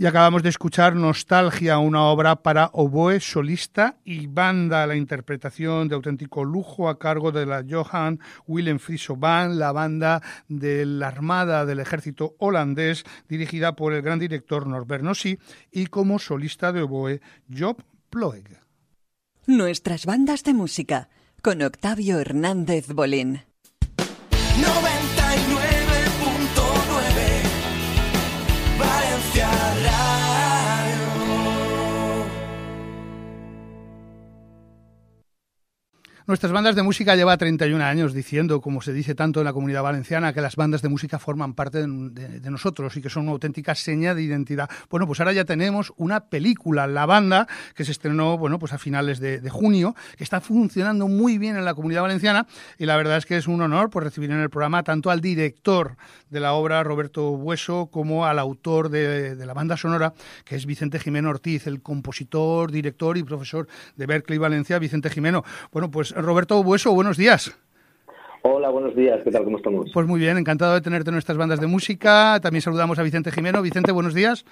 Y 0.00 0.06
acabamos 0.06 0.42
de 0.42 0.48
escuchar 0.48 0.96
Nostalgia, 0.96 1.76
una 1.76 2.04
obra 2.04 2.36
para 2.36 2.70
oboe, 2.72 3.20
solista 3.20 3.98
y 4.02 4.28
banda, 4.28 4.86
la 4.86 4.96
interpretación 4.96 5.88
de 5.88 5.94
auténtico 5.94 6.42
lujo 6.42 6.88
a 6.88 6.98
cargo 6.98 7.32
de 7.32 7.44
la 7.44 7.62
Johan 7.68 8.18
Willem 8.46 8.78
Friso 8.78 9.16
Band, 9.16 9.58
la 9.58 9.72
banda 9.72 10.22
de 10.48 10.86
la 10.86 11.08
Armada 11.08 11.66
del 11.66 11.80
Ejército 11.80 12.34
holandés, 12.38 13.04
dirigida 13.28 13.76
por 13.76 13.92
el 13.92 14.00
gran 14.00 14.18
director 14.18 14.66
Norbert 14.66 15.04
Nossi, 15.04 15.38
y 15.70 15.88
como 15.88 16.18
solista 16.18 16.72
de 16.72 16.80
oboe 16.80 17.20
Job 17.54 17.84
Ploeg. 18.08 18.58
Nuestras 19.46 20.06
bandas 20.06 20.44
de 20.44 20.54
música, 20.54 21.10
con 21.42 21.60
Octavio 21.60 22.20
Hernández 22.20 22.88
Bolín. 22.94 23.42
99.9 23.98 25.19
Nuestras 36.30 36.52
bandas 36.52 36.76
de 36.76 36.84
música 36.84 37.16
lleva 37.16 37.36
31 37.36 37.84
años 37.84 38.14
diciendo, 38.14 38.60
como 38.60 38.82
se 38.82 38.92
dice 38.92 39.16
tanto 39.16 39.40
en 39.40 39.46
la 39.46 39.52
comunidad 39.52 39.82
valenciana, 39.82 40.32
que 40.32 40.40
las 40.40 40.54
bandas 40.54 40.80
de 40.80 40.88
música 40.88 41.18
forman 41.18 41.54
parte 41.54 41.84
de, 41.84 42.50
nosotros 42.52 42.96
y 42.96 43.02
que 43.02 43.10
son 43.10 43.24
una 43.24 43.32
auténtica 43.32 43.74
seña 43.74 44.14
de 44.14 44.22
identidad. 44.22 44.70
Bueno, 44.88 45.08
pues 45.08 45.18
ahora 45.18 45.32
ya 45.32 45.44
tenemos 45.44 45.92
una 45.96 46.20
película, 46.26 46.86
La 46.86 47.04
Banda, 47.04 47.48
que 47.74 47.84
se 47.84 47.90
estrenó, 47.90 48.38
bueno, 48.38 48.60
pues 48.60 48.72
a 48.72 48.78
finales 48.78 49.18
de, 49.18 49.40
junio, 49.50 49.96
que 50.16 50.22
está 50.22 50.40
funcionando 50.40 51.08
muy 51.08 51.36
bien 51.36 51.56
en 51.56 51.64
la 51.64 51.74
comunidad 51.74 52.02
valenciana 52.02 52.46
y 52.78 52.86
la 52.86 52.96
verdad 52.96 53.16
es 53.16 53.26
que 53.26 53.36
es 53.36 53.48
un 53.48 53.60
honor 53.60 53.90
pues, 53.90 54.04
recibir 54.04 54.30
en 54.30 54.38
el 54.38 54.50
programa 54.50 54.84
tanto 54.84 55.10
al 55.10 55.20
director 55.20 55.96
de 56.28 56.38
la 56.38 56.52
obra, 56.52 56.84
Roberto 56.84 57.32
Bueso, 57.32 57.86
como 57.86 58.24
al 58.24 58.38
autor 58.38 58.88
de 58.88 59.34
la 59.34 59.52
banda 59.52 59.76
sonora, 59.76 60.14
que 60.44 60.54
es 60.54 60.64
Vicente 60.64 61.00
Jimeno 61.00 61.30
Ortiz, 61.30 61.66
el 61.66 61.82
compositor, 61.82 62.70
director 62.70 63.18
y 63.18 63.24
profesor 63.24 63.66
de 63.96 64.06
Berkeley 64.06 64.38
Valencia, 64.38 64.78
Vicente 64.78 65.10
Jimeno. 65.10 65.42
Bueno, 65.72 65.90
pues 65.90 66.14
Roberto 66.22 66.62
Bueso, 66.62 66.92
buenos 66.92 67.16
días. 67.16 67.56
Hola, 68.42 68.70
buenos 68.70 68.96
días. 68.96 69.20
¿Qué 69.22 69.30
tal? 69.30 69.44
¿Cómo 69.44 69.58
estamos? 69.58 69.90
Pues 69.92 70.06
muy 70.06 70.18
bien, 70.18 70.38
encantado 70.38 70.72
de 70.72 70.80
tenerte 70.80 71.10
en 71.10 71.14
nuestras 71.14 71.36
bandas 71.36 71.60
de 71.60 71.66
música. 71.66 72.40
También 72.40 72.62
saludamos 72.62 72.98
a 72.98 73.02
Vicente 73.02 73.30
Jimeno. 73.30 73.60
Vicente, 73.60 73.92
buenos 73.92 74.14
días. 74.14 74.46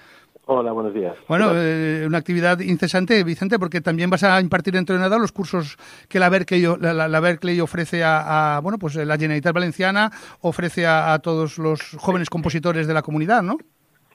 Hola, 0.45 0.71
buenos 0.73 0.93
días. 0.93 1.15
Bueno, 1.27 1.51
eh, 1.55 2.03
una 2.05 2.19
actividad 2.19 2.59
incesante, 2.59 3.23
Vicente, 3.23 3.57
porque 3.57 3.81
también 3.81 4.11
vas 4.11 4.21
a 4.23 4.39
impartir 4.41 4.75
dentro 4.75 4.95
de 4.95 5.01
nada 5.01 5.17
los 5.17 5.31
cursos 5.31 5.77
que 6.07 6.19
la 6.19 6.29
Berkeley, 6.29 6.61
la, 6.79 6.93
la- 6.93 7.07
la 7.07 7.19
Berkeley 7.19 7.59
ofrece 7.61 8.03
a, 8.03 8.57
a, 8.57 8.59
bueno, 8.59 8.77
pues 8.77 8.93
la 8.95 9.15
Generalitat 9.17 9.53
Valenciana 9.55 10.11
ofrece 10.41 10.85
a, 10.85 11.13
a 11.13 11.19
todos 11.19 11.57
los 11.57 11.81
jóvenes 11.97 12.29
compositores 12.29 12.85
de 12.85 12.93
la 12.93 13.01
comunidad, 13.01 13.41
¿no? 13.41 13.57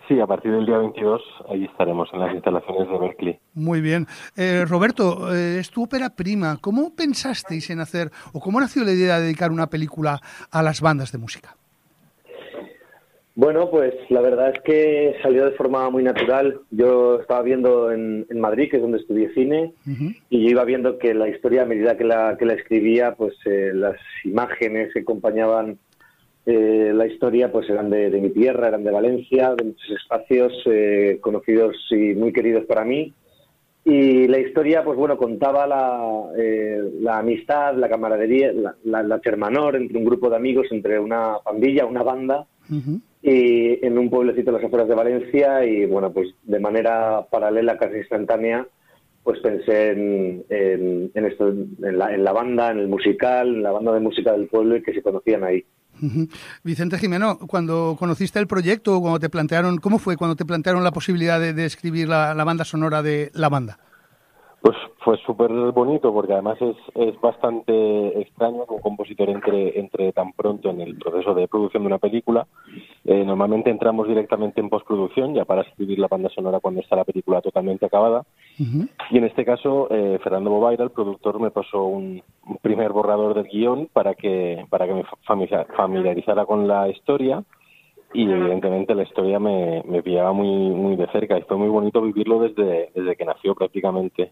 Sí, 0.08 0.20
a 0.20 0.26
partir 0.26 0.52
del 0.52 0.66
día 0.66 0.78
22 0.78 1.22
ahí 1.48 1.64
estaremos 1.64 2.08
en 2.12 2.20
las 2.20 2.34
instalaciones 2.34 2.88
de 2.88 2.98
Berkeley. 2.98 3.38
Muy 3.54 3.80
bien. 3.80 4.06
Eh, 4.36 4.64
Roberto, 4.68 5.34
eh, 5.34 5.58
es 5.58 5.70
tu 5.70 5.84
ópera 5.84 6.10
prima. 6.10 6.58
¿Cómo 6.60 6.94
pensasteis 6.94 7.70
en 7.70 7.80
hacer, 7.80 8.10
o 8.32 8.40
cómo 8.40 8.60
nació 8.60 8.84
la 8.84 8.92
idea 8.92 9.18
de 9.18 9.24
dedicar 9.24 9.50
una 9.50 9.68
película 9.68 10.20
a 10.50 10.62
las 10.62 10.80
bandas 10.82 11.10
de 11.12 11.18
música? 11.18 11.56
Bueno, 13.36 13.68
pues 13.68 13.94
la 14.10 14.20
verdad 14.20 14.50
es 14.54 14.60
que 14.60 15.16
salió 15.20 15.44
de 15.44 15.56
forma 15.56 15.90
muy 15.90 16.04
natural. 16.04 16.60
Yo 16.70 17.20
estaba 17.20 17.42
viendo 17.42 17.90
en, 17.90 18.26
en 18.30 18.40
Madrid, 18.40 18.70
que 18.70 18.76
es 18.76 18.82
donde 18.82 18.98
estudié 18.98 19.32
cine, 19.34 19.72
y 20.30 20.44
yo 20.44 20.50
iba 20.50 20.64
viendo 20.64 20.98
que 20.98 21.14
la 21.14 21.28
historia, 21.28 21.62
a 21.62 21.66
medida 21.66 21.96
que 21.96 22.04
la, 22.04 22.36
que 22.38 22.44
la 22.44 22.52
escribía, 22.52 23.16
pues 23.16 23.34
eh, 23.44 23.72
las 23.74 23.96
imágenes 24.22 24.92
que 24.92 25.00
acompañaban 25.00 25.78
eh, 26.46 26.92
la 26.94 27.06
historia 27.06 27.50
pues 27.50 27.68
eran 27.70 27.90
de, 27.90 28.10
de 28.10 28.20
mi 28.20 28.30
tierra, 28.30 28.68
eran 28.68 28.84
de 28.84 28.90
Valencia, 28.90 29.54
de 29.54 29.64
muchos 29.64 29.90
espacios 29.90 30.52
eh, 30.66 31.18
conocidos 31.20 31.76
y 31.90 32.14
muy 32.14 32.32
queridos 32.32 32.64
para 32.66 32.84
mí. 32.84 33.12
Y 33.86 34.28
la 34.28 34.38
historia, 34.38 34.82
pues 34.82 34.96
bueno, 34.96 35.18
contaba 35.18 35.66
la, 35.66 36.32
eh, 36.38 36.80
la 37.00 37.18
amistad, 37.18 37.74
la 37.76 37.88
camaradería, 37.88 38.50
la, 38.52 38.74
la, 38.84 39.02
la 39.02 39.20
hermanor 39.22 39.76
entre 39.76 39.98
un 39.98 40.06
grupo 40.06 40.30
de 40.30 40.36
amigos, 40.36 40.68
entre 40.70 40.98
una 40.98 41.36
pandilla, 41.44 41.84
una 41.84 42.02
banda, 42.02 42.46
y 43.22 43.84
en 43.84 43.98
un 43.98 44.08
pueblecito 44.08 44.50
de 44.50 44.56
las 44.56 44.66
afueras 44.66 44.88
de 44.88 44.94
Valencia 44.94 45.66
y 45.66 45.84
bueno, 45.84 46.10
pues 46.14 46.28
de 46.44 46.60
manera 46.60 47.26
paralela, 47.30 47.76
casi 47.76 47.98
instantánea, 47.98 48.66
pues 49.22 49.38
pensé 49.40 49.90
en, 49.90 50.44
en, 50.48 51.10
en 51.14 51.24
esto, 51.26 51.48
en 51.48 51.98
la, 51.98 52.14
en 52.14 52.24
la 52.24 52.32
banda, 52.32 52.70
en 52.70 52.78
el 52.78 52.88
musical, 52.88 53.48
en 53.48 53.62
la 53.62 53.72
banda 53.72 53.92
de 53.92 54.00
música 54.00 54.32
del 54.32 54.46
pueblo 54.46 54.76
y 54.76 54.82
que 54.82 54.94
se 54.94 55.02
conocían 55.02 55.44
ahí. 55.44 55.62
Vicente 56.64 56.98
Jimeno, 56.98 57.38
cuando 57.38 57.96
conociste 57.98 58.38
el 58.38 58.46
proyecto, 58.46 59.00
cuando 59.00 59.20
te 59.20 59.30
plantearon, 59.30 59.78
¿cómo 59.78 59.98
fue 59.98 60.16
cuando 60.16 60.36
te 60.36 60.44
plantearon 60.44 60.84
la 60.84 60.92
posibilidad 60.92 61.40
de, 61.40 61.64
escribir 61.64 62.08
la 62.08 62.44
banda 62.44 62.64
sonora 62.64 63.02
de 63.02 63.30
la 63.34 63.48
banda? 63.48 63.78
Pues 64.64 64.78
fue 65.00 65.18
súper 65.26 65.50
bonito 65.72 66.10
porque 66.10 66.32
además 66.32 66.56
es, 66.62 66.74
es 66.94 67.20
bastante 67.20 68.18
extraño 68.18 68.64
que 68.64 68.72
un 68.72 68.80
compositor 68.80 69.28
entre, 69.28 69.78
entre 69.78 70.10
tan 70.12 70.32
pronto 70.32 70.70
en 70.70 70.80
el 70.80 70.96
proceso 70.96 71.34
de 71.34 71.46
producción 71.48 71.82
de 71.82 71.88
una 71.88 71.98
película. 71.98 72.46
Eh, 73.04 73.24
normalmente 73.26 73.68
entramos 73.68 74.08
directamente 74.08 74.62
en 74.62 74.70
postproducción 74.70 75.34
ya 75.34 75.44
para 75.44 75.60
escribir 75.60 75.98
la 75.98 76.08
banda 76.08 76.30
sonora 76.30 76.60
cuando 76.60 76.80
está 76.80 76.96
la 76.96 77.04
película 77.04 77.42
totalmente 77.42 77.84
acabada. 77.84 78.24
Y 79.10 79.18
en 79.18 79.24
este 79.24 79.44
caso, 79.44 79.88
eh, 79.90 80.18
Fernando 80.22 80.48
Bobaira, 80.48 80.82
el 80.82 80.92
productor, 80.92 81.38
me 81.40 81.50
pasó 81.50 81.84
un, 81.84 82.22
un 82.46 82.56
primer 82.62 82.90
borrador 82.90 83.34
del 83.34 83.44
guion 83.52 83.90
para 83.92 84.14
que, 84.14 84.64
para 84.70 84.86
que 84.86 84.94
me 84.94 85.04
familia- 85.26 85.66
familiarizara 85.76 86.46
con 86.46 86.66
la 86.66 86.88
historia 86.88 87.44
y 88.14 88.30
evidentemente 88.30 88.94
la 88.94 89.02
historia 89.02 89.38
me, 89.40 89.82
me 89.86 90.00
pillaba 90.02 90.32
muy, 90.32 90.48
muy 90.48 90.96
de 90.96 91.08
cerca 91.08 91.36
y 91.36 91.42
fue 91.42 91.58
muy 91.58 91.68
bonito 91.68 92.00
vivirlo 92.00 92.38
desde, 92.38 92.90
desde 92.94 93.16
que 93.16 93.24
nació 93.26 93.54
prácticamente. 93.54 94.30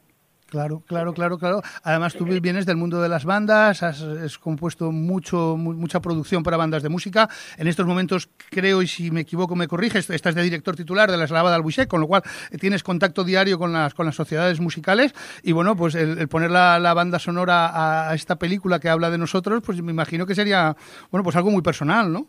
Claro, 0.53 0.83
claro, 0.87 1.15
claro, 1.15 1.39
claro. 1.39 1.63
Además, 1.83 2.15
tú 2.15 2.27
vienes 2.27 2.67
del 2.67 2.77
mundo 2.77 3.01
de 3.01 3.09
las 3.09 3.25
bandas, 3.25 3.83
has, 3.83 4.37
compuesto 4.37 4.93
mucho, 4.93 5.57
mu- 5.57 5.73
mucha 5.73 6.01
producción 6.01 6.43
para 6.43 6.59
bandas 6.59 6.83
de 6.83 6.91
música. 6.91 7.27
En 7.57 7.69
estos 7.69 7.87
momentos, 7.87 8.29
creo, 8.51 8.83
y 8.83 8.87
si 8.87 9.11
me 9.11 9.23
equivoco, 9.23 9.57
me 9.57 9.67
corriges, 9.67 10.11
estás 10.11 10.35
de 10.35 10.43
director 10.43 10.77
titular 10.77 11.11
de 11.11 11.17
la 11.17 11.25
Eslava 11.25 11.49
de 11.49 11.57
Albuixec, 11.57 11.89
con 11.89 12.03
lo 12.03 12.07
cual 12.07 12.21
eh, 12.51 12.59
tienes 12.59 12.83
contacto 12.83 13.25
diario 13.25 13.59
con 13.59 13.73
las, 13.73 13.95
con 13.95 14.05
las 14.05 14.15
sociedades 14.15 14.61
musicales. 14.61 15.15
Y 15.43 15.53
bueno, 15.53 15.75
pues 15.75 15.95
el, 15.95 16.29
poner 16.29 16.51
la, 16.51 16.79
la 16.79 16.93
banda 16.93 17.19
sonora 17.19 17.69
a, 17.69 18.11
a 18.11 18.15
esta 18.15 18.37
película 18.37 18.79
que 18.79 18.91
habla 18.91 19.09
de 19.09 19.17
nosotros, 19.17 19.63
pues 19.65 19.81
me 19.81 19.93
imagino 19.93 20.27
que 20.27 20.35
sería, 20.35 20.77
bueno, 21.11 21.25
pues 21.25 21.35
algo 21.35 21.51
muy 21.51 21.63
personal, 21.63 22.13
¿no? 22.13 22.27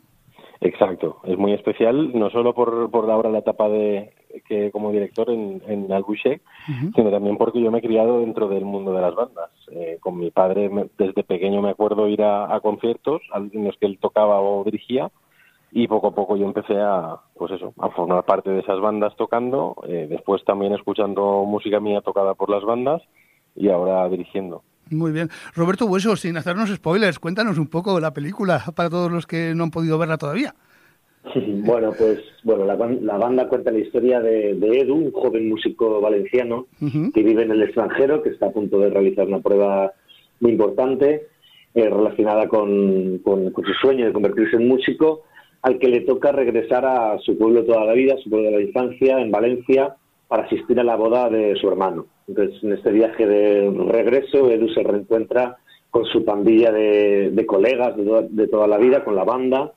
Exacto, 0.62 1.20
es 1.26 1.38
muy 1.38 1.52
especial, 1.54 2.18
no 2.18 2.30
solo 2.30 2.54
por, 2.54 2.90
por 2.90 3.12
ahora 3.12 3.30
la 3.30 3.40
etapa 3.40 3.68
de 3.68 4.14
que 4.42 4.72
como 4.72 4.92
director 4.92 5.30
en, 5.30 5.62
en 5.68 5.92
Albuixec, 5.92 6.42
sino 6.96 7.12
también 7.12 7.38
porque 7.38 7.62
yo 7.62 7.72
me 7.72 7.80
he 7.80 7.82
criado 7.82 8.20
dentro 8.22 8.48
del 8.48 8.66
mundo 8.66 8.94
de 8.94 9.02
las 9.02 9.16
bandas. 9.16 9.50
Eh, 9.72 9.98
con 10.00 10.18
mi 10.18 10.32
padre 10.32 10.70
me- 10.70 10.88
desde 10.98 11.24
pequeño 11.24 11.62
me 11.62 11.70
acuerdo 11.70 12.08
ir 12.08 12.22
a, 12.24 12.54
a 12.54 12.60
conciertos 12.62 13.22
en 13.34 13.64
los 13.66 13.78
que 13.78 13.86
él 13.86 13.98
tocaba 14.00 14.40
o 14.42 14.64
dirigía 14.64 15.12
y 15.72 15.88
poco 15.88 16.08
a 16.08 16.16
poco 16.16 16.38
yo 16.38 16.46
empecé 16.46 16.80
a, 16.80 17.18
pues 17.36 17.52
eso, 17.52 17.74
a 17.80 17.90
formar 17.90 18.24
parte 18.26 18.50
de 18.52 18.60
esas 18.60 18.80
bandas 18.80 19.16
tocando, 19.16 19.76
eh, 19.88 20.06
después 20.10 20.44
también 20.46 20.74
escuchando 20.74 21.46
música 21.46 21.80
mía 21.80 22.02
tocada 22.02 22.36
por 22.36 22.50
las 22.50 22.64
bandas 22.64 23.02
y 23.56 23.70
ahora 23.70 24.08
dirigiendo. 24.10 24.64
Muy 24.92 25.12
bien. 25.12 25.30
Roberto 25.56 25.86
Hueso, 25.86 26.16
sin 26.16 26.38
hacernos 26.38 26.70
spoilers, 26.70 27.18
cuéntanos 27.18 27.58
un 27.58 27.68
poco 27.68 28.00
la 28.00 28.14
película 28.14 28.62
para 28.76 28.90
todos 28.90 29.12
los 29.12 29.26
que 29.26 29.54
no 29.56 29.64
han 29.64 29.72
podido 29.72 29.98
verla 29.98 30.18
todavía. 30.18 30.54
Bueno, 31.66 31.92
pues 31.98 32.20
bueno, 32.44 32.66
la, 32.66 32.76
ban- 32.78 33.00
la 33.02 33.18
banda 33.18 33.48
cuenta 33.48 33.72
la 33.72 33.80
historia 33.80 34.20
de, 34.20 34.56
de 34.56 34.80
Edu, 34.80 34.96
un 34.96 35.12
joven 35.12 35.48
músico 35.50 36.02
valenciano 36.02 36.68
que 37.14 37.24
vive 37.24 37.44
en 37.44 37.52
el 37.52 37.64
extranjero, 37.64 38.22
que 38.22 38.30
está 38.30 38.48
a 38.48 38.52
punto 38.52 38.78
de 38.80 38.90
realizar 38.90 39.28
una 39.28 39.40
prueba 39.40 39.94
muy 40.42 40.52
importante 40.52 41.28
eh, 41.76 41.90
relacionada 41.90 42.48
con, 42.48 43.20
con- 43.20 43.52
con 43.52 43.66
su 43.66 43.74
sueño 43.74 44.06
de 44.06 44.14
convertirse 44.14 44.58
en 44.58 44.68
músico, 44.68 45.22
al 45.62 45.80
que 45.80 45.88
le 45.88 46.02
toca 46.02 46.34
regresar 46.34 46.86
a 46.86 47.18
su 47.20 47.38
pueblo 47.38 47.64
toda 47.64 47.86
la 47.86 47.94
vida, 47.94 48.18
su 48.22 48.30
pueblo 48.30 48.50
de 48.52 48.58
la 48.58 48.62
infancia, 48.64 49.20
en 49.22 49.32
Valencia, 49.32 49.96
para 50.28 50.44
asistir 50.44 50.78
a 50.80 50.84
la 50.84 50.98
boda 50.98 51.30
de 51.30 51.56
su 51.56 51.70
hermano. 51.70 52.06
Entonces, 52.28 52.62
en 52.64 52.74
este 52.74 52.92
viaje 52.92 53.26
de 53.26 53.72
regreso, 53.88 54.52
Edu 54.52 54.68
se 54.70 54.84
reencuentra 54.84 55.58
con 55.90 56.06
su 56.06 56.26
pandilla 56.26 56.72
de, 56.72 57.30
de 57.32 57.46
colegas 57.46 57.94
de 57.96 58.48
toda 58.48 58.68
la 58.68 58.78
vida, 58.78 59.04
con 59.06 59.16
la 59.16 59.24
banda, 59.24 59.72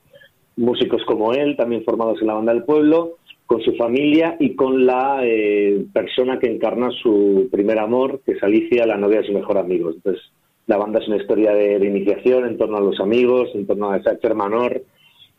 músicos 0.57 1.03
como 1.07 1.33
él, 1.33 1.57
también 1.57 1.85
formados 1.85 2.21
en 2.21 2.29
la 2.29 2.35
banda 2.35 2.53
del 2.53 2.65
pueblo, 2.65 3.17
con 3.47 3.61
su 3.63 3.75
familia 3.77 4.37
y 4.41 4.55
con 4.55 4.87
la 4.87 5.21
eh, 5.23 5.85
persona 5.93 6.39
que 6.39 6.51
encarna 6.51 6.91
su 7.03 7.49
primer 7.51 7.79
amor, 7.79 8.21
que 8.25 8.33
es 8.33 8.43
Alicia, 8.43 8.87
la 8.87 8.97
novia 8.97 9.21
de 9.21 9.27
su 9.27 9.33
mejor 9.33 9.59
amigo. 9.59 9.91
Entonces, 9.91 10.23
la 10.67 10.77
banda 10.77 10.99
es 10.99 11.07
una 11.07 11.19
historia 11.19 11.53
de, 11.53 11.79
de 11.79 11.87
iniciación 11.87 12.45
en 12.47 12.59
torno 12.59 12.79
a 12.79 12.81
los 12.81 12.99
amigos, 13.01 13.51
en 13.55 13.67
torno 13.67 13.91
a 13.91 13.99
esa 13.99 14.19
hermanor 14.21 14.83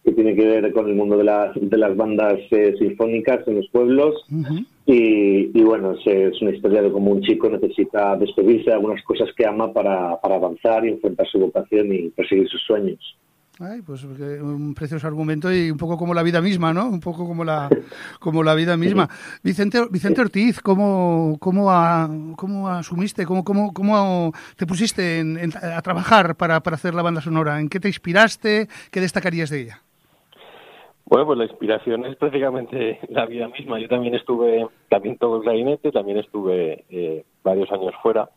que 0.08 0.14
tiene 0.14 0.36
que 0.36 0.48
ver 0.48 0.72
con 0.72 0.88
el 0.88 0.96
mundo 0.96 1.18
de, 1.18 1.26
las 1.26 1.52
de 1.54 1.78
las 1.78 1.94
bandas 1.98 2.40
eh, 2.52 2.76
sinfónicas 2.80 3.46
en 3.46 3.56
los 3.58 3.68
pueblos. 3.68 4.16
Y, 4.86 5.52
y 5.54 5.64
bueno, 5.64 5.92
es, 5.92 6.08
es 6.08 6.42
una 6.42 6.52
historia 6.52 6.82
de 6.82 6.90
cómo 6.90 7.12
un 7.12 7.22
chico 7.22 7.50
necesita 7.50 8.16
despedirse 8.16 8.70
de 8.70 8.76
algunas 8.76 9.04
cosas 9.04 9.28
que 9.36 9.46
ama 9.46 9.74
para, 9.74 10.16
para 10.22 10.36
avanzar 10.36 10.86
y 10.86 10.92
enfrentar 10.92 11.28
su 11.28 11.40
vocación 11.40 11.94
y 11.94 12.08
perseguir 12.08 12.48
sus 12.48 12.62
sueños. 12.62 13.18
Ay, 13.60 13.82
pues 13.82 14.04
un 14.04 14.76
precioso 14.76 15.08
argumento 15.08 15.52
y 15.52 15.72
un 15.72 15.78
poco 15.78 15.98
como 15.98 16.14
la 16.14 16.22
vida 16.22 16.42
misma, 16.42 16.74
¿no? 16.74 16.88
Un 16.88 17.00
poco 17.00 17.26
como 17.28 17.44
la, 17.44 17.70
como 18.20 18.44
la 18.44 18.54
vida 18.54 18.78
misma. 18.78 19.10
Vicente, 19.44 19.80
Vicente 19.90 20.22
Ortiz, 20.22 20.62
¿cómo, 20.62 21.38
cómo, 21.40 21.72
a- 21.72 22.08
cómo 22.36 22.70
asumiste, 22.70 23.26
cómo, 23.26 23.44
cómo, 23.44 23.74
cómo 23.74 24.32
te 24.58 24.68
pusiste 24.68 25.20
en- 25.20 25.38
en- 25.40 25.52
a 25.58 25.82
trabajar 25.82 26.36
para, 26.36 26.60
para 26.62 26.76
hacer 26.76 26.94
la 26.94 27.02
banda 27.02 27.20
sonora? 27.20 27.60
¿En 27.60 27.68
qué 27.68 27.80
te 27.80 27.88
inspiraste? 27.88 28.68
¿Qué 28.92 29.02
destacarías 29.02 29.50
de 29.50 29.62
ella? 29.62 29.82
Bueno, 31.06 31.26
pues 31.26 31.40
la 31.40 31.46
inspiración 31.46 32.06
es 32.06 32.16
prácticamente 32.18 33.00
la 33.10 33.26
vida 33.26 33.48
misma. 33.48 33.80
Yo 33.80 33.88
también 33.88 34.14
estuve, 34.14 34.68
también 34.90 35.18
todo 35.18 35.38
el 35.38 35.44
clarinete, 35.44 35.92
también 35.92 36.20
estuve 36.20 36.86
eh, 36.90 37.26
varios 37.44 37.72
años 37.72 37.94
fuera. 38.04 38.30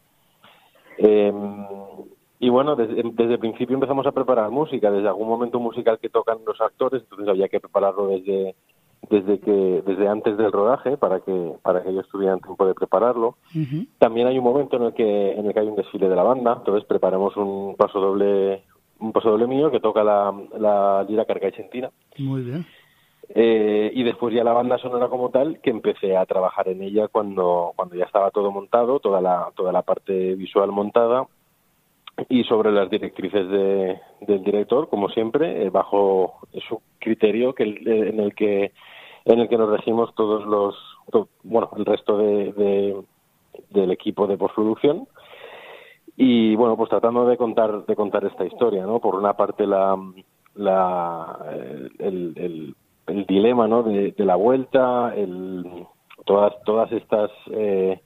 Eh, 0.97 1.33
y 2.43 2.49
bueno, 2.49 2.75
desde, 2.75 3.03
desde 3.03 3.35
el 3.35 3.39
principio 3.39 3.75
empezamos 3.75 4.07
a 4.07 4.13
preparar 4.13 4.51
música, 4.51 4.91
desde 4.91 5.09
algún 5.09 5.29
momento 5.29 5.61
musical 5.61 5.99
que 6.01 6.09
tocan 6.09 6.39
los 6.47 6.59
actores, 6.59 7.03
entonces 7.03 7.29
había 7.29 7.49
que 7.49 7.61
prepararlo 7.61 8.09
desde 8.09 8.57
desde 9.09 9.41
que 9.41 9.83
desde 9.87 10.09
antes 10.09 10.37
del 10.37 10.51
rodaje 10.51 10.97
para 10.97 11.21
que 11.21 11.53
para 11.63 11.83
que 11.83 11.91
ellos 11.91 12.09
tuvieran 12.11 12.41
tiempo 12.41 12.67
de 12.67 12.75
prepararlo. 12.75 13.37
También 13.99 14.27
hay 14.27 14.39
un 14.39 14.45
momento 14.45 14.77
en 14.77 14.85
el 14.85 14.95
que 14.95 15.33
en 15.33 15.47
el 15.47 15.53
que 15.53 15.61
hay 15.61 15.69
un 15.69 15.77
desfile 15.77 16.09
de 16.09 16.17
la 16.17 16.23
banda, 16.23 16.55
entonces 16.59 16.87
preparamos 16.87 17.37
un 17.37 17.77
paso 17.77 18.01
doble 18.01 18.63
un 19.01 19.13
paso 19.13 19.31
doble 19.31 19.47
mío 19.47 19.71
que 19.71 19.81
toca 19.81 20.03
la, 20.03 20.35
la 20.59 21.05
lira 21.07 21.27
carga 21.27 21.49
argentina. 21.49 21.91
Muy 22.19 22.41
bien. 22.41 22.65
Eh, 23.35 23.91
y 23.95 24.03
después 24.03 24.35
ya 24.35 24.45
la 24.45 24.53
banda 24.53 24.79
sonora 24.79 25.09
como 25.09 25.29
tal, 25.29 25.61
que 25.61 25.71
empecé 25.71 26.17
a 26.17 26.27
trabajar 26.27 26.69
en 26.69 26.83
ella 26.83 27.09
cuando, 27.09 27.73
cuando 27.77 27.95
ya 27.95 28.05
estaba 28.05 28.31
todo 28.31 28.51
montado, 28.51 28.99
toda 28.99 29.21
la, 29.21 29.53
toda 29.55 29.73
la 29.73 29.83
parte 29.83 30.35
visual 30.35 30.73
montada, 30.73 31.27
y 32.29 32.45
sobre 32.45 32.71
las 32.73 32.91
directrices 32.91 33.49
de, 33.49 33.99
del 34.23 34.45
director, 34.45 34.89
como 34.89 35.09
siempre, 35.09 35.65
eh, 35.65 35.71
bajo 35.71 36.35
su 36.69 36.81
criterio 36.99 37.55
que 37.55 37.65
eh, 37.65 38.09
en 38.11 38.21
el 38.21 38.35
que 38.35 38.73
en 39.25 39.39
el 39.41 39.49
que 39.49 39.59
nos 39.59 39.71
regimos 39.71 40.15
todos 40.15 40.47
los 40.47 40.75
bueno 41.43 41.71
el 41.77 41.85
resto 41.85 42.17
de, 42.19 42.53
de- 42.53 43.03
del 43.71 43.91
equipo 43.91 44.27
de 44.27 44.37
postproducción. 44.39 45.07
Y 46.17 46.55
bueno 46.57 46.77
pues 46.77 46.91
tratando 46.91 47.27
de 47.27 47.37
contar 47.37 47.87
de 47.87 47.97
contar 47.97 48.25
esta 48.25 48.45
historia 48.45 48.85
no 48.85 48.99
por 49.01 49.15
una 49.15 49.35
parte 49.35 49.67
la 49.67 49.97
la 50.55 51.39
el, 51.99 52.33
el- 52.37 52.75
el 53.07 53.27
dilema 53.27 53.67
no 53.67 53.83
de, 53.83 54.13
de 54.13 54.25
la 54.25 54.37
vuelta 54.37 55.15
el 55.17 55.87
todas 56.27 56.53
todas 56.65 56.91
estas 56.93 57.31
eh, 57.53 58.01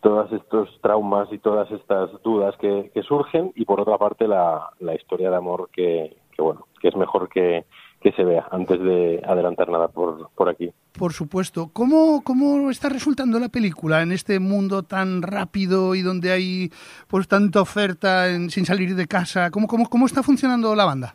todos 0.00 0.32
estos 0.32 0.68
traumas 0.80 1.28
y 1.32 1.38
todas 1.38 1.70
estas 1.70 2.10
dudas 2.22 2.54
que, 2.58 2.90
que 2.94 3.02
surgen 3.02 3.52
y 3.54 3.64
por 3.64 3.80
otra 3.80 3.98
parte 3.98 4.26
la, 4.26 4.70
la 4.80 4.94
historia 4.94 5.30
de 5.30 5.36
amor 5.36 5.68
que, 5.72 6.16
que 6.34 6.42
bueno 6.42 6.66
que 6.80 6.88
es 6.88 6.96
mejor 6.96 7.28
que, 7.28 7.64
que 8.00 8.12
se 8.12 8.24
vea 8.24 8.46
antes 8.50 8.80
de 8.80 9.20
adelantar 9.26 9.68
nada 9.68 9.88
por, 9.88 10.30
por 10.34 10.48
aquí 10.48 10.72
Por 10.98 11.12
supuesto. 11.12 11.68
¿Cómo, 11.74 12.22
¿Cómo 12.24 12.70
está 12.70 12.88
resultando 12.88 13.38
la 13.38 13.50
película 13.50 14.00
en 14.00 14.12
este 14.12 14.38
mundo 14.40 14.82
tan 14.84 15.20
rápido 15.20 15.94
y 15.94 16.00
donde 16.00 16.32
hay 16.32 16.70
pues 17.08 17.28
tanta 17.28 17.60
oferta 17.60 18.28
en- 18.30 18.48
sin 18.48 18.64
salir 18.64 18.94
de 18.94 19.06
casa? 19.06 19.50
¿Cómo, 19.50 19.66
cómo, 19.66 19.88
¿Cómo 19.90 20.06
está 20.06 20.22
funcionando 20.22 20.74
la 20.74 20.86
banda? 20.86 21.14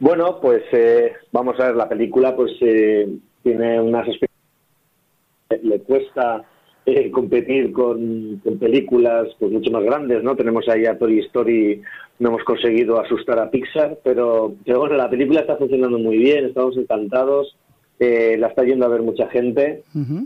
Bueno, 0.00 0.40
pues 0.40 0.62
eh, 0.72 1.12
vamos 1.30 1.54
a 1.60 1.66
ver, 1.66 1.76
la 1.76 1.88
película 1.88 2.34
pues 2.34 2.50
eh, 2.60 3.08
tiene 3.44 3.80
unas 3.80 4.06
le 5.62 5.80
cuesta 5.82 6.42
eh, 6.86 7.10
competir 7.10 7.72
con, 7.72 8.40
con 8.42 8.58
películas 8.58 9.28
pues 9.38 9.52
mucho 9.52 9.70
más 9.70 9.84
grandes, 9.84 10.22
¿no? 10.22 10.36
Tenemos 10.36 10.68
ahí 10.68 10.86
a 10.86 10.98
Toy 10.98 11.18
Story, 11.20 11.82
no 12.18 12.30
hemos 12.30 12.44
conseguido 12.44 13.00
asustar 13.00 13.38
a 13.38 13.50
Pixar, 13.50 13.98
pero, 14.02 14.54
pero 14.64 14.80
bueno, 14.80 14.96
la 14.96 15.10
película 15.10 15.40
está 15.40 15.56
funcionando 15.56 15.98
muy 15.98 16.18
bien, 16.18 16.46
estamos 16.46 16.76
encantados, 16.76 17.56
eh, 17.98 18.36
la 18.38 18.48
está 18.48 18.64
yendo 18.64 18.86
a 18.86 18.88
ver 18.88 19.02
mucha 19.02 19.28
gente 19.28 19.82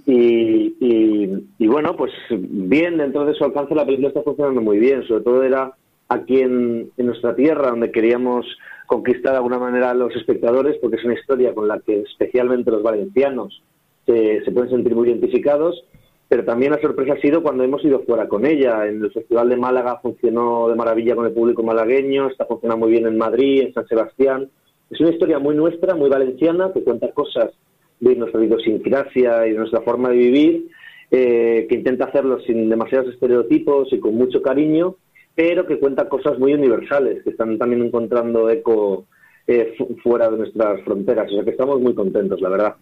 y, 0.06 0.74
y, 0.80 1.44
y 1.58 1.66
bueno, 1.66 1.96
pues 1.96 2.12
bien, 2.30 2.98
dentro 2.98 3.24
de 3.24 3.34
su 3.34 3.44
alcance 3.44 3.74
la 3.74 3.84
película 3.84 4.08
está 4.08 4.22
funcionando 4.22 4.60
muy 4.60 4.78
bien, 4.78 5.02
sobre 5.08 5.24
todo 5.24 5.42
era 5.42 5.72
aquí 6.08 6.40
en, 6.40 6.90
en 6.96 7.06
nuestra 7.06 7.34
tierra, 7.34 7.70
donde 7.70 7.90
queríamos 7.90 8.46
conquistar 8.86 9.32
de 9.32 9.38
alguna 9.38 9.58
manera 9.58 9.90
a 9.90 9.94
los 9.94 10.14
espectadores, 10.14 10.76
porque 10.80 10.96
es 10.96 11.04
una 11.04 11.14
historia 11.14 11.52
con 11.54 11.66
la 11.66 11.80
que 11.80 12.02
especialmente 12.02 12.70
los 12.70 12.82
valencianos 12.82 13.62
se, 14.06 14.44
se 14.44 14.52
pueden 14.52 14.70
sentir 14.70 14.94
muy 14.94 15.08
identificados, 15.08 15.84
pero 16.28 16.44
también 16.44 16.72
la 16.72 16.80
sorpresa 16.80 17.14
ha 17.14 17.20
sido 17.20 17.42
cuando 17.42 17.64
hemos 17.64 17.84
ido 17.84 18.00
fuera 18.00 18.28
con 18.28 18.46
ella. 18.46 18.86
En 18.86 19.02
el 19.02 19.12
Festival 19.12 19.48
de 19.48 19.56
Málaga 19.56 20.00
funcionó 20.00 20.68
de 20.68 20.74
maravilla 20.74 21.14
con 21.14 21.26
el 21.26 21.32
público 21.32 21.62
malagueño, 21.62 22.28
está 22.28 22.46
funcionando 22.46 22.86
muy 22.86 22.92
bien 22.92 23.06
en 23.06 23.18
Madrid, 23.18 23.62
en 23.62 23.74
San 23.74 23.86
Sebastián. 23.86 24.48
Es 24.90 25.00
una 25.00 25.10
historia 25.10 25.38
muy 25.38 25.54
nuestra, 25.54 25.94
muy 25.94 26.08
valenciana, 26.08 26.72
que 26.72 26.82
cuenta 26.82 27.12
cosas 27.12 27.52
de 28.00 28.16
nuestra 28.16 28.44
idiosincrasia 28.44 29.46
y 29.46 29.52
de 29.52 29.58
nuestra 29.58 29.82
forma 29.82 30.10
de 30.10 30.16
vivir, 30.16 30.68
eh, 31.10 31.66
que 31.68 31.74
intenta 31.74 32.06
hacerlo 32.06 32.40
sin 32.40 32.68
demasiados 32.68 33.12
estereotipos 33.12 33.92
y 33.92 34.00
con 34.00 34.14
mucho 34.14 34.42
cariño, 34.42 34.96
pero 35.34 35.66
que 35.66 35.78
cuenta 35.78 36.08
cosas 36.08 36.38
muy 36.38 36.54
universales, 36.54 37.22
que 37.22 37.30
están 37.30 37.58
también 37.58 37.82
encontrando 37.82 38.50
eco 38.50 39.06
eh, 39.46 39.74
fu- 39.76 39.96
fuera 40.02 40.30
de 40.30 40.38
nuestras 40.38 40.80
fronteras. 40.84 41.30
O 41.30 41.34
sea 41.34 41.44
que 41.44 41.50
estamos 41.50 41.80
muy 41.80 41.94
contentos, 41.94 42.40
la 42.40 42.48
verdad. 42.48 42.74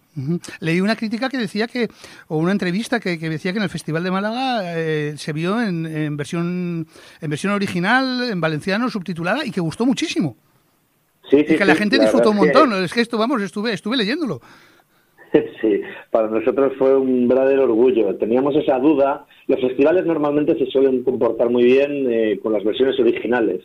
Leí 0.59 0.79
una 0.81 0.95
crítica 0.95 1.29
que 1.29 1.37
decía 1.37 1.67
que, 1.67 1.87
o 2.27 2.37
una 2.37 2.51
entrevista 2.53 2.99
que, 2.99 3.19
que 3.19 3.29
decía 3.29 3.51
que 3.51 3.57
en 3.57 3.63
el 3.63 3.69
Festival 3.69 4.03
de 4.03 4.11
Málaga 4.11 4.77
eh, 4.79 5.13
se 5.17 5.33
vio 5.33 5.61
en, 5.61 5.85
en 5.85 6.15
versión 6.17 6.87
en 7.21 7.29
versión 7.29 7.53
original, 7.53 8.29
en 8.31 8.39
valenciano, 8.41 8.89
subtitulada, 8.89 9.45
y 9.45 9.51
que 9.51 9.59
gustó 9.61 9.85
muchísimo. 9.85 10.37
Sí, 11.29 11.37
y 11.37 11.45
sí, 11.45 11.55
que 11.57 11.65
la 11.65 11.75
gente 11.75 11.97
la 11.97 12.03
disfrutó 12.03 12.31
un 12.31 12.35
que- 12.39 12.43
montón. 12.45 12.83
Es 12.83 12.93
que 12.93 13.01
esto, 13.01 13.17
vamos, 13.17 13.41
estuve, 13.41 13.73
estuve 13.73 13.97
leyéndolo. 13.97 14.39
Sí, 15.61 15.81
para 16.11 16.27
nosotros 16.27 16.73
fue 16.77 16.95
un 16.95 17.27
verdadero 17.27 17.63
orgullo. 17.63 18.15
Teníamos 18.17 18.55
esa 18.55 18.77
duda. 18.77 19.25
Los 19.47 19.59
festivales 19.61 20.05
normalmente 20.05 20.55
se 20.59 20.67
suelen 20.67 21.01
comportar 21.03 21.49
muy 21.49 21.63
bien 21.63 22.05
eh, 22.07 22.39
con 22.43 22.53
las 22.53 22.63
versiones 22.63 22.99
originales. 22.99 23.61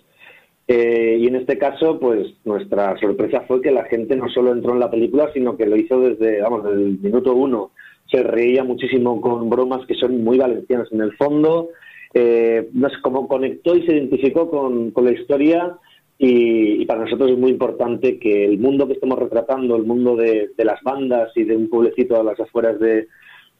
Eh, 0.70 1.16
y 1.18 1.26
en 1.26 1.36
este 1.36 1.56
caso, 1.56 1.98
pues 1.98 2.26
nuestra 2.44 2.94
sorpresa 3.00 3.40
fue 3.48 3.62
que 3.62 3.70
la 3.70 3.84
gente 3.84 4.14
no 4.16 4.28
solo 4.28 4.52
entró 4.52 4.74
en 4.74 4.80
la 4.80 4.90
película, 4.90 5.30
sino 5.32 5.56
que 5.56 5.64
lo 5.64 5.76
hizo 5.76 5.98
desde, 5.98 6.42
vamos, 6.42 6.64
desde 6.64 6.82
el 6.82 6.98
minuto 6.98 7.34
uno. 7.34 7.70
Se 8.10 8.22
reía 8.22 8.64
muchísimo 8.64 9.18
con 9.22 9.48
bromas 9.48 9.86
que 9.86 9.94
son 9.94 10.22
muy 10.22 10.36
valencianas 10.36 10.92
en 10.92 11.00
el 11.00 11.16
fondo. 11.16 11.70
Eh, 12.12 12.68
no 12.74 12.90
sé, 12.90 12.96
como 13.02 13.26
conectó 13.28 13.74
y 13.76 13.86
se 13.86 13.94
identificó 13.94 14.50
con, 14.50 14.90
con 14.90 15.06
la 15.06 15.12
historia 15.12 15.78
y, 16.18 16.82
y 16.82 16.84
para 16.84 17.00
nosotros 17.00 17.30
es 17.30 17.38
muy 17.38 17.50
importante 17.50 18.18
que 18.18 18.44
el 18.44 18.58
mundo 18.58 18.86
que 18.86 18.94
estamos 18.94 19.18
retratando, 19.18 19.74
el 19.74 19.84
mundo 19.84 20.16
de, 20.16 20.50
de 20.54 20.64
las 20.64 20.82
bandas 20.82 21.30
y 21.34 21.44
de 21.44 21.56
un 21.56 21.70
pueblecito 21.70 22.20
a 22.20 22.24
las 22.24 22.38
afueras 22.40 22.78
de, 22.78 23.08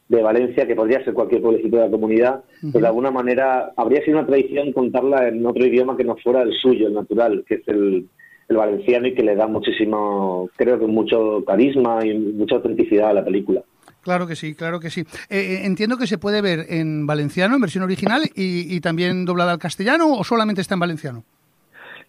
de 0.09 0.21
Valencia, 0.21 0.67
que 0.67 0.75
podría 0.75 1.03
ser 1.05 1.13
cualquier 1.13 1.41
pueblecito 1.41 1.77
de 1.77 1.83
la 1.85 1.91
comunidad, 1.91 2.43
pues 2.61 2.81
de 2.81 2.87
alguna 2.87 3.11
manera 3.11 3.71
habría 3.77 4.03
sido 4.03 4.17
una 4.17 4.27
tradición 4.27 4.73
contarla 4.73 5.27
en 5.29 5.45
otro 5.45 5.65
idioma 5.65 5.95
que 5.95 6.03
no 6.03 6.17
fuera 6.17 6.41
el 6.41 6.51
suyo, 6.53 6.87
el 6.87 6.95
natural, 6.95 7.45
que 7.47 7.55
es 7.55 7.67
el, 7.67 8.07
el 8.49 8.57
valenciano 8.57 9.07
y 9.07 9.13
que 9.13 9.21
le 9.23 9.35
da 9.35 9.45
muchísimo, 9.47 10.49
creo 10.57 10.79
que 10.79 10.87
mucho 10.87 11.43
carisma 11.45 12.03
y 12.03 12.17
mucha 12.17 12.55
autenticidad 12.55 13.11
a 13.11 13.13
la 13.13 13.23
película. 13.23 13.61
Claro 14.01 14.25
que 14.25 14.35
sí, 14.35 14.55
claro 14.55 14.79
que 14.79 14.89
sí. 14.89 15.01
Eh, 15.29 15.37
eh, 15.39 15.61
entiendo 15.65 15.97
que 15.97 16.07
se 16.07 16.17
puede 16.17 16.41
ver 16.41 16.65
en 16.69 17.05
valenciano, 17.05 17.53
en 17.55 17.61
versión 17.61 17.83
original, 17.83 18.23
y, 18.33 18.75
y 18.75 18.79
también 18.81 19.25
doblada 19.25 19.51
al 19.51 19.59
castellano, 19.59 20.11
o 20.13 20.23
solamente 20.23 20.61
está 20.61 20.73
en 20.73 20.79
valenciano. 20.79 21.23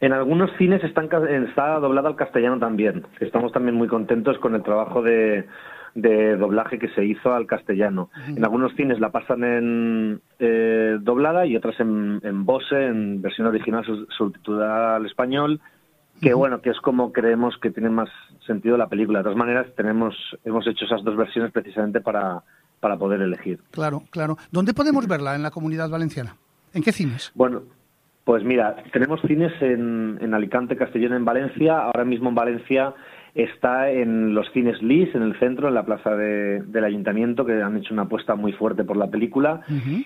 En 0.00 0.14
algunos 0.14 0.50
cines 0.56 0.82
está, 0.82 1.02
en 1.02 1.08
ca- 1.08 1.28
está 1.28 1.78
doblada 1.80 2.08
al 2.08 2.16
castellano 2.16 2.58
también. 2.58 3.02
Estamos 3.20 3.52
también 3.52 3.74
muy 3.74 3.88
contentos 3.88 4.38
con 4.38 4.54
el 4.54 4.62
trabajo 4.62 5.02
de, 5.02 5.44
de 5.94 6.36
doblaje 6.36 6.78
que 6.78 6.88
se 6.90 7.04
hizo 7.04 7.34
al 7.34 7.46
castellano. 7.46 8.10
En 8.28 8.44
algunos 8.44 8.74
cines 8.76 9.00
la 9.00 9.10
pasan 9.10 9.44
en 9.44 10.20
eh, 10.38 10.98
doblada 11.00 11.46
y 11.46 11.56
otras 11.56 11.78
en, 11.80 12.20
en 12.22 12.44
Bose, 12.44 12.86
en 12.86 13.20
versión 13.20 13.46
original 13.48 13.84
sub- 13.84 14.06
subtitulada 14.16 14.96
al 14.96 15.06
español, 15.06 15.60
que 16.20 16.34
bueno, 16.34 16.60
que 16.60 16.70
es 16.70 16.80
como 16.80 17.12
creemos 17.12 17.56
que 17.58 17.70
tiene 17.70 17.88
más 17.88 18.08
sentido 18.46 18.76
la 18.76 18.88
película. 18.88 19.20
De 19.20 19.24
todas 19.24 19.38
maneras, 19.38 19.66
tenemos, 19.74 20.14
hemos 20.44 20.66
hecho 20.66 20.84
esas 20.84 21.02
dos 21.02 21.16
versiones 21.16 21.50
precisamente 21.50 22.00
para, 22.00 22.42
para 22.78 22.96
poder 22.96 23.22
elegir. 23.22 23.58
Claro, 23.70 24.02
claro. 24.10 24.36
¿Dónde 24.52 24.74
podemos 24.74 25.08
verla 25.08 25.34
en 25.34 25.42
la 25.42 25.50
comunidad 25.50 25.88
valenciana? 25.88 26.36
¿En 26.74 26.82
qué 26.82 26.92
cines? 26.92 27.32
Bueno, 27.34 27.62
pues 28.24 28.44
mira, 28.44 28.76
tenemos 28.92 29.20
cines 29.22 29.52
en, 29.60 30.18
en 30.20 30.34
Alicante, 30.34 30.76
Castellón, 30.76 31.14
en 31.14 31.24
Valencia. 31.24 31.78
Ahora 31.78 32.04
mismo 32.04 32.28
en 32.28 32.34
Valencia 32.34 32.94
está 33.34 33.90
en 33.90 34.34
los 34.34 34.50
cines 34.52 34.82
Lis, 34.82 35.14
en 35.14 35.22
el 35.22 35.38
centro, 35.38 35.68
en 35.68 35.74
la 35.74 35.84
plaza 35.84 36.16
de- 36.16 36.62
del 36.62 36.84
ayuntamiento, 36.84 37.44
que 37.44 37.62
han 37.62 37.76
hecho 37.76 37.94
una 37.94 38.02
apuesta 38.02 38.34
muy 38.34 38.52
fuerte 38.52 38.84
por 38.84 38.96
la 38.96 39.08
película. 39.10 39.60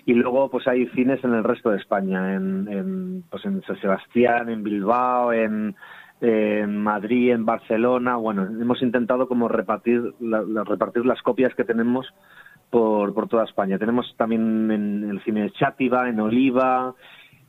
Y 0.05 0.15
luego 0.15 0.51
pues 0.51 0.67
hay 0.69 0.87
cines 0.89 1.23
en 1.25 1.35
el 1.35 1.45
resto 1.45 1.71
de 1.71 1.79
España, 1.79 2.35
en, 2.35 2.69
en, 2.69 3.23
pues, 3.31 3.45
en 3.45 3.63
San 3.63 3.81
Sebastián, 3.81 4.49
en 4.51 4.63
Bilbao, 4.63 5.33
en, 5.33 5.75
en 6.21 6.77
Madrid, 6.83 7.33
en 7.33 7.45
Barcelona. 7.45 8.17
Bueno, 8.17 8.45
hemos 8.45 8.81
intentado 8.83 9.27
como 9.29 9.49
repartir, 9.49 10.15
la- 10.21 10.43
la- 10.43 10.65
repartir 10.65 11.05
las 11.05 11.21
copias 11.23 11.55
que 11.55 11.65
tenemos 11.65 12.07
por, 12.71 13.15
por 13.15 13.29
toda 13.29 13.45
España. 13.45 13.79
Tenemos 13.79 14.15
también 14.17 14.71
en 14.71 15.09
el 15.11 15.21
cine 15.23 15.43
de 15.43 15.51
Chátiva, 15.53 16.09
en 16.09 16.19
Oliva, 16.21 16.95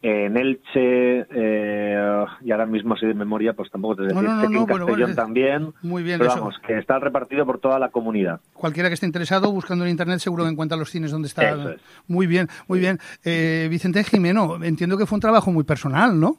en 0.01 0.37
Elche, 0.37 1.25
eh, 1.29 2.25
y 2.41 2.51
ahora 2.51 2.65
mismo 2.65 2.93
así 2.93 3.05
de 3.05 3.13
memoria, 3.13 3.53
pues 3.53 3.71
tampoco 3.71 3.97
te 3.97 4.03
decir, 4.03 4.15
no, 4.15 4.21
no, 4.21 4.41
que 4.41 4.45
en 4.45 4.65
Castellón 4.65 4.97
bueno, 4.97 5.15
también, 5.15 5.73
Muy 5.81 6.03
bien, 6.03 6.19
pero 6.19 6.31
eso. 6.31 6.39
vamos, 6.39 6.55
que 6.65 6.77
está 6.77 6.99
repartido 6.99 7.45
por 7.45 7.59
toda 7.59 7.79
la 7.79 7.89
comunidad. 7.89 8.39
Cualquiera 8.53 8.89
que 8.89 8.93
esté 8.93 9.05
interesado, 9.05 9.51
buscando 9.51 9.85
en 9.85 9.91
internet, 9.91 10.19
seguro 10.19 10.43
que 10.43 10.51
encuentra 10.51 10.77
los 10.77 10.89
cines 10.91 11.11
donde 11.11 11.27
está. 11.27 11.49
Eso 11.49 11.69
es. 11.71 11.81
Muy 12.07 12.27
bien, 12.27 12.47
muy 12.67 12.79
bien. 12.79 12.99
Eh, 13.23 13.67
Vicente 13.69 14.03
Jimeno, 14.03 14.63
entiendo 14.63 14.97
que 14.97 15.05
fue 15.05 15.15
un 15.15 15.21
trabajo 15.21 15.51
muy 15.51 15.63
personal, 15.63 16.19
¿no? 16.19 16.37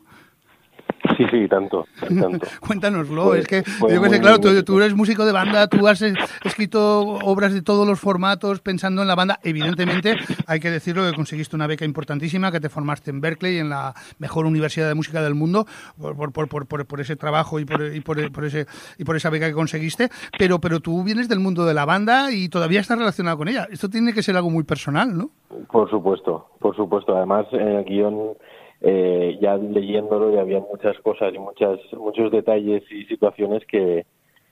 Sí, 1.17 1.25
sí, 1.31 1.49
tanto, 1.49 1.87
tanto. 2.01 2.47
Cuéntanoslo, 2.61 3.25
Fue- 3.25 3.41
es 3.41 3.47
que 3.47 3.63
yo 3.89 4.03
que 4.03 4.11
sé, 4.11 4.21
claro, 4.21 4.39
tú, 4.41 4.63
tú 4.63 4.79
eres 4.81 4.95
músico 4.95 5.25
de 5.25 5.33
banda, 5.33 5.67
tú 5.69 5.87
has 5.89 6.03
eh, 6.03 6.15
escrito 6.45 7.01
obras 7.01 7.53
de 7.53 7.63
todos 7.63 7.87
los 7.87 7.99
formatos 8.01 8.61
pensando 8.61 9.03
en 9.03 9.09
la 9.09 9.15
banda. 9.15 9.39
Evidentemente, 9.43 10.17
hay 10.47 10.61
que 10.61 10.71
decirlo 10.71 11.05
que 11.09 11.15
conseguiste 11.17 11.57
una 11.57 11.67
beca 11.67 11.85
importantísima, 11.85 12.51
que 12.53 12.61
te 12.61 12.69
formaste 12.69 13.11
en 13.11 13.21
Berkeley, 13.21 13.59
en 13.59 13.69
la 13.69 13.95
mejor 14.19 14.47
universidad 14.47 14.89
de 14.89 14.95
música 14.95 15.23
del 15.23 15.35
mundo, 15.35 15.67
por, 16.01 16.17
por, 16.17 16.33
por, 16.49 16.67
por, 16.67 16.87
por- 16.87 17.01
ese 17.01 17.17
trabajo 17.17 17.61
y 17.61 17.65
por, 17.65 17.83
y, 17.95 18.01
por, 18.01 18.33
por 18.33 18.45
ese, 18.45 18.67
y 18.99 19.05
por 19.05 19.17
esa 19.17 19.31
beca 19.31 19.47
que 19.47 19.53
conseguiste. 19.55 20.09
Pero, 20.39 20.61
pero 20.61 20.81
tú 20.81 21.03
vienes 21.05 21.29
del 21.29 21.41
mundo 21.41 21.65
de 21.67 21.75
la 21.75 21.85
banda 21.85 22.33
y 22.33 22.49
todavía 22.49 22.81
estás 22.81 22.99
relacionado 22.99 23.37
con 23.37 23.49
ella. 23.49 23.67
Esto 23.71 23.89
tiene 23.91 24.13
que 24.13 24.23
ser 24.23 24.37
algo 24.37 24.51
muy 24.51 24.65
personal, 24.65 25.17
¿no? 25.17 25.31
Por 25.71 25.89
supuesto, 25.91 26.49
por 26.61 26.75
supuesto. 26.75 27.17
Además, 27.17 27.47
en 27.53 27.69
el 27.69 27.85
guion, 27.85 28.33
eh, 28.81 29.39
ya 29.41 29.57
leyéndolo, 29.57 30.35
ya 30.35 30.41
había 30.41 30.61
muchas 30.61 30.99
cosas 31.01 31.33
y 31.35 31.39
muchas, 31.39 31.79
muchos 31.93 32.31
detalles 32.31 32.83
y 32.91 33.05
situaciones 33.05 33.65
que, 33.67 34.07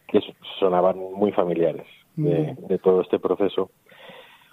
que 0.09 0.21
sonaban 0.59 0.97
muy 0.99 1.33
familiares 1.33 1.87
de, 2.17 2.57
de 2.69 2.79
todo 2.79 3.03
este 3.03 3.19
proceso. 3.19 3.71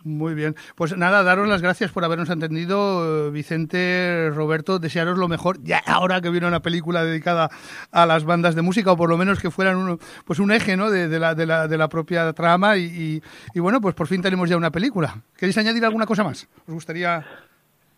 Muy 0.03 0.33
bien. 0.33 0.55
Pues 0.75 0.97
nada, 0.97 1.21
daros 1.21 1.47
las 1.47 1.61
gracias 1.61 1.91
por 1.91 2.03
habernos 2.03 2.31
atendido, 2.31 3.27
eh, 3.27 3.29
Vicente, 3.29 4.31
Roberto, 4.31 4.79
desearos 4.79 5.19
lo 5.19 5.27
mejor, 5.27 5.61
ya 5.61 5.79
ahora 5.85 6.21
que 6.21 6.31
viene 6.31 6.47
una 6.47 6.61
película 6.61 7.03
dedicada 7.03 7.51
a 7.91 8.07
las 8.07 8.25
bandas 8.25 8.55
de 8.55 8.63
música, 8.63 8.91
o 8.91 8.97
por 8.97 9.09
lo 9.11 9.17
menos 9.19 9.39
que 9.39 9.51
fueran 9.51 9.77
un, 9.77 9.99
pues 10.25 10.39
un 10.39 10.51
eje 10.51 10.75
¿no? 10.75 10.89
de, 10.89 11.07
de 11.07 11.19
la, 11.19 11.35
de, 11.35 11.45
la, 11.45 11.67
de 11.67 11.77
la 11.77 11.87
propia 11.87 12.33
trama, 12.33 12.77
y, 12.77 12.85
y, 12.85 13.21
y 13.53 13.59
bueno, 13.59 13.79
pues 13.79 13.93
por 13.93 14.07
fin 14.07 14.23
tenemos 14.23 14.49
ya 14.49 14.57
una 14.57 14.71
película. 14.71 15.21
¿Queréis 15.37 15.59
añadir 15.59 15.85
alguna 15.85 16.07
cosa 16.07 16.23
más? 16.23 16.49
¿Os 16.67 16.73
gustaría...? 16.73 17.23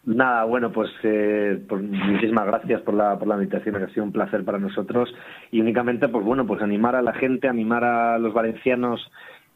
Nada, 0.05 0.43
bueno, 0.43 0.71
pues, 0.73 0.89
eh, 1.03 1.63
pues 1.67 1.81
muchísimas 1.81 2.45
gracias 2.45 2.81
por 2.81 2.93
la, 2.93 3.17
por 3.17 3.25
la 3.27 3.35
invitación, 3.35 3.75
ha 3.77 3.87
sido 3.89 4.03
un 4.03 4.11
placer 4.11 4.43
para 4.43 4.59
nosotros. 4.59 5.13
Y 5.49 5.61
únicamente, 5.61 6.09
pues 6.09 6.25
bueno, 6.25 6.45
pues 6.45 6.61
animar 6.61 6.95
a 6.97 7.01
la 7.01 7.13
gente, 7.13 7.47
animar 7.47 7.85
a 7.85 8.17
los 8.19 8.33
valencianos 8.33 9.09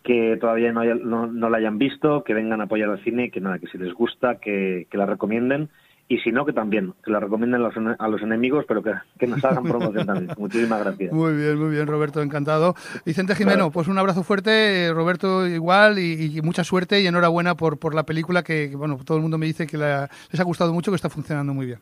que 0.04 0.38
todavía 0.40 0.72
no, 0.72 0.80
haya- 0.80 0.96
no, 0.96 1.28
no 1.28 1.50
la 1.50 1.58
hayan 1.58 1.78
visto, 1.78 2.24
que 2.24 2.34
vengan 2.34 2.62
a 2.62 2.66
apoyar 2.66 2.90
al 2.90 3.04
cine, 3.04 3.30
que 3.30 3.42
nada, 3.42 3.60
que 3.60 3.68
si 3.68 3.78
les 3.78 3.94
gusta, 3.94 4.40
que, 4.40 4.88
que 4.90 4.98
la 4.98 5.06
recomienden. 5.06 5.68
Y 6.10 6.20
si 6.20 6.32
no, 6.32 6.46
que 6.46 6.54
también, 6.54 6.94
que 7.04 7.12
la 7.12 7.20
recomienden 7.20 7.60
a 7.62 7.66
los, 7.66 7.76
ene- 7.76 7.96
a 8.00 8.08
los 8.08 8.22
enemigos, 8.22 8.64
pero 8.66 8.82
que, 8.82 8.94
que 9.20 9.28
nos 9.28 9.44
hagan 9.44 9.64
promoción 9.66 10.06
también. 10.06 10.32
Muchísimas 10.38 10.80
gracias. 10.84 11.12
Muy 11.12 11.36
bien, 11.36 11.60
muy 11.60 11.70
bien, 11.72 11.86
Roberto, 11.86 12.22
encantado. 12.22 12.76
Vicente 13.06 13.36
Jimeno, 13.36 13.56
Claro. 13.58 13.72
pues 13.72 13.88
un 13.90 13.98
abrazo 13.98 14.24
fuerte, 14.24 14.86
eh, 14.86 14.94
Roberto 14.94 15.46
igual, 15.46 16.00
y, 16.00 16.38
y 16.38 16.42
mucha 16.42 16.64
suerte 16.64 17.02
y 17.02 17.08
enhorabuena 17.08 17.56
por, 17.56 17.78
por 17.78 17.94
la 17.94 18.04
película 18.04 18.42
que, 18.42 18.70
que, 18.70 18.76
bueno, 18.78 18.98
todo 19.04 19.18
el 19.18 19.22
mundo 19.24 19.38
me 19.38 19.48
dice 19.48 19.68
que 19.68 19.78
la- 19.78 20.10
les 20.32 20.40
ha 20.40 20.44
gustado 20.44 20.72
mucho, 20.74 20.92
que 20.92 20.96
está 20.96 21.10
funcionando 21.10 21.54
muy 21.54 21.66
bien. 21.66 21.80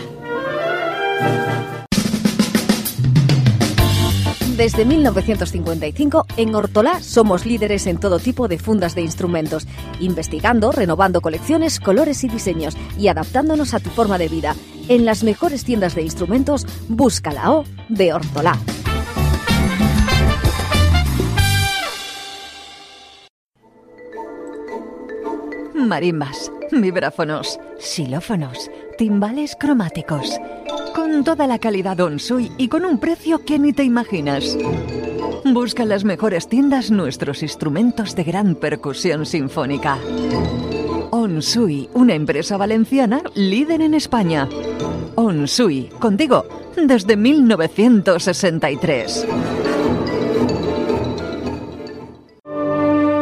Desde 4.56 4.84
1955, 4.84 6.26
en 6.38 6.54
Hortolá 6.56 7.00
somos 7.02 7.46
líderes 7.46 7.86
en 7.86 8.00
todo 8.00 8.18
tipo 8.18 8.48
de 8.48 8.58
fundas 8.58 8.96
de 8.96 9.02
instrumentos, 9.02 9.68
investigando, 10.00 10.72
renovando 10.72 11.20
colecciones, 11.20 11.78
colores 11.78 12.24
y 12.24 12.28
diseños 12.28 12.76
y 12.98 13.06
adaptándonos 13.06 13.74
a 13.74 13.80
tu 13.80 13.90
forma 13.90 14.18
de 14.18 14.28
vida. 14.28 14.56
En 14.88 15.04
las 15.04 15.22
mejores 15.22 15.62
tiendas 15.62 15.94
de 15.94 16.02
instrumentos, 16.02 16.66
busca 16.88 17.32
la 17.32 17.52
O 17.52 17.64
de 17.88 18.12
Hortolá. 18.12 18.58
Marimbas, 25.76 26.50
vibráfonos, 26.72 27.60
xilófonos, 27.78 28.70
timbales 28.96 29.54
cromáticos. 29.60 30.40
Con 30.94 31.22
toda 31.22 31.46
la 31.46 31.58
calidad 31.58 32.00
Onsui 32.00 32.50
y 32.56 32.68
con 32.68 32.86
un 32.86 32.98
precio 32.98 33.44
que 33.44 33.58
ni 33.58 33.74
te 33.74 33.84
imaginas. 33.84 34.56
Busca 35.44 35.82
en 35.82 35.90
las 35.90 36.04
mejores 36.04 36.48
tiendas 36.48 36.90
nuestros 36.90 37.42
instrumentos 37.42 38.16
de 38.16 38.24
gran 38.24 38.54
percusión 38.54 39.26
sinfónica. 39.26 39.98
Onsui, 41.10 41.90
una 41.92 42.14
empresa 42.14 42.56
valenciana 42.56 43.20
líder 43.34 43.82
en 43.82 43.92
España. 43.94 44.48
Onsui, 45.14 45.90
contigo, 45.98 46.46
desde 46.76 47.16
1963. 47.16 49.26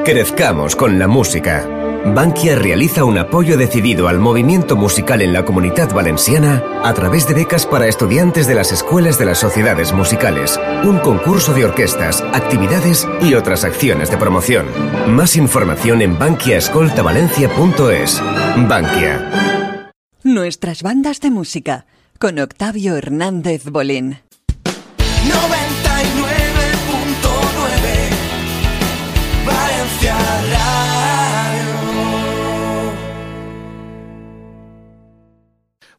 Crezcamos 0.04 0.76
con 0.76 0.98
la 0.98 1.08
música. 1.08 1.83
Bankia 2.06 2.56
realiza 2.56 3.04
un 3.04 3.16
apoyo 3.16 3.56
decidido 3.56 4.08
al 4.08 4.18
movimiento 4.18 4.76
musical 4.76 5.22
en 5.22 5.32
la 5.32 5.44
comunidad 5.44 5.92
valenciana 5.92 6.62
a 6.82 6.92
través 6.92 7.26
de 7.26 7.34
becas 7.34 7.66
para 7.66 7.88
estudiantes 7.88 8.46
de 8.46 8.54
las 8.54 8.72
escuelas 8.72 9.18
de 9.18 9.24
las 9.24 9.38
sociedades 9.38 9.92
musicales, 9.92 10.60
un 10.84 10.98
concurso 10.98 11.54
de 11.54 11.64
orquestas, 11.64 12.22
actividades 12.32 13.08
y 13.22 13.34
otras 13.34 13.64
acciones 13.64 14.10
de 14.10 14.18
promoción. 14.18 14.66
Más 15.08 15.36
información 15.36 16.02
en 16.02 16.18
bankiaescoltavalencia.es. 16.18 18.22
Bankia. 18.68 19.90
Nuestras 20.22 20.82
bandas 20.82 21.20
de 21.20 21.30
música 21.30 21.86
con 22.18 22.38
Octavio 22.38 22.96
Hernández 22.96 23.64
Bolín. 23.64 24.18
99.9 24.64 25.83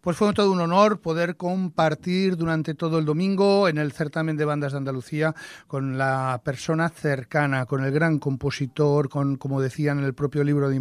Pues 0.05 0.17
fue 0.17 0.31
todo 0.33 0.51
un 0.51 0.61
honor 0.61 0.99
poder 0.99 1.35
compartir 1.35 2.37
durante 2.37 2.75
todo 2.75 2.99
el 2.99 3.05
domingo 3.05 3.67
en 3.67 3.79
el 3.79 3.91
certamen 3.91 4.37
de 4.37 4.45
bandas 4.45 4.73
de 4.73 4.77
Andalucía 4.77 5.33
con 5.65 5.97
la 5.97 6.41
persona 6.45 6.89
cercana, 6.89 7.65
con 7.65 7.83
el 7.83 7.91
gran 7.91 8.19
compositor, 8.19 9.09
con, 9.09 9.37
como 9.37 9.61
decían 9.61 9.97
en 9.97 10.05
el 10.05 10.13
propio 10.13 10.43
libro 10.43 10.69
de, 10.69 10.79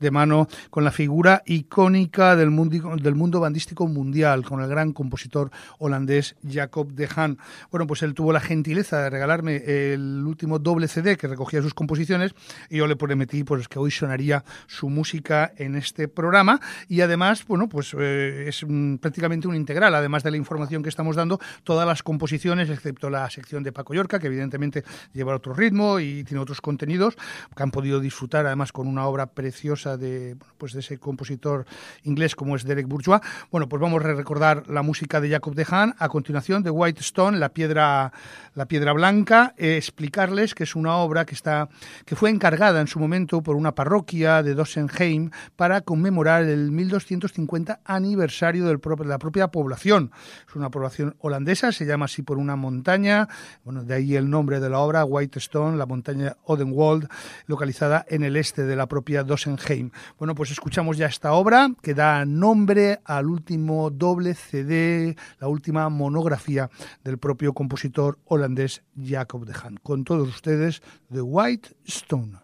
de 0.00 0.10
mano, 0.10 0.48
con 0.70 0.82
la 0.82 0.92
figura 0.92 1.42
icónica 1.44 2.36
del 2.36 2.50
mundo, 2.50 2.96
del 2.96 3.14
mundo 3.14 3.38
bandístico 3.38 3.86
mundial, 3.86 4.46
con 4.46 4.62
el 4.62 4.68
gran 4.70 4.94
compositor 4.94 5.50
holandés 5.78 6.34
Jacob 6.50 6.90
de 6.90 7.06
Haan. 7.06 7.36
Bueno, 7.70 7.86
pues 7.86 8.02
él 8.02 8.14
tuvo 8.14 8.32
la 8.32 8.40
gentileza 8.40 9.02
de 9.02 9.10
regalarme 9.10 9.56
el 9.56 10.24
último 10.24 10.58
doble 10.58 10.88
CD 10.88 11.18
que 11.18 11.28
recogía 11.28 11.60
sus 11.60 11.74
composiciones 11.74 12.34
y 12.70 12.78
yo 12.78 12.86
le 12.86 12.96
prometí 12.96 13.44
pues 13.44 13.68
que 13.68 13.78
hoy 13.78 13.90
sonaría 13.90 14.42
su 14.68 14.88
música 14.88 15.52
en 15.58 15.74
este 15.74 16.08
programa 16.08 16.62
y 16.88 17.02
además, 17.02 17.44
bueno, 17.46 17.68
pues 17.68 17.94
eh, 18.00 18.52
es 18.62 18.98
prácticamente 19.00 19.48
un 19.48 19.54
integral, 19.54 19.94
además 19.94 20.22
de 20.22 20.30
la 20.30 20.36
información 20.36 20.82
que 20.82 20.88
estamos 20.88 21.16
dando, 21.16 21.40
todas 21.64 21.86
las 21.86 22.02
composiciones, 22.02 22.70
excepto 22.70 23.10
la 23.10 23.28
sección 23.30 23.62
de 23.62 23.72
Paco 23.72 23.94
Yorca, 23.94 24.18
que 24.18 24.28
evidentemente 24.28 24.84
lleva 25.12 25.34
otro 25.34 25.54
ritmo 25.54 25.98
y 25.98 26.24
tiene 26.24 26.40
otros 26.40 26.60
contenidos, 26.60 27.16
que 27.54 27.62
han 27.62 27.70
podido 27.70 28.00
disfrutar 28.00 28.46
además 28.46 28.72
con 28.72 28.86
una 28.86 29.06
obra 29.06 29.26
preciosa 29.26 29.96
de, 29.96 30.36
pues 30.58 30.72
de 30.72 30.80
ese 30.80 30.98
compositor 30.98 31.66
inglés 32.04 32.34
como 32.36 32.56
es 32.56 32.64
Derek 32.64 32.86
Bourgeois. 32.86 33.20
Bueno, 33.50 33.68
pues 33.68 33.80
vamos 33.80 34.04
a 34.04 34.12
recordar 34.12 34.68
la 34.68 34.82
música 34.82 35.20
de 35.20 35.30
Jacob 35.30 35.54
de 35.54 35.66
Haan, 35.68 35.94
a 35.98 36.08
continuación 36.08 36.62
de 36.62 36.70
White 36.70 37.00
Stone, 37.00 37.38
La 37.38 37.50
Piedra, 37.50 38.12
la 38.54 38.66
piedra 38.66 38.92
Blanca, 38.92 39.54
eh, 39.56 39.76
explicarles 39.76 40.54
que 40.54 40.64
es 40.64 40.76
una 40.76 40.96
obra 40.96 41.24
que, 41.24 41.34
está, 41.34 41.68
que 42.04 42.16
fue 42.16 42.30
encargada 42.30 42.80
en 42.80 42.86
su 42.86 42.98
momento 42.98 43.42
por 43.42 43.56
una 43.56 43.74
parroquia 43.74 44.42
de 44.42 44.54
Dossenheim 44.54 45.30
para 45.56 45.80
conmemorar 45.80 46.44
el 46.44 46.70
1250 46.70 47.80
aniversario 47.84 48.43
de 48.52 49.04
la 49.06 49.18
propia 49.18 49.48
población. 49.48 50.10
Es 50.48 50.54
una 50.54 50.70
población 50.70 51.16
holandesa, 51.18 51.72
se 51.72 51.86
llama 51.86 52.04
así 52.04 52.22
por 52.22 52.38
una 52.38 52.56
montaña, 52.56 53.28
bueno, 53.64 53.84
de 53.84 53.94
ahí 53.94 54.16
el 54.16 54.28
nombre 54.28 54.60
de 54.60 54.68
la 54.68 54.80
obra, 54.80 55.04
White 55.04 55.38
Stone, 55.38 55.76
la 55.76 55.86
montaña 55.86 56.36
Odenwald, 56.44 57.08
localizada 57.46 58.04
en 58.08 58.22
el 58.22 58.36
este 58.36 58.64
de 58.64 58.76
la 58.76 58.86
propia 58.86 59.24
Dossenheim. 59.24 59.90
Bueno, 60.18 60.34
pues 60.34 60.50
escuchamos 60.50 60.96
ya 60.96 61.06
esta 61.06 61.32
obra 61.32 61.70
que 61.82 61.94
da 61.94 62.24
nombre 62.24 63.00
al 63.04 63.26
último 63.26 63.90
doble 63.90 64.34
CD, 64.34 65.16
la 65.40 65.48
última 65.48 65.88
monografía 65.88 66.68
del 67.02 67.18
propio 67.18 67.54
compositor 67.54 68.18
holandés 68.26 68.82
Jacob 68.96 69.46
de 69.46 69.54
Haan. 69.54 69.78
Con 69.82 70.04
todos 70.04 70.28
ustedes, 70.28 70.82
The 71.10 71.22
White 71.22 71.76
Stone. 71.84 72.43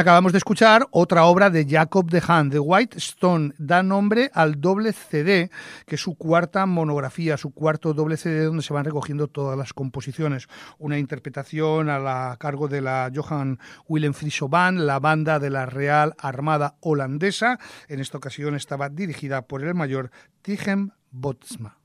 Y 0.00 0.02
acabamos 0.02 0.32
de 0.32 0.38
escuchar 0.38 0.88
otra 0.92 1.26
obra 1.26 1.50
de 1.50 1.66
Jacob 1.68 2.10
de 2.10 2.22
Haan, 2.26 2.48
The 2.48 2.58
White 2.58 2.96
Stone, 2.96 3.52
da 3.58 3.82
nombre 3.82 4.30
al 4.32 4.58
doble 4.58 4.94
CD, 4.94 5.50
que 5.84 5.96
es 5.96 6.00
su 6.00 6.14
cuarta 6.14 6.64
monografía, 6.64 7.36
su 7.36 7.52
cuarto 7.52 7.92
doble 7.92 8.16
CD 8.16 8.44
donde 8.44 8.62
se 8.62 8.72
van 8.72 8.86
recogiendo 8.86 9.28
todas 9.28 9.58
las 9.58 9.74
composiciones. 9.74 10.48
Una 10.78 10.98
interpretación 10.98 11.90
a, 11.90 11.98
la, 11.98 12.34
cargo 12.40 12.66
de 12.66 12.80
la 12.80 13.12
Johan 13.14 13.58
Willem 13.88 14.14
Friso 14.14 14.48
Band, 14.48 14.80
la 14.80 15.00
banda 15.00 15.38
de 15.38 15.50
la 15.50 15.66
Real 15.66 16.14
Armada 16.16 16.76
Holandesa. 16.80 17.58
En 17.86 18.00
esta 18.00 18.16
ocasión 18.16 18.54
estaba 18.54 18.88
dirigida 18.88 19.42
por 19.42 19.62
el 19.62 19.74
mayor 19.74 20.10
Tigem 20.40 20.92
Botsma. 21.10 21.76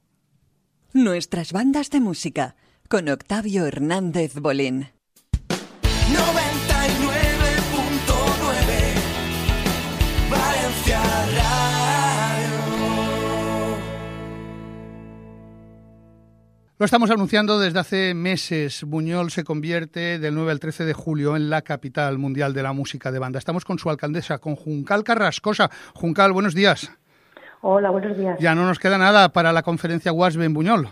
Nuestras 0.94 1.52
bandas 1.52 1.90
de 1.90 2.00
música, 2.00 2.56
con 2.88 3.10
Octavio 3.10 3.66
Hernández 3.66 4.36
Bolín. 4.36 4.88
99 6.14 6.55
Lo 16.78 16.84
estamos 16.84 17.10
anunciando 17.10 17.58
desde 17.58 17.80
hace 17.80 18.14
meses. 18.14 18.84
Buñol 18.84 19.32
se 19.32 19.46
convierte 19.46 20.20
del 20.20 20.36
9 20.36 20.52
al 20.52 20.60
13 20.60 20.84
de 20.84 20.92
julio 20.92 21.38
en 21.38 21.50
la 21.50 21.62
capital 21.62 22.18
mundial 22.18 22.54
de 22.54 22.64
la 22.64 22.74
música 22.74 23.14
de 23.14 23.20
banda. 23.20 23.40
Estamos 23.40 23.64
con 23.64 23.80
su 23.80 23.90
alcaldesa, 23.90 24.40
con 24.40 24.58
Juncal 24.58 25.06
Carrascosa. 25.06 25.70
Juncal, 25.94 26.34
buenos 26.34 26.54
días. 26.54 26.92
Hola, 27.62 27.92
buenos 27.92 28.18
días. 28.18 28.38
Ya 28.42 28.56
no 28.56 28.66
nos 28.66 28.78
queda 28.78 28.98
nada 28.98 29.30
para 29.30 29.54
la 29.54 29.64
conferencia 29.64 30.12
WASB 30.12 30.42
en 30.42 30.54
Buñol. 30.54 30.90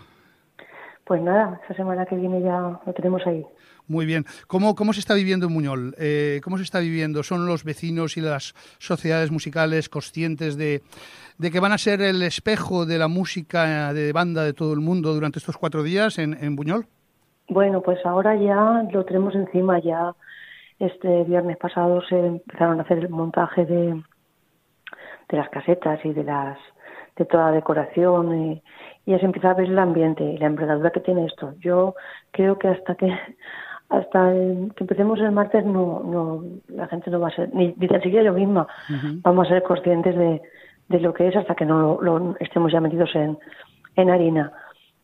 Pues 1.04 1.20
nada, 1.20 1.60
esta 1.60 1.74
semana 1.74 2.06
que 2.06 2.16
viene 2.16 2.40
ya 2.40 2.80
lo 2.86 2.92
tenemos 2.94 3.20
ahí. 3.26 3.44
Muy 3.86 4.06
bien. 4.06 4.24
¿Cómo, 4.46 4.74
cómo 4.74 4.94
se 4.94 5.00
está 5.00 5.12
viviendo 5.12 5.46
en 5.48 5.52
Buñol? 5.52 5.94
Eh, 5.98 6.40
¿Cómo 6.42 6.56
se 6.56 6.62
está 6.62 6.78
viviendo? 6.78 7.22
¿Son 7.22 7.44
los 7.44 7.62
vecinos 7.62 8.16
y 8.16 8.22
las 8.22 8.54
sociedades 8.78 9.30
musicales 9.30 9.90
conscientes 9.90 10.56
de, 10.56 10.80
de 11.38 11.50
que 11.50 11.60
van 11.60 11.72
a 11.72 11.78
ser 11.78 12.00
el 12.00 12.22
espejo 12.22 12.86
de 12.86 12.98
la 12.98 13.08
música 13.08 13.92
de 13.92 14.12
banda 14.12 14.44
de 14.44 14.52
todo 14.52 14.72
el 14.72 14.80
mundo 14.80 15.12
durante 15.14 15.38
estos 15.38 15.56
cuatro 15.56 15.82
días 15.82 16.18
en, 16.18 16.34
en 16.42 16.56
Buñol? 16.56 16.86
Bueno, 17.48 17.82
pues 17.82 17.98
ahora 18.06 18.36
ya 18.36 18.84
lo 18.90 19.04
tenemos 19.04 19.34
encima. 19.34 19.78
Ya 19.80 20.14
este 20.78 21.24
viernes 21.24 21.56
pasado 21.56 22.02
se 22.08 22.18
empezaron 22.18 22.78
a 22.78 22.82
hacer 22.82 22.98
el 22.98 23.08
montaje 23.08 23.66
de, 23.66 24.02
de 25.28 25.36
las 25.36 25.48
casetas 25.50 26.04
y 26.04 26.12
de 26.12 26.24
las 26.24 26.58
de 27.16 27.24
toda 27.26 27.50
la 27.50 27.52
decoración 27.52 28.34
y, 28.34 28.62
y 29.06 29.12
ya 29.12 29.18
se 29.20 29.26
empieza 29.26 29.50
a 29.50 29.54
ver 29.54 29.66
el 29.66 29.78
ambiente 29.78 30.24
y 30.24 30.38
la 30.38 30.46
envergadura 30.46 30.90
que 30.90 30.98
tiene 30.98 31.26
esto. 31.26 31.54
Yo 31.60 31.94
creo 32.32 32.58
que 32.58 32.68
hasta 32.68 32.94
que 32.96 33.16
hasta 33.88 34.32
que 34.32 34.80
empecemos 34.80 35.20
el 35.20 35.30
martes 35.30 35.64
no, 35.64 36.02
no 36.04 36.42
la 36.68 36.88
gente 36.88 37.10
no 37.10 37.20
va 37.20 37.28
a 37.28 37.36
ser 37.36 37.54
ni, 37.54 37.74
ni 37.76 37.86
tan 37.86 38.00
siquiera 38.02 38.24
yo 38.24 38.32
misma 38.32 38.66
vamos 39.22 39.46
a 39.46 39.50
ser 39.50 39.62
conscientes 39.62 40.16
de, 40.16 40.42
de 40.88 41.00
lo 41.00 41.14
que 41.14 41.28
es 41.28 41.36
hasta 41.36 41.54
que 41.54 41.64
no 41.64 41.98
lo, 42.00 42.36
estemos 42.40 42.72
ya 42.72 42.80
metidos 42.80 43.14
en, 43.14 43.38
en 43.96 44.10
harina. 44.10 44.52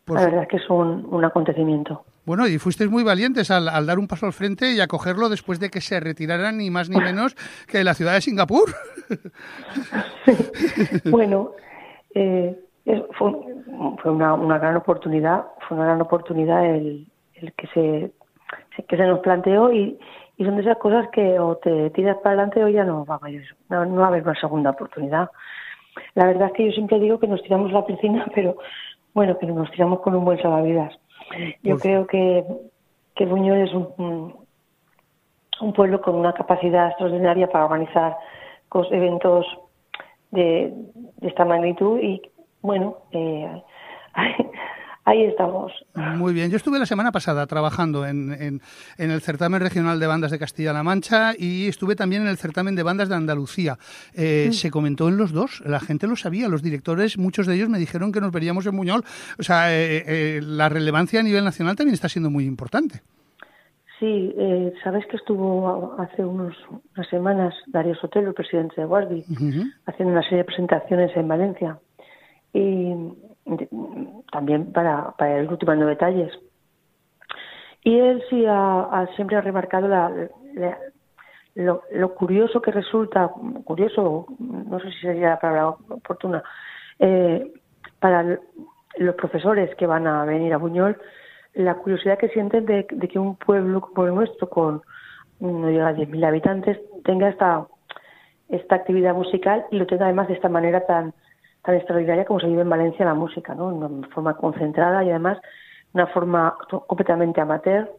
la 0.06 0.24
verdad 0.24 0.42
es 0.42 0.48
que 0.48 0.56
es 0.56 0.70
un, 0.70 1.06
un 1.10 1.24
acontecimiento. 1.24 2.04
Bueno, 2.26 2.46
y 2.46 2.58
fuisteis 2.58 2.90
muy 2.90 3.02
valientes 3.02 3.50
al, 3.50 3.68
al, 3.68 3.86
dar 3.86 3.98
un 3.98 4.06
paso 4.06 4.26
al 4.26 4.32
frente 4.32 4.72
y 4.72 4.80
acogerlo 4.80 5.28
después 5.28 5.58
de 5.58 5.70
que 5.70 5.80
se 5.80 5.98
retiraran 5.98 6.58
ni 6.58 6.70
más 6.70 6.90
ni 6.90 6.98
menos 6.98 7.34
que 7.66 7.78
de 7.78 7.84
la 7.84 7.94
ciudad 7.94 8.14
de 8.14 8.20
Singapur. 8.20 8.70
bueno, 11.10 11.52
eh, 12.14 12.56
fue, 13.18 13.32
fue 14.02 14.12
una, 14.12 14.34
una, 14.34 14.58
gran 14.58 14.76
oportunidad, 14.76 15.44
fue 15.66 15.76
una 15.76 15.86
gran 15.86 16.02
oportunidad 16.02 16.66
el, 16.66 17.10
el 17.34 17.52
que 17.54 17.66
se 17.68 18.12
que 18.88 18.96
se 18.96 19.06
nos 19.06 19.20
planteó 19.20 19.72
y, 19.72 19.98
y 20.36 20.44
son 20.44 20.56
de 20.56 20.62
esas 20.62 20.78
cosas 20.78 21.08
que 21.12 21.38
o 21.38 21.56
te 21.56 21.90
tiras 21.90 22.16
para 22.18 22.30
adelante 22.30 22.64
o 22.64 22.68
ya 22.68 22.84
no 22.84 23.04
va 23.04 23.16
a 23.16 23.18
haber, 23.18 23.42
no, 23.68 23.84
no 23.84 23.96
va 23.96 24.06
a 24.06 24.08
haber 24.08 24.22
una 24.22 24.40
segunda 24.40 24.70
oportunidad. 24.70 25.30
La 26.14 26.26
verdad 26.26 26.48
es 26.48 26.52
que 26.54 26.66
yo 26.66 26.72
siempre 26.72 26.98
digo 26.98 27.18
que 27.18 27.26
nos 27.26 27.42
tiramos 27.42 27.72
la 27.72 27.86
piscina, 27.86 28.26
pero 28.34 28.56
bueno, 29.14 29.36
pero 29.40 29.54
nos 29.54 29.70
tiramos 29.70 30.00
con 30.00 30.14
un 30.14 30.24
buen 30.24 30.40
salvavidas. 30.40 30.94
Yo 31.62 31.74
pues... 31.74 31.82
creo 31.82 32.06
que, 32.06 32.44
que 33.14 33.26
Buñol 33.26 33.58
es 33.58 33.72
un, 33.72 34.34
un 35.60 35.72
pueblo 35.72 36.00
con 36.00 36.14
una 36.14 36.32
capacidad 36.32 36.88
extraordinaria 36.88 37.48
para 37.48 37.66
organizar 37.66 38.16
eventos 38.90 39.46
de, 40.30 40.72
de 41.18 41.28
esta 41.28 41.44
magnitud 41.44 41.98
y 42.00 42.22
bueno, 42.62 42.98
eh, 43.12 43.62
ahí 45.10 45.24
estamos. 45.24 45.72
Muy 45.94 46.32
bien, 46.32 46.50
yo 46.50 46.56
estuve 46.56 46.78
la 46.78 46.86
semana 46.86 47.12
pasada 47.12 47.46
trabajando 47.46 48.06
en, 48.06 48.32
en, 48.32 48.60
en, 48.96 49.10
el 49.10 49.20
certamen 49.20 49.60
regional 49.60 49.98
de 49.98 50.06
bandas 50.06 50.30
de 50.30 50.38
Castilla-La 50.38 50.82
Mancha 50.82 51.32
y 51.36 51.66
estuve 51.66 51.96
también 51.96 52.22
en 52.22 52.28
el 52.28 52.36
certamen 52.36 52.76
de 52.76 52.82
bandas 52.82 53.08
de 53.08 53.16
Andalucía. 53.16 53.76
Eh, 54.14 54.46
mm. 54.48 54.52
Se 54.52 54.70
comentó 54.70 55.08
en 55.08 55.16
los 55.16 55.32
dos, 55.32 55.62
la 55.66 55.80
gente 55.80 56.06
lo 56.06 56.16
sabía, 56.16 56.48
los 56.48 56.62
directores, 56.62 57.18
muchos 57.18 57.46
de 57.46 57.56
ellos 57.56 57.68
me 57.68 57.78
dijeron 57.78 58.12
que 58.12 58.20
nos 58.20 58.32
veríamos 58.32 58.66
en 58.66 58.76
Muñol. 58.76 59.04
O 59.38 59.42
sea, 59.42 59.74
eh, 59.74 60.04
eh, 60.06 60.40
la 60.42 60.68
relevancia 60.68 61.20
a 61.20 61.22
nivel 61.22 61.44
nacional 61.44 61.76
también 61.76 61.94
está 61.94 62.08
siendo 62.08 62.30
muy 62.30 62.44
importante. 62.44 63.00
Sí, 63.98 64.34
eh, 64.38 64.72
sabes 64.82 65.04
que 65.08 65.16
estuvo 65.16 65.94
hace 65.98 66.24
unos, 66.24 66.56
unas 66.96 67.08
semanas 67.10 67.54
Darío 67.66 67.94
Sotelo, 67.96 68.28
el 68.28 68.34
presidente 68.34 68.80
de 68.80 68.86
Guardi, 68.86 69.24
uh 69.28 69.34
-huh. 69.34 69.72
haciendo 69.84 70.12
una 70.12 70.22
serie 70.22 70.38
de 70.38 70.44
presentaciones 70.44 71.14
en 71.16 71.28
Valencia. 71.28 71.78
Y 72.54 72.94
también 74.30 74.72
para, 74.72 75.12
para 75.12 75.42
ir 75.42 75.50
ultimando 75.50 75.86
detalles. 75.86 76.32
Y 77.82 77.98
él 77.98 78.22
sí 78.28 78.44
ha, 78.46 79.08
siempre 79.16 79.36
ha 79.36 79.40
remarcado 79.40 79.88
la, 79.88 80.10
la, 80.54 80.78
lo, 81.54 81.82
lo, 81.92 82.14
curioso 82.14 82.60
que 82.60 82.70
resulta, 82.70 83.30
curioso, 83.64 84.26
no 84.38 84.78
sé 84.80 84.90
si 84.92 85.00
sería 85.00 85.30
la 85.30 85.40
palabra 85.40 85.68
oportuna, 85.88 86.42
eh, 86.98 87.52
para 87.98 88.38
los 88.98 89.14
profesores 89.14 89.74
que 89.76 89.86
van 89.86 90.06
a 90.06 90.24
venir 90.24 90.52
a 90.52 90.58
Buñol, 90.58 90.98
la 91.54 91.74
curiosidad 91.76 92.18
que 92.18 92.28
sienten 92.28 92.66
de, 92.66 92.86
de 92.90 93.08
que 93.08 93.18
un 93.18 93.36
pueblo 93.36 93.80
como 93.80 94.06
el 94.06 94.14
nuestro, 94.14 94.48
con 94.48 94.82
no 95.40 95.70
llega 95.70 95.88
a 95.88 95.94
10.000 95.94 96.24
habitantes, 96.26 96.78
tenga 97.04 97.28
esta, 97.28 97.66
esta 98.48 98.74
actividad 98.74 99.14
musical 99.14 99.64
y 99.70 99.78
lo 99.78 99.86
tenga 99.86 100.04
además 100.04 100.28
de 100.28 100.34
esta 100.34 100.48
manera 100.48 100.86
tan, 100.86 101.14
tan 101.62 101.74
extraordinaria 101.74 102.24
como 102.24 102.40
se 102.40 102.46
vive 102.46 102.62
en 102.62 102.70
Valencia 102.70 103.04
la 103.04 103.14
música, 103.14 103.54
¿no? 103.54 103.68
Una 103.68 104.08
forma 104.08 104.36
concentrada 104.36 105.04
y 105.04 105.10
además 105.10 105.38
una 105.92 106.06
forma 106.08 106.56
completamente 106.86 107.40
amateur, 107.40 107.90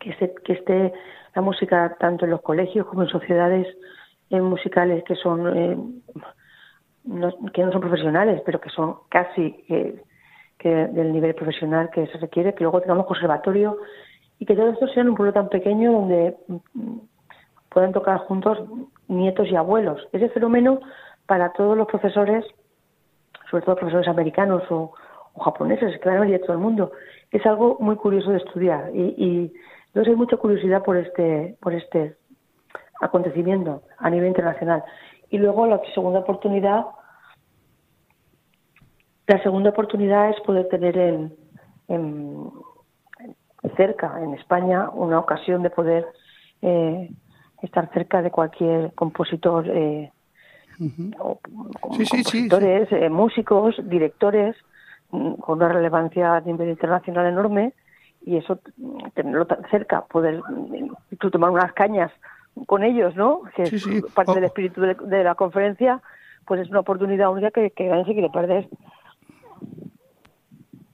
que 0.00 0.10
esté, 0.10 0.34
que 0.44 0.54
esté 0.54 0.92
la 1.34 1.42
música 1.42 1.96
tanto 1.98 2.24
en 2.24 2.32
los 2.32 2.42
colegios 2.42 2.86
como 2.86 3.02
en 3.02 3.08
sociedades 3.08 3.66
eh, 4.30 4.40
musicales 4.40 5.04
que 5.04 5.14
son 5.14 5.56
eh, 5.56 5.76
no, 7.04 7.32
que 7.52 7.64
no 7.64 7.72
son 7.72 7.80
profesionales, 7.80 8.42
pero 8.44 8.60
que 8.60 8.70
son 8.70 8.96
casi 9.08 9.64
eh, 9.68 10.02
que 10.58 10.68
del 10.68 11.12
nivel 11.12 11.34
profesional 11.34 11.90
que 11.90 12.06
se 12.08 12.18
requiere, 12.18 12.54
que 12.54 12.64
luego 12.64 12.80
tengamos 12.80 13.06
conservatorio 13.06 13.78
y 14.38 14.46
que 14.46 14.54
todo 14.54 14.70
esto 14.70 14.88
sea 14.88 15.02
en 15.02 15.10
un 15.10 15.14
pueblo 15.14 15.32
tan 15.32 15.48
pequeño 15.48 15.92
donde 15.92 16.36
mm, 16.48 16.98
puedan 17.68 17.92
tocar 17.92 18.18
juntos 18.20 18.58
nietos 19.08 19.48
y 19.48 19.56
abuelos. 19.56 20.08
Ese 20.12 20.28
fenómeno 20.30 20.80
para 21.26 21.52
todos 21.52 21.76
los 21.76 21.86
profesores 21.86 22.44
sobre 23.50 23.64
todo 23.64 23.76
profesores 23.76 24.08
americanos 24.08 24.62
o, 24.70 24.92
o 25.34 25.40
japoneses, 25.42 25.98
que 26.00 26.08
van 26.08 26.30
de 26.30 26.38
todo 26.38 26.52
el 26.52 26.58
mundo. 26.58 26.92
Es 27.30 27.44
algo 27.46 27.76
muy 27.80 27.96
curioso 27.96 28.30
de 28.30 28.38
estudiar 28.38 28.90
y, 28.94 29.14
y 29.16 29.52
entonces 29.88 30.12
hay 30.12 30.16
mucha 30.16 30.36
curiosidad 30.36 30.82
por 30.82 30.96
este, 30.96 31.56
por 31.60 31.72
este 31.72 32.16
acontecimiento 33.00 33.82
a 33.98 34.10
nivel 34.10 34.28
internacional. 34.28 34.84
Y 35.30 35.38
luego 35.38 35.66
la 35.66 35.80
segunda 35.94 36.20
oportunidad, 36.20 36.86
la 39.26 39.42
segunda 39.42 39.70
oportunidad 39.70 40.30
es 40.30 40.40
poder 40.40 40.68
tener 40.68 40.96
en, 40.96 41.34
en 41.88 42.50
cerca, 43.76 44.22
en 44.22 44.34
España, 44.34 44.90
una 44.90 45.18
ocasión 45.18 45.62
de 45.62 45.70
poder 45.70 46.06
eh, 46.62 47.10
estar 47.62 47.90
cerca 47.92 48.22
de 48.22 48.30
cualquier 48.30 48.92
compositor 48.94 49.66
eh, 49.68 50.12
uh 50.78 50.84
-huh. 50.84 51.38
como 51.40 51.70
sí, 51.96 52.04
compositores, 52.04 52.88
sí, 52.88 52.96
sí. 52.96 53.04
Eh, 53.04 53.10
músicos, 53.10 53.76
directores, 53.84 54.56
mm, 55.10 55.34
con 55.34 55.58
una 55.58 55.68
relevancia 55.68 56.36
a 56.36 56.40
nivel 56.40 56.70
internacional 56.70 57.26
enorme 57.26 57.72
y 58.24 58.36
eso, 58.36 58.58
tenerlo 59.14 59.46
tan 59.46 59.62
cerca, 59.70 60.02
poder 60.02 60.40
incluso 61.10 61.30
tomar 61.30 61.50
unas 61.50 61.72
cañas 61.72 62.10
con 62.66 62.82
ellos, 62.82 63.14
¿no? 63.14 63.42
Que 63.54 63.64
es 63.64 63.86
parte 64.14 64.32
oh. 64.32 64.34
del 64.34 64.44
espíritu 64.44 64.80
de, 64.80 64.94
de, 64.94 65.24
la 65.24 65.34
conferencia, 65.34 66.00
pues 66.46 66.60
es 66.62 66.70
una 66.70 66.80
oportunidad 66.80 67.30
única 67.30 67.50
que, 67.50 67.70
que 67.70 67.88
nadie 67.88 68.04
se 68.04 68.12
quiere 68.14 68.30
perder. 68.30 68.68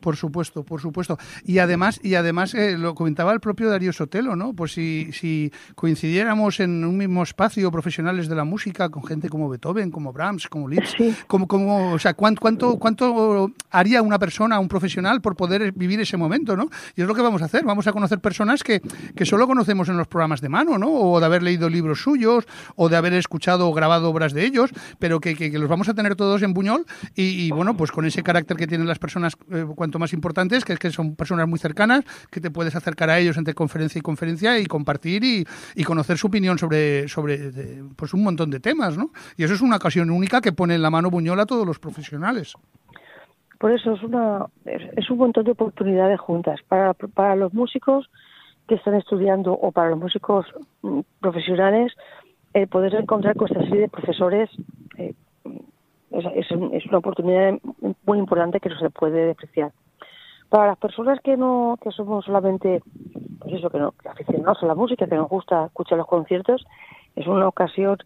Por 0.02 0.16
supuesto, 0.16 0.64
por 0.64 0.80
supuesto. 0.80 1.16
Y 1.44 1.58
además, 1.58 2.00
y 2.02 2.16
además 2.16 2.54
eh, 2.54 2.76
lo 2.76 2.94
comentaba 2.94 3.32
el 3.32 3.40
propio 3.40 3.70
Darío 3.70 3.92
Sotelo, 3.92 4.34
¿no? 4.36 4.52
Pues 4.52 4.72
si, 4.72 5.10
si 5.12 5.52
coincidiéramos 5.76 6.60
en 6.60 6.84
un 6.84 6.96
mismo 6.96 7.22
espacio 7.22 7.70
profesionales 7.70 8.28
de 8.28 8.34
la 8.34 8.44
música 8.44 8.88
con 8.88 9.04
gente 9.04 9.28
como 9.28 9.48
Beethoven, 9.48 9.90
como 9.92 10.12
Brahms, 10.12 10.48
como 10.48 10.68
Liszt, 10.68 10.96
como, 11.28 11.46
como, 11.46 11.92
o 11.92 11.98
sea, 12.00 12.14
¿cuánto, 12.14 12.40
cuánto, 12.40 12.78
cuánto 12.78 13.52
haría 13.70 14.02
una 14.02 14.18
persona, 14.18 14.58
un 14.58 14.68
profesional, 14.68 15.20
por 15.20 15.36
poder 15.36 15.72
vivir 15.72 16.00
ese 16.00 16.16
momento, 16.16 16.56
¿no? 16.56 16.68
Y 16.96 17.02
es 17.02 17.06
lo 17.06 17.14
que 17.14 17.22
vamos 17.22 17.40
a 17.42 17.44
hacer. 17.44 17.64
Vamos 17.64 17.86
a 17.86 17.92
conocer 17.92 18.18
personas 18.20 18.64
que, 18.64 18.82
que 19.14 19.24
solo 19.24 19.46
conocemos 19.46 19.88
en 19.88 19.96
los 19.96 20.08
programas 20.08 20.40
de 20.40 20.48
mano, 20.48 20.78
¿no? 20.78 20.90
O 20.90 21.20
de 21.20 21.26
haber 21.26 21.44
leído 21.44 21.70
libros 21.70 22.02
suyos, 22.02 22.44
o 22.74 22.88
de 22.88 22.96
haber 22.96 23.12
escuchado 23.14 23.68
o 23.68 23.72
grabado 23.72 24.10
obras 24.10 24.32
de 24.32 24.44
ellos, 24.44 24.70
pero 24.98 25.20
que, 25.20 25.36
que, 25.36 25.56
los 25.58 25.68
vamos 25.68 25.88
a 25.88 25.94
tener 25.94 26.16
todos 26.16 26.42
en 26.42 26.54
Buñol 26.54 26.86
y, 27.14 27.50
bueno, 27.52 27.76
pues 27.76 27.92
con 27.92 28.04
ese 28.04 28.22
carácter 28.22 28.56
que 28.56 28.66
tienen 28.66 28.88
las 28.88 28.98
personas 28.98 29.34
eh, 29.50 29.64
cuanto 29.92 29.98
más 29.98 30.12
importantes, 30.14 30.64
que 30.64 30.72
es 30.72 30.78
que 30.78 30.90
son 30.90 31.16
personas 31.16 31.46
muy 31.46 31.58
cercanas, 31.58 32.04
que 32.30 32.40
te 32.40 32.50
puedes 32.50 32.74
acercar 32.74 33.10
a 33.10 33.18
ellos 33.18 33.36
entre 33.36 33.52
conferencia 33.52 33.98
y 33.98 34.02
conferencia 34.02 34.58
y 34.58 34.64
compartir 34.64 35.22
y, 35.22 35.44
y 35.74 35.84
conocer 35.84 36.16
su 36.16 36.28
opinión 36.28 36.58
sobre, 36.58 37.08
sobre 37.08 37.50
pues 37.94 38.14
un 38.14 38.22
montón 38.22 38.50
de 38.50 38.58
temas, 38.58 38.96
¿no? 38.96 39.10
Y 39.36 39.44
eso 39.44 39.52
es 39.52 39.60
una 39.60 39.76
ocasión 39.76 40.10
única 40.10 40.40
que 40.40 40.52
pone 40.52 40.74
en 40.74 40.82
la 40.82 40.90
mano 40.90 41.10
Buñol 41.10 41.38
a 41.40 41.46
todos 41.46 41.66
los 41.66 41.78
profesionales. 41.78 42.54
Por 43.58 43.70
eso 43.72 43.92
es, 43.92 44.02
una, 44.02 44.46
es 44.64 45.10
un 45.10 45.18
montón 45.18 45.44
de 45.44 45.52
oportunidades 45.52 46.18
juntas 46.18 46.60
para, 46.66 46.94
para 46.94 47.36
los 47.36 47.52
músicos 47.52 48.08
que 48.66 48.76
están 48.76 48.94
estudiando 48.94 49.52
o 49.52 49.72
para 49.72 49.90
los 49.90 49.98
músicos 49.98 50.46
mm, 50.82 51.00
profesionales 51.20 51.92
el 52.54 52.68
poder 52.68 52.94
encontrar 52.94 53.36
con 53.36 53.48
esta 53.48 53.62
serie 53.64 53.82
de 53.82 53.88
profesores 53.88 54.50
eh, 54.98 55.14
es, 56.12 56.46
es, 56.72 56.86
una 56.86 56.98
oportunidad 56.98 57.58
muy 58.04 58.18
importante 58.18 58.60
que 58.60 58.68
no 58.68 58.78
se 58.78 58.90
puede 58.90 59.26
despreciar. 59.26 59.72
Para 60.52 60.66
las 60.66 60.78
personas 60.78 61.18
que 61.22 61.38
no 61.38 61.78
que 61.82 61.90
somos 61.92 62.26
solamente 62.26 62.82
pues 63.40 63.54
eso 63.54 63.70
que 63.70 63.78
no 63.78 63.94
aficionados 64.04 64.62
a 64.62 64.66
la 64.66 64.74
música, 64.74 65.06
que 65.06 65.16
nos 65.16 65.30
gusta 65.30 65.64
escuchar 65.64 65.96
los 65.96 66.06
conciertos, 66.06 66.66
es 67.16 67.26
una 67.26 67.48
ocasión 67.48 67.96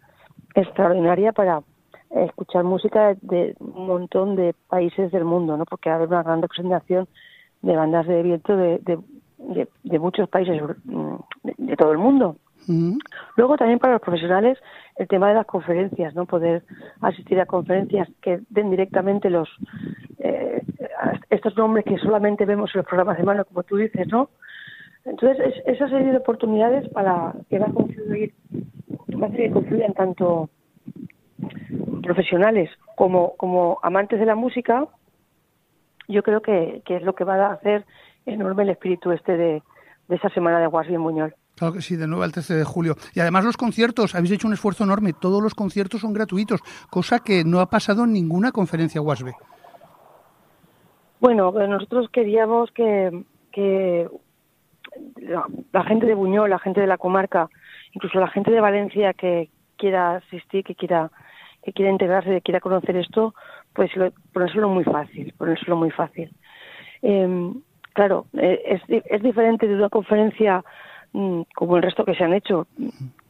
extraordinaria 0.55 1.33
para 1.33 1.61
escuchar 2.09 2.63
música 2.63 3.17
de 3.21 3.53
un 3.59 3.87
montón 3.87 4.37
de 4.37 4.55
países 4.69 5.11
del 5.11 5.25
mundo, 5.25 5.57
¿no? 5.57 5.65
Porque 5.65 5.89
va 5.89 5.95
a 5.95 5.97
haber 5.97 6.07
una 6.07 6.23
gran 6.23 6.41
representación 6.41 7.09
de 7.63 7.75
bandas 7.75 8.07
de 8.07 8.23
viento 8.23 8.55
de, 8.55 8.79
de, 8.79 9.67
de, 9.83 9.99
muchos 9.99 10.29
países 10.29 10.61
mm, 10.85 11.15
de 11.43 11.75
todo 11.75 11.91
el 11.91 11.97
mundo. 11.97 12.37
Luego 13.35 13.57
también 13.57 13.79
para 13.79 13.93
los 13.93 14.01
profesionales 14.01 14.57
el 14.95 15.07
tema 15.09 15.27
de 15.27 15.35
las 15.35 15.45
conferencias, 15.45 16.15
no 16.15 16.25
poder 16.25 16.63
asistir 17.01 17.41
a 17.41 17.45
conferencias 17.45 18.07
que 18.21 18.39
den 18.49 18.71
directamente 18.71 19.29
los 19.29 19.49
eh, 20.19 20.61
estos 21.29 21.55
nombres 21.57 21.85
que 21.85 21.97
solamente 21.97 22.45
vemos 22.45 22.71
en 22.73 22.79
los 22.79 22.87
programas 22.87 23.17
de 23.17 23.23
mano, 23.23 23.45
como 23.45 23.63
tú 23.63 23.77
dices, 23.77 24.07
¿no? 24.07 24.29
Entonces 25.05 25.53
esa 25.65 25.87
serie 25.89 26.11
de 26.11 26.17
oportunidades 26.17 26.89
para 26.89 27.33
que 27.49 27.59
va 27.59 27.67
a 27.67 27.73
confluir, 27.73 28.33
va 29.21 29.27
a 29.27 29.29
hacer 29.29 29.47
que 29.47 29.51
confluyan 29.51 29.93
tanto 29.93 30.49
profesionales 32.03 32.69
como 32.95 33.35
como 33.37 33.79
amantes 33.83 34.19
de 34.19 34.25
la 34.25 34.35
música, 34.35 34.87
yo 36.07 36.23
creo 36.23 36.41
que, 36.41 36.81
es 36.85 37.03
lo 37.03 37.15
que 37.15 37.23
va 37.23 37.35
a 37.35 37.53
hacer 37.53 37.85
enorme 38.25 38.63
el 38.63 38.69
espíritu 38.69 39.11
este 39.11 39.37
de, 39.37 39.63
de 40.07 40.15
esa 40.15 40.29
semana 40.29 40.59
de 40.59 40.67
Guasby 40.67 40.95
en 40.95 41.03
Buñol. 41.03 41.35
Claro 41.55 41.73
que 41.73 41.81
sí, 41.81 41.95
de 41.95 42.07
nuevo 42.07 42.23
al 42.23 42.31
13 42.31 42.53
de 42.55 42.63
julio. 42.63 42.95
Y 43.15 43.19
además 43.19 43.43
los 43.43 43.57
conciertos, 43.57 44.13
habéis 44.13 44.33
hecho 44.33 44.47
un 44.47 44.53
esfuerzo 44.53 44.83
enorme, 44.83 45.13
todos 45.13 45.41
los 45.41 45.55
conciertos 45.55 46.01
son 46.01 46.13
gratuitos, 46.13 46.61
cosa 46.89 47.19
que 47.19 47.43
no 47.43 47.59
ha 47.61 47.69
pasado 47.69 48.03
en 48.03 48.13
ninguna 48.13 48.51
conferencia 48.51 49.01
WASB. 49.01 49.33
Bueno, 51.19 51.51
pues 51.51 51.67
nosotros 51.69 52.09
queríamos 52.09 52.71
que, 52.71 53.23
que 53.51 54.07
la, 55.71 55.83
gente 55.83 56.05
de 56.05 56.15
Buñol, 56.15 56.49
la 56.49 56.59
gente 56.59 56.81
de 56.81 56.87
la 56.87 56.97
comarca, 56.97 57.49
incluso 57.93 58.19
la 58.19 58.29
gente 58.29 58.51
de 58.51 58.61
Valencia 58.61 59.13
que 59.13 59.49
quiera 59.77 60.17
asistir, 60.17 60.63
que 60.63 60.75
quiera 60.75 61.11
que 61.63 61.73
quiera 61.73 61.91
integrarse, 61.91 62.29
que 62.29 62.41
quiera 62.41 62.61
conocer 62.61 62.95
esto, 62.95 63.33
pues 63.73 63.93
lo, 63.97 64.11
ponérselo 64.31 64.69
muy 64.69 64.85
fácil, 64.85 65.33
ponérselo 65.37 65.75
muy 65.75 65.91
fácil. 65.91 66.31
Eh, 67.01 67.51
claro, 67.91 68.27
eh, 68.37 68.61
es, 68.65 69.03
es 69.05 69.21
diferente 69.21 69.67
de 69.67 69.75
una 69.75 69.89
conferencia 69.89 70.63
Mm, 71.13 71.43
como 71.55 71.77
el 71.77 71.83
resto 71.83 72.05
que 72.05 72.15
se 72.15 72.23
han 72.23 72.33
hecho, 72.33 72.67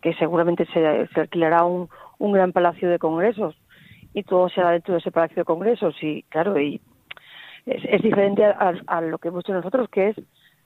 que 0.01 0.13
seguramente 0.15 0.65
se, 0.73 1.07
alquilará 1.15 1.63
un, 1.63 1.89
un 2.17 2.31
gran 2.31 2.51
palacio 2.51 2.89
de 2.89 2.99
congresos 2.99 3.55
y 4.13 4.23
todo 4.23 4.49
será 4.49 4.71
dentro 4.71 4.93
de 4.93 4.99
ese 4.99 5.11
palacio 5.11 5.37
de 5.37 5.45
congresos 5.45 5.95
y 6.01 6.23
claro 6.23 6.59
y 6.59 6.81
es, 7.67 8.01
diferente 8.01 8.43
a, 8.43 9.01
lo 9.01 9.17
que 9.17 9.27
hemos 9.27 9.43
hecho 9.43 9.53
nosotros 9.53 9.89
que 9.89 10.09
es 10.09 10.15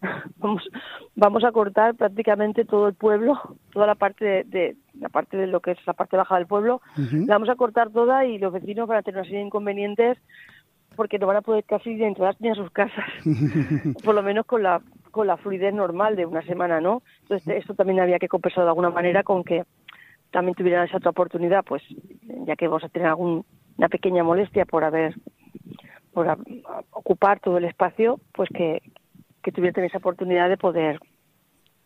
vamos 0.38 0.68
vamos 1.16 1.44
a 1.44 1.52
cortar 1.52 1.96
prácticamente 1.96 2.66
todo 2.66 2.88
el 2.88 2.94
pueblo 2.94 3.40
toda 3.72 3.88
la 3.88 3.96
parte 3.96 4.44
de, 4.46 4.76
la 5.00 5.10
parte 5.10 5.38
de 5.38 5.48
lo 5.48 5.60
que 5.60 5.72
es 5.72 5.78
la 5.86 5.94
parte 5.94 6.18
baja 6.18 6.36
del 6.36 6.48
pueblo. 6.48 6.82
La 6.96 7.36
vamos 7.36 7.50
a 7.50 7.56
cortar 7.56 7.90
toda 7.90 8.26
y 8.26 8.38
los 8.38 8.54
vecinos 8.54 8.88
van 8.88 9.00
a 9.00 9.02
tener 9.02 9.20
una 9.20 9.26
serie 9.26 9.40
de 9.40 9.46
inconvenientes 9.46 10.18
porque 10.96 11.18
no 11.18 11.28
van 11.28 11.38
a 11.38 11.42
poder 11.42 11.64
casi 11.64 11.92
entrar 12.04 12.36
ni 12.40 12.50
a 12.50 12.56
sus 12.56 12.70
casas. 12.72 13.06
Por 14.04 14.14
lo 14.14 14.22
menos 14.22 14.46
con 14.46 14.64
la 14.64 14.82
con 15.12 15.28
la 15.28 15.38
fluidez 15.38 15.74
normal 15.74 16.16
de 16.16 16.26
una 16.26 16.42
semana, 16.44 16.80
¿no? 16.80 17.02
Entonces, 17.24 17.58
esto 17.58 17.74
también 17.74 18.00
había 18.00 18.20
que 18.20 18.30
compensar 18.30 18.64
de 18.64 18.70
alguna 18.70 18.90
manera 18.90 19.24
con 19.24 19.44
que 19.44 19.64
también 20.32 20.56
tuvieran 20.56 20.88
esa 20.88 20.98
otra 20.98 21.10
oportunidad, 21.10 21.66
pues 21.66 21.84
ya 22.46 22.56
que 22.56 22.68
vamos 22.68 22.84
a 22.86 22.90
tener 22.90 23.10
alguna 23.10 23.44
pequeña 23.90 24.24
molestia 24.24 24.66
por 24.66 24.86
haber, 24.86 25.16
por 26.14 26.28
ocupar 26.92 27.40
todo 27.40 27.58
el 27.58 27.66
espacio, 27.66 28.20
pues 28.34 28.50
que, 28.54 28.82
que 29.42 29.52
tuvieran 29.52 29.86
esa 29.86 29.98
oportunidad 29.98 30.50
de 30.50 30.58
poder 30.58 31.00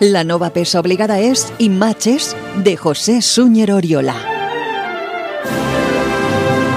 La 0.00 0.24
nova 0.24 0.48
peça 0.50 0.80
obligada 0.80 1.20
és 1.22 1.44
Imatges 1.62 2.32
de 2.64 2.74
José 2.76 3.20
Súñer 3.22 3.70
Oriola. 3.70 4.16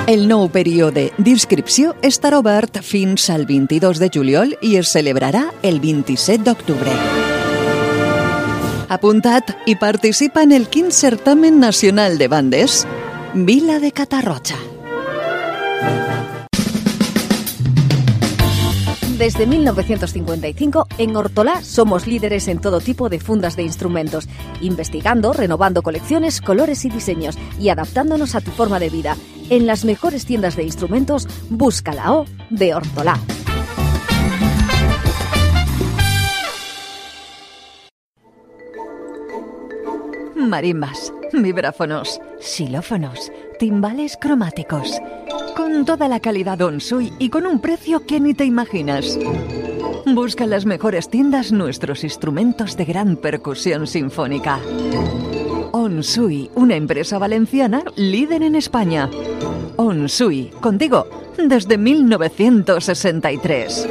El 0.05 0.27
nou 0.29 0.45
període 0.53 1.07
d'inscripció 1.17 1.95
estarà 2.05 2.37
obert 2.37 2.77
fins 2.85 3.31
al 3.33 3.49
22 3.49 3.97
de 3.97 4.11
juliol 4.13 4.53
i 4.61 4.77
es 4.77 4.93
celebrarà 4.93 5.47
el 5.63 5.81
27 5.81 6.45
d'octubre. 6.45 6.93
Apuntat 8.93 9.55
i 9.65 9.79
participa 9.81 10.45
en 10.45 10.53
el 10.53 10.69
quin 10.69 10.93
certamen 10.93 11.57
nacional 11.59 12.21
de 12.21 12.29
bandes 12.29 12.83
Vila 13.33 13.81
de 13.81 13.91
Catarroja. 13.91 14.61
Desde 19.17 19.47
1955, 19.47 20.87
en 20.99 21.15
Hortolá 21.15 21.63
somos 21.63 22.05
líderes 22.05 22.47
en 22.47 22.61
todo 22.61 22.79
tipo 22.79 23.09
de 23.09 23.19
fundas 23.19 23.55
de 23.55 23.63
instrumentos, 23.63 24.29
investigando, 24.61 25.33
renovando 25.33 25.81
colecciones, 25.81 26.39
colores 26.39 26.85
y 26.85 26.91
diseños 26.91 27.35
y 27.59 27.69
adaptándonos 27.69 28.35
a 28.35 28.41
tu 28.41 28.51
forma 28.51 28.79
de 28.79 28.91
vida. 28.91 29.17
En 29.49 29.65
las 29.65 29.85
mejores 29.85 30.27
tiendas 30.27 30.55
de 30.55 30.63
instrumentos, 30.63 31.27
busca 31.49 31.95
la 31.95 32.13
O 32.13 32.25
de 32.51 32.75
Hortolá. 32.75 33.19
Marimbas, 40.35 41.11
vibráfonos, 41.33 42.21
xilófonos, 42.39 43.31
timbales 43.57 44.17
cromáticos. 44.19 44.99
Con 45.55 45.85
toda 45.85 46.07
la 46.07 46.19
calidad 46.19 46.61
Onsui 46.61 47.13
y 47.19 47.29
con 47.29 47.45
un 47.45 47.59
precio 47.59 48.05
que 48.05 48.19
ni 48.19 48.33
te 48.33 48.45
imaginas. 48.45 49.17
Busca 50.05 50.45
en 50.45 50.51
las 50.51 50.65
mejores 50.65 51.09
tiendas 51.09 51.51
nuestros 51.51 52.03
instrumentos 52.03 52.77
de 52.77 52.85
gran 52.85 53.17
percusión 53.17 53.87
sinfónica. 53.87 54.59
Onsui, 55.71 56.49
una 56.55 56.75
empresa 56.75 57.17
valenciana 57.17 57.83
líder 57.95 58.43
en 58.43 58.55
España. 58.55 59.09
Onsui, 59.75 60.51
contigo, 60.61 61.07
desde 61.37 61.77
1963. 61.77 63.87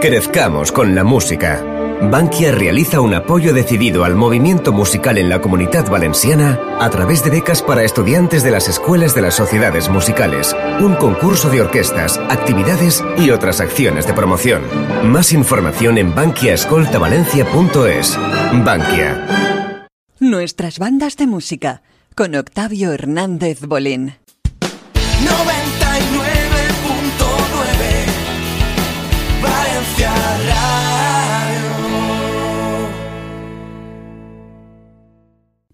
Crezcamos 0.00 0.72
con 0.72 0.94
la 0.94 1.04
música. 1.04 1.79
Bankia 2.02 2.52
realiza 2.52 3.00
un 3.00 3.14
apoyo 3.14 3.52
decidido 3.52 4.04
al 4.04 4.14
movimiento 4.14 4.72
musical 4.72 5.18
en 5.18 5.28
la 5.28 5.40
comunidad 5.40 5.90
valenciana 5.90 6.78
a 6.80 6.88
través 6.88 7.22
de 7.22 7.28
becas 7.30 7.62
para 7.62 7.84
estudiantes 7.84 8.42
de 8.42 8.50
las 8.50 8.68
escuelas 8.68 9.14
de 9.14 9.20
las 9.22 9.34
sociedades 9.34 9.90
musicales, 9.90 10.56
un 10.80 10.94
concurso 10.94 11.50
de 11.50 11.60
orquestas, 11.60 12.18
actividades 12.30 13.04
y 13.18 13.30
otras 13.30 13.60
acciones 13.60 14.06
de 14.06 14.14
promoción. 14.14 14.62
Más 15.04 15.32
información 15.32 15.98
en 15.98 16.14
bankiaescoltavalencia.es. 16.14 18.18
Bankia. 18.64 19.86
Nuestras 20.18 20.78
bandas 20.78 21.18
de 21.18 21.26
música 21.26 21.82
con 22.14 22.34
Octavio 22.34 22.92
Hernández 22.92 23.60
Bolín. 23.60 24.14
99.9 24.62 25.59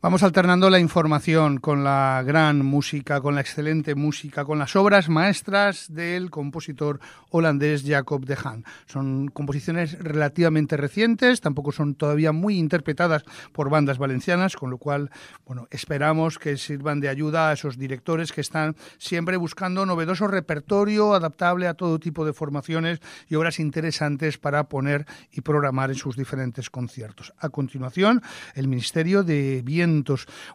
Vamos 0.06 0.22
alternando 0.22 0.70
la 0.70 0.78
información 0.78 1.58
con 1.58 1.82
la 1.82 2.22
gran 2.24 2.64
música, 2.64 3.20
con 3.20 3.34
la 3.34 3.40
excelente 3.40 3.96
música, 3.96 4.44
con 4.44 4.56
las 4.56 4.76
obras 4.76 5.08
maestras 5.08 5.92
del 5.92 6.30
compositor 6.30 7.00
holandés 7.30 7.82
Jacob 7.84 8.24
de 8.24 8.36
Haan. 8.36 8.64
Son 8.86 9.26
composiciones 9.26 9.98
relativamente 9.98 10.76
recientes, 10.76 11.40
tampoco 11.40 11.72
son 11.72 11.96
todavía 11.96 12.30
muy 12.30 12.56
interpretadas 12.56 13.24
por 13.50 13.68
bandas 13.68 13.98
valencianas, 13.98 14.54
con 14.54 14.70
lo 14.70 14.78
cual, 14.78 15.10
bueno, 15.44 15.66
esperamos 15.72 16.38
que 16.38 16.56
sirvan 16.56 17.00
de 17.00 17.08
ayuda 17.08 17.50
a 17.50 17.54
esos 17.54 17.76
directores 17.76 18.30
que 18.30 18.42
están 18.42 18.76
siempre 18.98 19.36
buscando 19.36 19.84
novedoso 19.86 20.28
repertorio 20.28 21.14
adaptable 21.14 21.66
a 21.66 21.74
todo 21.74 21.98
tipo 21.98 22.24
de 22.24 22.32
formaciones 22.32 23.00
y 23.28 23.34
obras 23.34 23.58
interesantes 23.58 24.38
para 24.38 24.68
poner 24.68 25.04
y 25.32 25.40
programar 25.40 25.90
en 25.90 25.96
sus 25.96 26.14
diferentes 26.14 26.70
conciertos. 26.70 27.34
A 27.40 27.48
continuación, 27.48 28.22
el 28.54 28.68
Ministerio 28.68 29.24
de 29.24 29.62
Bien 29.64 29.95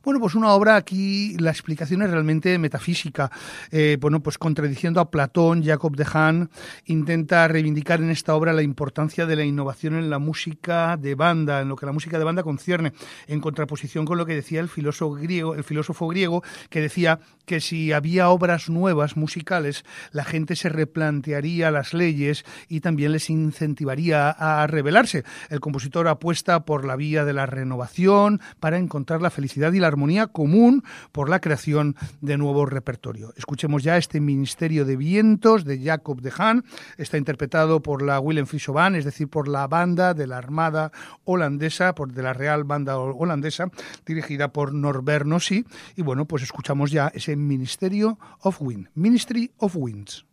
bueno, 0.03 0.19
pues 0.19 0.35
una 0.35 0.49
obra 0.49 0.76
aquí, 0.76 1.38
la 1.38 1.51
explicación 1.51 2.01
es 2.01 2.11
realmente 2.11 2.57
metafísica. 2.57 3.31
Eh, 3.72 3.97
bueno, 3.99 4.22
pues 4.22 4.38
contradiciendo 4.38 4.99
a 4.99 5.09
Platón, 5.09 5.63
Jacob 5.63 5.95
de 5.95 6.05
Haan 6.05 6.49
intenta 6.85 7.47
reivindicar 7.47 8.01
en 8.01 8.09
esta 8.09 8.35
obra 8.35 8.53
la 8.53 8.61
importancia 8.61 9.26
de 9.26 9.35
la 9.35 9.43
innovación 9.43 9.95
en 9.95 10.09
la 10.09 10.19
música 10.19 10.97
de 10.97 11.15
banda, 11.15 11.61
en 11.61 11.69
lo 11.69 11.76
que 11.76 11.85
la 11.85 11.91
música 11.91 12.18
de 12.18 12.23
banda 12.23 12.43
concierne, 12.43 12.93
en 13.27 13.39
contraposición 13.39 14.05
con 14.05 14.18
lo 14.18 14.26
que 14.26 14.35
decía 14.35 14.59
el 14.59 14.69
filósofo 14.69 15.15
griego, 15.15 15.55
el 15.55 15.63
filósofo 15.63 16.07
griego 16.07 16.43
que 16.69 16.81
decía 16.81 17.19
que 17.45 17.59
si 17.59 17.91
había 17.91 18.30
obras 18.30 18.69
nuevas 18.69 19.18
musicales, 19.18 19.84
la 20.11 20.23
gente 20.23 20.55
se 20.55 20.69
replantearía 20.69 21.72
las 21.72 21.93
leyes 21.93 22.45
y 22.68 22.81
también 22.81 23.11
les 23.11 23.30
incentivaría 23.30 24.30
a 24.30 24.65
rebelarse. 24.68 25.23
El 25.49 25.59
compositor 25.59 26.07
apuesta 26.07 26.65
por 26.65 26.85
la 26.85 26.95
vía 26.95 27.26
de 27.26 27.34
la 27.34 27.45
renovación 27.45 28.41
para 28.59 28.77
encontrar 28.77 29.20
la 29.22 29.30
felicidad 29.30 29.73
y 29.73 29.80
la 29.80 29.88
armonía 29.88 30.27
común 30.27 30.84
por 31.11 31.30
la 31.30 31.39
creación 31.39 31.95
de 32.22 32.38
nuevo 32.38 32.65
repertorio. 32.65 33.34
Escuchemos 33.38 33.84
ya 33.84 33.98
este 33.98 34.19
Ministerio 34.19 34.85
de 34.85 34.98
Vientos 34.98 35.65
de 35.65 35.80
Jacob 35.80 36.22
de 36.22 36.31
Haan. 36.35 36.64
Está 36.98 37.18
interpretado 37.18 37.81
por 37.81 38.02
la 38.02 38.19
Willem 38.19 38.45
Friso 38.45 38.72
es 38.95 39.06
decir, 39.06 39.27
por 39.27 39.48
la 39.48 39.68
banda 39.68 40.14
de 40.14 40.27
la 40.27 40.38
Armada 40.38 40.91
holandesa, 41.23 41.93
por 41.93 42.14
de 42.14 42.23
la 42.23 42.34
Real 42.34 42.64
Banda 42.64 42.98
holandesa, 42.98 43.69
dirigida 44.06 44.52
por 44.52 44.73
Norbert 44.73 45.26
Nossi. 45.26 45.65
Y 45.95 46.02
bueno, 46.02 46.26
pues 46.26 46.43
escuchamos 46.43 46.91
ya 46.91 47.11
ese 47.14 47.35
Ministerio 47.35 48.18
of 48.41 48.61
Wind, 48.61 48.89
Ministry 48.95 49.52
of 49.57 49.76
Winds. 49.76 50.30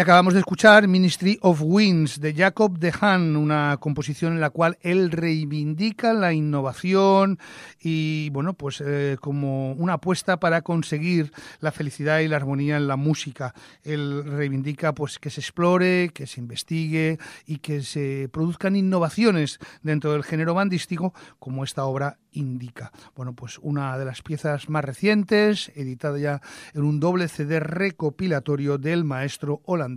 Acabamos 0.00 0.32
de 0.32 0.40
escuchar 0.40 0.88
Ministry 0.88 1.38
of 1.42 1.60
Winds 1.62 2.22
de 2.22 2.32
Jacob 2.32 2.78
de 2.78 2.90
Han, 3.02 3.36
una 3.36 3.76
composición 3.78 4.32
en 4.32 4.40
la 4.40 4.48
cual 4.48 4.78
él 4.80 5.10
reivindica 5.10 6.14
la 6.14 6.32
innovación 6.32 7.38
y, 7.78 8.30
bueno, 8.30 8.54
pues 8.54 8.82
eh, 8.82 9.18
como 9.20 9.72
una 9.72 9.94
apuesta 9.94 10.40
para 10.40 10.62
conseguir 10.62 11.34
la 11.60 11.70
felicidad 11.70 12.20
y 12.20 12.28
la 12.28 12.36
armonía 12.36 12.78
en 12.78 12.88
la 12.88 12.96
música. 12.96 13.52
Él 13.82 14.24
reivindica 14.24 14.94
pues 14.94 15.18
que 15.18 15.28
se 15.28 15.42
explore, 15.42 16.08
que 16.14 16.26
se 16.26 16.40
investigue 16.40 17.18
y 17.44 17.58
que 17.58 17.82
se 17.82 18.30
produzcan 18.32 18.76
innovaciones 18.76 19.58
dentro 19.82 20.12
del 20.12 20.24
género 20.24 20.54
bandístico, 20.54 21.12
como 21.38 21.62
esta 21.62 21.84
obra 21.84 22.16
indica. 22.32 22.90
Bueno, 23.14 23.34
pues 23.34 23.58
una 23.58 23.98
de 23.98 24.06
las 24.06 24.22
piezas 24.22 24.70
más 24.70 24.82
recientes, 24.82 25.70
editada 25.74 26.18
ya 26.18 26.40
en 26.72 26.84
un 26.84 27.00
doble 27.00 27.28
CD 27.28 27.60
recopilatorio 27.60 28.78
del 28.78 29.04
maestro 29.04 29.60
holandés 29.66 29.89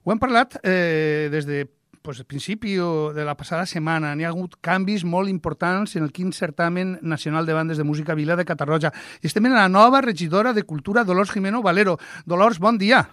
Hem 0.08 0.20
parlat 0.20 0.56
eh, 0.64 1.28
des 1.30 1.46
de 1.46 1.70
pues, 2.02 2.20
el 2.20 2.26
principi 2.26 2.76
de 2.76 3.26
la 3.26 3.36
passada 3.38 3.66
setmana. 3.66 4.16
N'hi 4.16 4.26
ha 4.26 4.32
hagut 4.34 4.58
canvis 4.62 5.06
molt 5.06 5.30
importants 5.30 5.96
en 5.96 6.04
el 6.04 6.12
quin 6.12 6.34
certamen 6.34 6.98
nacional 7.02 7.46
de 7.46 7.54
bandes 7.54 7.78
de 7.78 7.84
música 7.84 8.16
Vila 8.16 8.36
de 8.36 8.46
Catarroja. 8.46 8.94
I 9.22 9.28
estem 9.28 9.46
en 9.46 9.56
la 9.56 9.70
nova 9.70 10.02
regidora 10.02 10.54
de 10.54 10.64
Cultura, 10.64 11.04
Dolors 11.04 11.32
Jimeno 11.32 11.62
Valero. 11.62 11.98
Dolors, 12.26 12.60
bon 12.60 12.78
dia. 12.78 13.08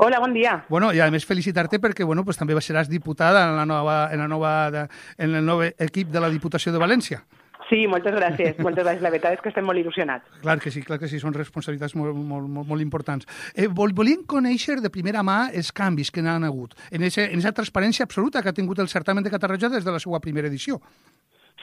Hola, 0.00 0.20
bon 0.20 0.32
dia. 0.32 0.64
Bueno, 0.68 0.92
i 0.94 1.00
a 1.02 1.08
més 1.10 1.24
felicitar-te 1.26 1.80
perquè 1.82 2.04
bueno, 2.06 2.22
pues, 2.24 2.38
també 2.38 2.54
seràs 2.62 2.86
diputada 2.86 3.48
en, 3.48 3.56
la 3.58 3.66
nova, 3.66 3.96
en, 4.12 4.20
la 4.22 4.28
nova, 4.30 4.70
de, 4.70 4.86
en 5.18 5.34
el 5.34 5.44
nou 5.44 5.64
equip 5.66 6.12
de 6.14 6.22
la 6.22 6.30
Diputació 6.30 6.70
de 6.70 6.78
València. 6.78 7.24
Sí, 7.68 7.82
moltes 7.90 8.14
gràcies, 8.16 8.56
moltes 8.64 8.86
gràcies. 8.86 9.02
La 9.04 9.12
veritat 9.12 9.36
és 9.36 9.42
que 9.44 9.50
estem 9.52 9.66
molt 9.68 9.80
il·lusionats. 9.80 10.40
Clar 10.40 10.56
que 10.62 10.72
sí, 10.72 10.82
clar 10.86 10.98
que 11.02 11.10
sí, 11.10 11.20
són 11.20 11.36
responsabilitats 11.36 11.94
molt, 11.98 12.16
molt, 12.16 12.48
molt, 12.48 12.68
molt 12.70 12.84
importants. 12.84 13.28
Eh, 13.54 13.68
vol, 13.68 13.92
volíem 13.96 14.24
conèixer 14.28 14.78
de 14.84 14.92
primera 14.94 15.24
mà 15.26 15.50
els 15.52 15.70
canvis 15.76 16.10
que 16.14 16.24
n'han 16.24 16.48
hagut, 16.48 16.74
en 16.90 17.04
aquesta 17.04 17.52
transparència 17.60 18.08
absoluta 18.08 18.42
que 18.42 18.52
ha 18.52 18.56
tingut 18.56 18.80
el 18.80 18.88
certamen 18.88 19.24
de 19.24 19.32
Catarroja 19.34 19.68
des 19.68 19.84
de 19.84 19.92
la 19.92 20.00
seva 20.00 20.20
primera 20.24 20.48
edició. 20.48 20.80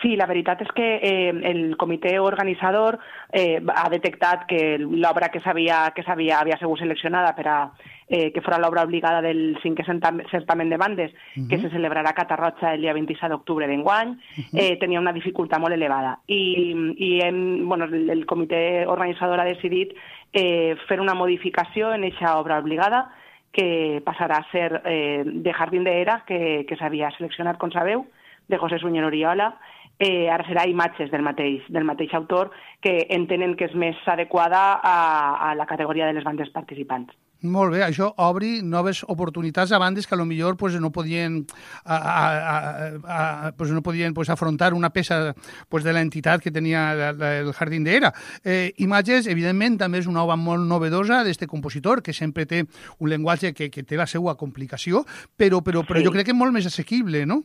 Sí, 0.01 0.13
la 0.19 0.27
veritat 0.27 0.59
és 0.61 0.71
que 0.75 0.85
eh, 1.07 1.31
el 1.49 1.77
comitè 1.79 2.17
organitzador 2.19 2.99
eh, 3.31 3.61
ha 3.63 3.87
detectat 3.89 4.43
que 4.49 4.75
l'obra 4.77 5.31
que 5.31 5.39
s'havia 5.41 5.87
que 5.95 6.03
s'havia 6.03 6.41
havia 6.41 6.59
sigut 6.59 6.83
seleccionada 6.83 7.31
per 7.37 7.47
a 7.47 7.57
eh, 8.07 8.31
que 8.31 8.41
fora 8.41 8.59
l'obra 8.59 8.83
obligada 8.83 9.21
del 9.21 9.57
cinquè 9.63 9.85
certamen 10.29 10.69
de 10.69 10.77
bandes, 10.77 11.11
uh 11.11 11.41
-huh. 11.41 11.49
que 11.49 11.59
se 11.59 11.69
celebrarà 11.69 12.09
a 12.09 12.13
Catarroja 12.13 12.73
el 12.73 12.81
dia 12.81 12.93
27 12.93 13.29
d'octubre 13.29 13.67
d'enguany, 13.67 14.09
uh 14.09 14.15
-huh. 14.15 14.59
eh, 14.59 14.77
tenia 14.77 14.99
una 14.99 15.13
dificultat 15.13 15.59
molt 15.59 15.73
elevada. 15.73 16.19
I, 16.27 16.93
i 16.97 17.21
hem, 17.21 17.67
bueno, 17.67 17.85
el, 17.85 18.09
el 18.09 18.25
comitè 18.25 18.85
organitzador 18.87 19.39
ha 19.39 19.45
decidit 19.45 19.93
eh, 20.33 20.75
fer 20.87 20.99
una 20.99 21.13
modificació 21.13 21.93
en 21.93 22.03
aquesta 22.03 22.37
obra 22.37 22.59
obligada, 22.59 23.09
que 23.51 24.01
passarà 24.03 24.37
a 24.37 24.51
ser 24.51 24.81
eh, 24.83 25.23
de 25.25 25.53
Jardín 25.53 25.85
de 25.85 26.01
Era, 26.01 26.23
que, 26.27 26.65
que 26.67 26.75
s'havia 26.75 27.11
seleccionat, 27.11 27.57
com 27.57 27.71
sabeu, 27.71 28.05
de 28.47 28.57
José 28.57 28.77
Suñer 28.79 29.05
Oriola, 29.05 29.55
eh, 29.97 30.29
ara 30.29 30.43
serà 30.43 30.67
imatges 30.67 31.09
del 31.11 31.23
mateix, 31.23 31.63
del 31.69 31.85
mateix 31.87 32.13
autor 32.13 32.51
que 32.81 33.07
entenen 33.09 33.55
que 33.55 33.69
és 33.69 33.75
més 33.75 33.95
adequada 34.05 34.81
a, 34.83 35.51
a 35.51 35.55
la 35.55 35.65
categoria 35.65 36.05
de 36.05 36.13
les 36.13 36.23
bandes 36.27 36.49
participants. 36.49 37.15
Molt 37.41 37.73
bé, 37.73 37.81
això 37.85 38.07
obri 38.23 38.61
noves 38.63 39.03
oportunitats 39.11 39.71
a 39.75 39.79
bandes 39.81 40.07
que 40.07 40.15
a 40.15 40.17
lo 40.17 40.25
millor 40.25 40.57
pues, 40.57 40.79
no 40.79 40.91
podien, 40.91 41.45
a, 41.83 41.97
a, 41.97 42.55
a, 43.03 43.51
pues, 43.57 43.71
no 43.71 43.83
podien 43.83 44.13
pues, 44.13 44.29
afrontar 44.29 44.73
una 44.73 44.89
peça 44.89 45.35
pues, 45.69 45.83
de 45.83 45.93
l'entitat 45.93 46.41
que 46.41 46.51
tenia 46.51 47.11
el 47.11 47.53
Jardín 47.53 47.83
de 47.83 47.95
Era. 47.95 48.13
Eh, 48.43 48.73
imatges, 48.77 49.27
evidentment, 49.27 49.77
també 49.77 49.99
és 49.99 50.07
una 50.07 50.23
obra 50.23 50.37
molt 50.39 50.65
novedosa 50.65 51.23
d'este 51.23 51.47
compositor, 51.47 52.01
que 52.01 52.13
sempre 52.13 52.45
té 52.45 52.63
un 52.99 53.11
llenguatge 53.11 53.53
que, 53.53 53.69
que 53.69 53.83
té 53.83 53.99
la 53.99 54.07
seva 54.07 54.35
complicació, 54.39 55.05
però, 55.37 55.61
però, 55.61 55.85
però 55.85 56.01
sí. 56.01 56.07
jo 56.07 56.15
crec 56.15 56.31
que 56.31 56.37
molt 56.37 56.55
més 56.55 56.65
assequible, 56.65 57.25
no? 57.29 57.43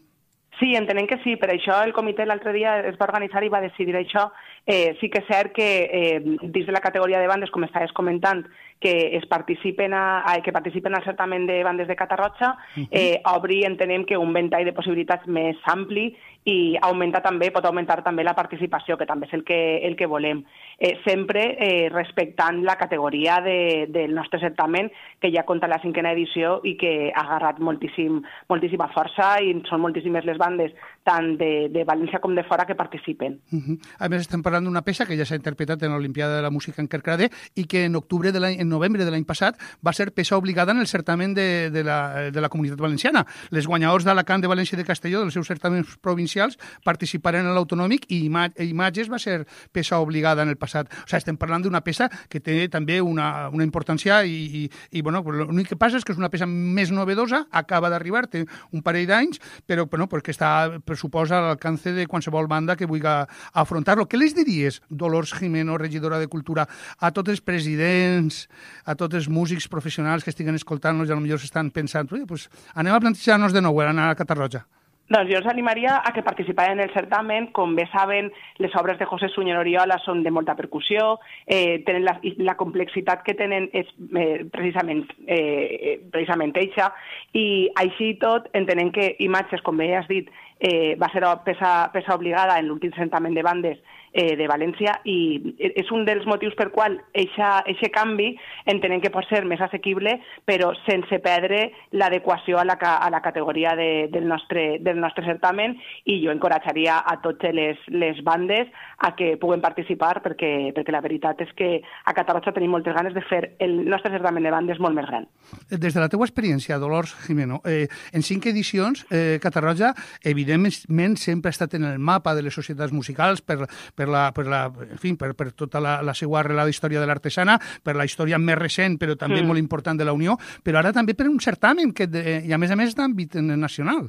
Sí, 0.61 0.75
entenem 0.77 1.07
que 1.09 1.17
sí. 1.25 1.39
Per 1.41 1.49
això 1.55 1.81
el 1.87 1.95
comitè 1.97 2.27
l'altre 2.29 2.53
dia 2.53 2.77
es 2.85 2.99
va 3.01 3.07
organitzar 3.09 3.43
i 3.43 3.49
va 3.53 3.63
decidir 3.65 3.97
això. 3.97 4.29
Eh, 4.69 4.93
sí 5.01 5.09
que 5.09 5.23
és 5.23 5.29
cert 5.31 5.55
que 5.57 5.69
eh, 5.89 6.19
dins 6.21 6.67
de 6.69 6.75
la 6.77 6.83
categoria 6.85 7.19
de 7.19 7.31
bandes, 7.31 7.51
com 7.51 7.65
estaves 7.65 7.95
comentant, 7.97 8.45
que 8.81 9.17
es 9.17 9.25
participen 9.27 9.95
a, 9.97 10.21
a, 10.29 10.37
que 10.45 10.53
participen 10.53 10.95
al 10.95 11.05
certamen 11.05 11.47
de 11.49 11.63
bandes 11.65 11.89
de 11.89 11.97
Catarroja, 11.97 12.55
eh, 12.91 13.21
obri 13.33 13.63
entenem 13.65 14.05
que 14.05 14.21
un 14.21 14.33
ventall 14.37 14.69
de 14.69 14.77
possibilitats 14.77 15.27
més 15.29 15.57
ampli 15.65 16.11
i 16.49 16.77
augmenta 16.81 17.21
també, 17.21 17.51
pot 17.53 17.67
augmentar 17.69 17.99
també 18.03 18.25
la 18.25 18.35
participació, 18.37 18.97
que 18.97 19.07
també 19.07 19.29
és 19.29 19.35
el 19.37 19.43
que, 19.45 19.59
el 19.87 19.97
que 19.97 20.09
volem. 20.09 20.41
Eh, 20.79 20.95
sempre 21.05 21.43
eh, 21.61 21.89
respectant 21.93 22.63
la 22.65 22.79
categoria 22.81 23.41
de, 23.45 23.87
del 23.93 24.15
nostre 24.17 24.41
certamen, 24.41 24.89
que 25.21 25.33
ja 25.35 25.45
compta 25.45 25.69
la 25.69 25.81
cinquena 25.83 26.15
edició 26.17 26.59
i 26.65 26.77
que 26.81 27.13
ha 27.13 27.27
agarrat 27.27 27.61
moltíssim, 27.61 28.23
moltíssima 28.49 28.89
força 28.95 29.35
i 29.45 29.53
són 29.69 29.85
moltíssimes 29.85 30.25
les 30.25 30.41
bandes, 30.41 30.73
tant 31.05 31.37
de, 31.41 31.69
de 31.73 31.85
València 31.89 32.21
com 32.21 32.35
de 32.37 32.45
fora, 32.45 32.67
que 32.67 32.75
participen. 32.75 33.41
Uh 33.53 33.59
-huh. 33.59 33.79
A 33.99 34.09
més, 34.09 34.21
estem 34.23 34.43
parlant 34.43 34.65
d'una 34.65 34.83
peça 34.83 35.07
que 35.07 35.17
ja 35.17 35.25
s'ha 35.25 35.37
interpretat 35.37 35.83
en 35.83 35.93
l'Olimpiada 35.93 36.37
de 36.37 36.43
la 36.43 36.51
Música 36.51 36.83
en 36.83 36.89
Kerkrade 36.89 37.31
i 37.55 37.65
que 37.65 37.85
en 37.85 37.97
octubre 37.97 38.33
de 38.33 38.41
l'any 38.41 38.65
novembre 38.65 39.05
de 39.05 39.11
l'any 39.11 39.25
passat 39.25 39.57
va 39.85 39.93
ser 39.93 40.13
peça 40.13 40.37
obligada 40.37 40.73
en 40.73 40.79
el 40.79 40.87
certamen 40.87 41.35
de, 41.35 41.71
de, 41.71 41.85
la, 41.85 42.31
de 42.31 42.41
la 42.41 42.49
Comunitat 42.49 42.79
Valenciana. 42.79 43.27
Les 43.51 43.67
guanyadors 43.67 44.05
d'Alacant, 44.05 44.41
de 44.41 44.49
València 44.49 44.77
i 44.77 44.81
de 44.81 44.85
Castelló, 44.85 45.21
dels 45.21 45.33
seus 45.33 45.47
certaments 45.47 45.97
provincials, 45.99 46.59
participaren 46.85 47.47
en 47.47 47.55
l'autonòmic 47.55 48.07
i 48.09 48.25
ima 48.27 48.49
Imatges 48.59 49.11
va 49.11 49.19
ser 49.19 49.47
peça 49.73 49.99
obligada 49.99 50.43
en 50.43 50.49
el 50.49 50.57
passat. 50.57 50.91
O 50.91 51.09
sigui, 51.09 51.19
estem 51.19 51.37
parlant 51.37 51.63
d'una 51.63 51.81
peça 51.81 52.09
que 52.29 52.41
té 52.41 52.69
també 52.69 53.01
una, 53.01 53.49
una 53.49 53.65
importància 53.65 54.25
i, 54.25 54.65
i, 54.65 54.71
i 54.93 55.03
bueno, 55.03 55.23
l'únic 55.23 55.73
que 55.73 55.77
passa 55.81 55.99
és 56.01 56.05
que 56.05 56.13
és 56.13 56.19
una 56.19 56.31
peça 56.31 56.47
més 56.47 56.91
novedosa, 56.91 57.47
acaba 57.51 57.91
d'arribar, 57.91 58.27
té 58.31 58.45
un 58.73 58.83
parell 58.83 59.09
d'anys, 59.09 59.41
però 59.67 59.87
bueno, 59.91 60.09
perquè 60.11 60.35
està, 60.35 60.81
pressuposa 60.91 61.41
l'alcance 61.45 61.95
de 61.95 62.09
qualsevol 62.11 62.51
banda 62.51 62.77
que 62.77 62.89
vulgui 62.91 63.15
afrontar-lo. 63.63 64.09
Què 64.11 64.19
les 64.19 64.35
diries, 64.37 64.81
Dolors 64.91 65.35
Jimeno, 65.39 65.79
regidora 65.79 66.19
de 66.19 66.29
Cultura, 66.31 66.67
a 66.99 67.13
tots 67.15 67.31
els 67.31 67.45
presidents, 67.45 68.43
a 68.85 68.99
tots 68.99 69.17
els 69.21 69.31
músics 69.31 69.71
professionals 69.71 70.27
que 70.27 70.35
estiguen 70.35 70.59
escoltant-nos 70.59 71.11
i 71.11 71.17
potser 71.17 71.41
s'estan 71.47 71.71
pensant 71.71 72.11
pues, 72.11 72.49
anem 72.75 72.95
a 72.95 73.01
plantejar-nos 73.01 73.55
de 73.55 73.63
nou, 73.63 73.81
anar 73.81 74.11
a 74.11 74.19
Catarroja. 74.19 74.67
Doncs 75.11 75.27
jo 75.27 75.41
els 75.41 75.49
animaria 75.51 75.97
a 76.07 76.13
que 76.15 76.23
participaren 76.23 76.79
en 76.79 76.85
el 76.85 76.93
certamen. 76.95 77.49
Com 77.57 77.73
bé 77.75 77.89
saben, 77.91 78.29
les 78.63 78.75
obres 78.79 78.99
de 79.01 79.09
José 79.11 79.27
Suñer 79.33 79.57
Oriola 79.59 79.97
són 80.05 80.23
de 80.23 80.31
molta 80.31 80.55
percussió, 80.55 81.17
eh, 81.51 81.83
tenen 81.87 82.07
la, 82.07 82.15
la 82.39 82.55
complexitat 82.61 83.25
que 83.27 83.35
tenen 83.35 83.67
és 83.75 83.91
eh, 84.15 84.45
precisament, 84.55 85.03
eh, 85.27 85.97
precisament 86.15 86.55
eixa, 86.63 86.93
i 87.35 87.67
així 87.83 88.13
tot 88.23 88.47
entenem 88.55 88.95
que 88.95 89.17
imatges, 89.27 89.67
com 89.67 89.83
bé 89.83 89.91
has 89.99 90.07
dit, 90.07 90.31
eh, 90.61 90.95
va 91.01 91.11
ser 91.11 91.27
peça, 91.45 91.91
peça 91.91 92.15
obligada 92.15 92.61
en 92.61 92.71
l'últim 92.71 92.95
certamen 92.95 93.35
de 93.35 93.43
bandes 93.43 93.83
eh, 94.13 94.37
de 94.37 94.47
València 94.51 94.97
i 95.09 95.55
és 95.59 95.91
un 95.95 96.05
dels 96.09 96.27
motius 96.27 96.55
per 96.59 96.71
qual 96.75 96.99
aquest 97.15 97.93
canvi 97.95 98.33
entenem 98.71 99.01
que 99.03 99.13
pot 99.13 99.27
ser 99.31 99.45
més 99.49 99.61
assequible 99.63 100.17
però 100.49 100.73
sense 100.87 101.21
perdre 101.23 101.71
l'adequació 101.93 102.59
a, 102.61 102.65
la, 102.67 102.77
a 102.77 103.11
la 103.11 103.23
categoria 103.23 103.75
de, 103.79 104.09
del, 104.13 104.27
nostre, 104.29 104.79
del 104.81 105.01
nostre 105.01 105.25
certamen 105.27 105.77
i 106.05 106.21
jo 106.25 106.33
encoratjaria 106.35 107.01
a 107.07 107.17
totes 107.23 107.55
les, 107.55 107.81
les 107.89 108.23
bandes 108.27 108.71
a 109.01 109.15
que 109.17 109.37
puguen 109.41 109.63
participar 109.65 110.21
perquè, 110.25 110.73
perquè 110.77 110.93
la 110.93 111.03
veritat 111.05 111.41
és 111.47 111.53
que 111.57 111.71
a 111.81 112.15
Catarroja 112.17 112.53
tenim 112.57 112.75
moltes 112.75 112.95
ganes 112.97 113.15
de 113.17 113.23
fer 113.25 113.55
el 113.63 113.81
nostre 113.89 114.13
certamen 114.13 114.45
de 114.45 114.53
bandes 114.53 114.81
molt 114.83 114.97
més 114.97 115.09
gran. 115.09 115.27
Des 115.71 115.95
de 115.95 116.03
la 116.03 116.11
teua 116.13 116.27
experiència, 116.29 116.79
Dolors 116.79 117.15
Jimeno, 117.25 117.61
eh, 117.65 117.89
en 118.13 118.23
cinc 118.27 118.51
edicions, 118.51 119.07
eh, 119.11 119.39
Catarroja 119.43 119.95
evidentment 120.23 121.17
sempre 121.17 121.51
ha 121.51 121.57
estat 121.57 121.75
en 121.79 121.87
el 121.89 121.99
mapa 121.99 122.35
de 122.35 122.45
les 122.45 122.55
societats 122.55 122.93
musicals 122.93 123.41
per, 123.41 123.65
per, 124.01 124.09
la, 124.09 124.25
per, 124.37 124.47
la, 124.49 124.65
en 124.89 125.01
fi, 125.01 125.13
per, 125.21 125.35
per 125.37 125.51
tota 125.53 125.83
la, 125.83 125.99
la 126.07 126.17
seva 126.17 126.41
arrelada 126.41 126.73
història 126.73 127.03
de 127.03 127.11
l'artesana, 127.11 127.59
per 127.85 127.97
la 127.99 128.09
història 128.09 128.41
més 128.41 128.59
recent, 128.61 128.97
però 129.01 129.19
també 129.21 129.43
mm. 129.43 129.53
molt 129.53 129.61
important 129.61 130.01
de 130.01 130.09
la 130.09 130.17
Unió, 130.17 130.39
però 130.65 130.81
ara 130.81 130.95
també 130.97 131.17
per 131.19 131.29
un 131.29 131.39
certamen 131.45 131.93
que, 131.97 132.09
de, 132.09 132.41
i 132.49 132.57
a 132.57 132.59
més 132.61 132.73
a 132.73 132.81
més 132.81 132.97
d'àmbit 132.97 133.37
nacional. 133.53 134.09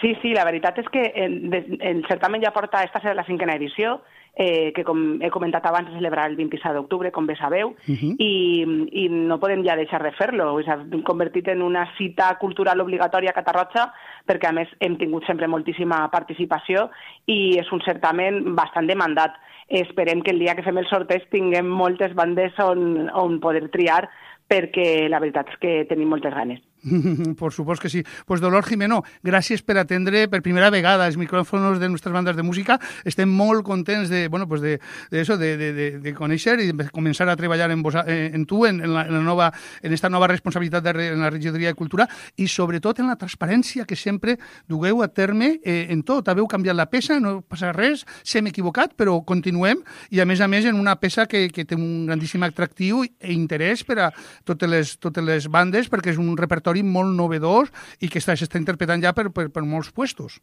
Sí, 0.00 0.14
sí, 0.22 0.32
la 0.32 0.46
veritat 0.48 0.78
és 0.80 0.88
que 0.88 1.02
el, 1.12 1.34
el 1.52 2.02
certamen 2.08 2.40
ja 2.40 2.54
porta, 2.54 2.80
esta 2.86 3.02
serà 3.02 3.12
la 3.18 3.26
cinquena 3.26 3.58
edició, 3.58 3.98
eh, 4.34 4.72
que 4.74 4.84
com 4.84 5.20
he 5.22 5.30
comentat 5.30 5.66
abans, 5.66 5.88
es 5.90 5.98
celebrarà 5.98 6.28
el 6.30 6.36
27 6.36 6.74
d'octubre, 6.74 7.10
com 7.12 7.26
bé 7.26 7.36
sabeu, 7.36 7.74
Uh 7.88 7.94
-huh. 7.94 8.14
i, 8.18 8.64
i 9.04 9.08
no 9.08 9.38
podem 9.38 9.64
ja 9.64 9.76
deixar 9.76 10.02
de 10.02 10.12
fer-lo. 10.12 10.62
S'ha 10.62 10.78
convertit 11.04 11.48
en 11.48 11.62
una 11.62 11.86
cita 11.96 12.36
cultural 12.38 12.80
obligatòria 12.80 13.30
a 13.30 13.32
Catarroja, 13.32 13.92
perquè 14.26 14.48
a 14.48 14.52
més 14.52 14.68
hem 14.80 14.96
tingut 14.96 15.26
sempre 15.26 15.48
moltíssima 15.48 16.08
participació 16.10 16.90
i 17.26 17.58
és 17.58 17.70
un 17.72 17.80
certamen 17.80 18.54
bastant 18.54 18.86
demandat. 18.86 19.32
Esperem 19.68 20.22
que 20.22 20.30
el 20.32 20.38
dia 20.38 20.54
que 20.54 20.62
fem 20.62 20.78
el 20.78 20.88
sorteig 20.88 21.28
tinguem 21.30 21.66
moltes 21.66 22.14
bandes 22.14 22.52
on, 22.58 23.10
on 23.14 23.40
poder 23.40 23.68
triar 23.70 24.08
perquè 24.48 25.08
la 25.08 25.20
veritat 25.20 25.48
és 25.48 25.56
que 25.58 25.84
tenim 25.88 26.08
moltes 26.08 26.34
ganes. 26.34 26.60
Por 27.38 27.52
supuesto 27.52 27.82
que 27.82 27.88
sí. 27.88 28.04
Pues 28.26 28.40
Dolor 28.40 28.64
Jimeno, 28.64 29.02
gràcies 29.22 29.62
per 29.62 29.76
atendre 29.78 30.26
per 30.28 30.40
primera 30.42 30.70
vegada 30.70 31.06
els 31.08 31.18
micròfons 31.20 31.78
de 31.80 31.88
nostres 31.88 32.14
bandes 32.14 32.36
de 32.36 32.42
música. 32.42 32.78
Estem 33.04 33.28
molt 33.28 33.64
contents 33.64 34.08
de, 34.08 34.28
bueno, 34.28 34.48
pues 34.48 34.60
de, 34.60 34.80
de 35.10 35.20
eso, 35.20 35.36
de, 35.36 35.56
de, 35.56 35.72
de, 35.72 35.88
de 36.00 36.14
conèixer 36.14 36.58
i 36.60 36.70
de 36.72 36.88
començar 36.90 37.28
a 37.28 37.36
treballar 37.36 37.70
en, 37.70 37.82
vos, 37.82 37.94
en, 38.06 38.34
en 38.34 38.46
tu, 38.46 38.64
en, 38.66 38.80
en, 38.80 38.94
la, 38.94 39.04
en, 39.06 39.14
la 39.14 39.20
nova, 39.20 39.52
en 39.82 39.92
esta 39.92 40.08
nova 40.08 40.28
responsabilitat 40.28 40.84
de, 40.84 41.08
en 41.12 41.20
la 41.20 41.30
regidoria 41.30 41.68
de 41.68 41.78
cultura 41.78 42.08
i 42.36 42.48
sobretot 42.48 43.00
en 43.00 43.10
la 43.12 43.18
transparència 43.20 43.84
que 43.84 43.96
sempre 43.96 44.38
dugueu 44.68 45.02
a 45.04 45.08
terme 45.08 45.58
eh, 45.64 45.86
en 45.90 46.02
tot. 46.02 46.28
Haveu 46.28 46.48
canviat 46.48 46.76
la 46.76 46.88
peça, 46.90 47.20
no 47.20 47.40
passa 47.42 47.74
res, 47.76 48.06
s'hem 48.24 48.48
equivocat, 48.48 48.96
però 48.96 49.20
continuem 49.26 49.84
i 50.10 50.20
a 50.20 50.26
més 50.28 50.40
a 50.40 50.48
més 50.48 50.64
en 50.64 50.80
una 50.80 50.96
peça 51.00 51.26
que, 51.28 51.48
que 51.52 51.66
té 51.68 51.76
un 51.76 52.06
grandíssim 52.08 52.42
atractiu 52.46 53.04
i 53.04 53.12
interès 53.34 53.84
per 53.84 53.98
a 54.06 54.10
totes 54.48 54.70
les, 54.70 54.96
totes 54.98 55.24
les 55.24 55.48
bandes 55.50 55.90
perquè 55.90 56.14
és 56.14 56.20
un 56.20 56.36
repertori 56.38 56.69
molt 56.82 57.16
novedós 57.16 57.70
i 58.00 58.08
que 58.08 58.20
s'està 58.20 58.58
interpretant 58.58 59.02
ja 59.02 59.12
per, 59.12 59.30
per, 59.30 59.50
per 59.50 59.62
molts 59.62 59.90
puestos. 59.92 60.40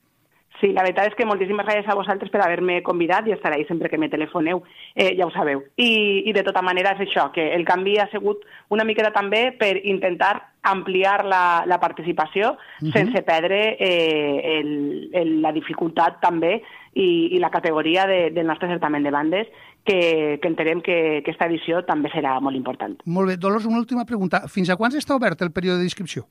Sí, 0.60 0.72
la 0.74 0.82
veritat 0.82 1.12
és 1.12 1.16
que 1.18 1.26
moltíssimes 1.30 1.68
gràcies 1.68 1.90
a 1.92 1.96
vosaltres 1.98 2.32
per 2.34 2.42
haver-me 2.42 2.80
convidat 2.86 3.28
i 3.28 3.34
estaré 3.36 3.60
sempre 3.68 3.92
que 3.92 3.98
me 4.02 4.10
telefoneu, 4.10 4.64
eh, 4.96 5.12
ja 5.18 5.28
ho 5.28 5.32
sabeu. 5.32 5.62
I, 5.78 6.24
I 6.26 6.34
de 6.34 6.44
tota 6.48 6.64
manera 6.66 6.96
és 6.96 7.04
això, 7.06 7.28
que 7.34 7.52
el 7.54 7.66
canvi 7.66 7.98
ha 8.02 8.08
sigut 8.10 8.42
una 8.74 8.86
miqueta 8.88 9.14
també 9.14 9.52
per 9.60 9.76
intentar 9.84 10.34
ampliar 10.68 11.24
la, 11.26 11.64
la 11.70 11.78
participació 11.80 12.58
uh 12.58 12.58
-huh. 12.58 12.92
sense 12.92 13.22
perdre 13.22 13.78
eh, 13.80 14.60
el, 14.60 15.10
el, 15.14 15.42
la 15.42 15.52
dificultat 15.52 16.20
també 16.22 16.64
i, 16.94 17.30
i 17.36 17.40
la 17.40 17.52
categoria 17.52 18.08
de, 18.08 18.32
del 18.32 18.48
nostre 18.48 18.68
certament 18.68 19.04
de 19.04 19.12
bandes 19.12 19.48
que, 19.88 20.38
que 20.42 20.52
entenem 20.52 20.84
que, 20.84 20.98
que 21.24 21.32
aquesta 21.32 21.48
edició 21.48 21.82
també 21.88 22.12
serà 22.14 22.36
molt 22.44 22.60
important. 22.60 23.00
Molt 23.06 23.32
bé. 23.32 23.38
Dolors, 23.40 23.66
una 23.70 23.80
última 23.80 24.06
pregunta. 24.06 24.44
Fins 24.52 24.70
a 24.70 24.78
quan 24.80 24.92
està 24.92 25.16
obert 25.16 25.42
el 25.42 25.56
període 25.56 25.82
d'inscripció? 25.82 26.28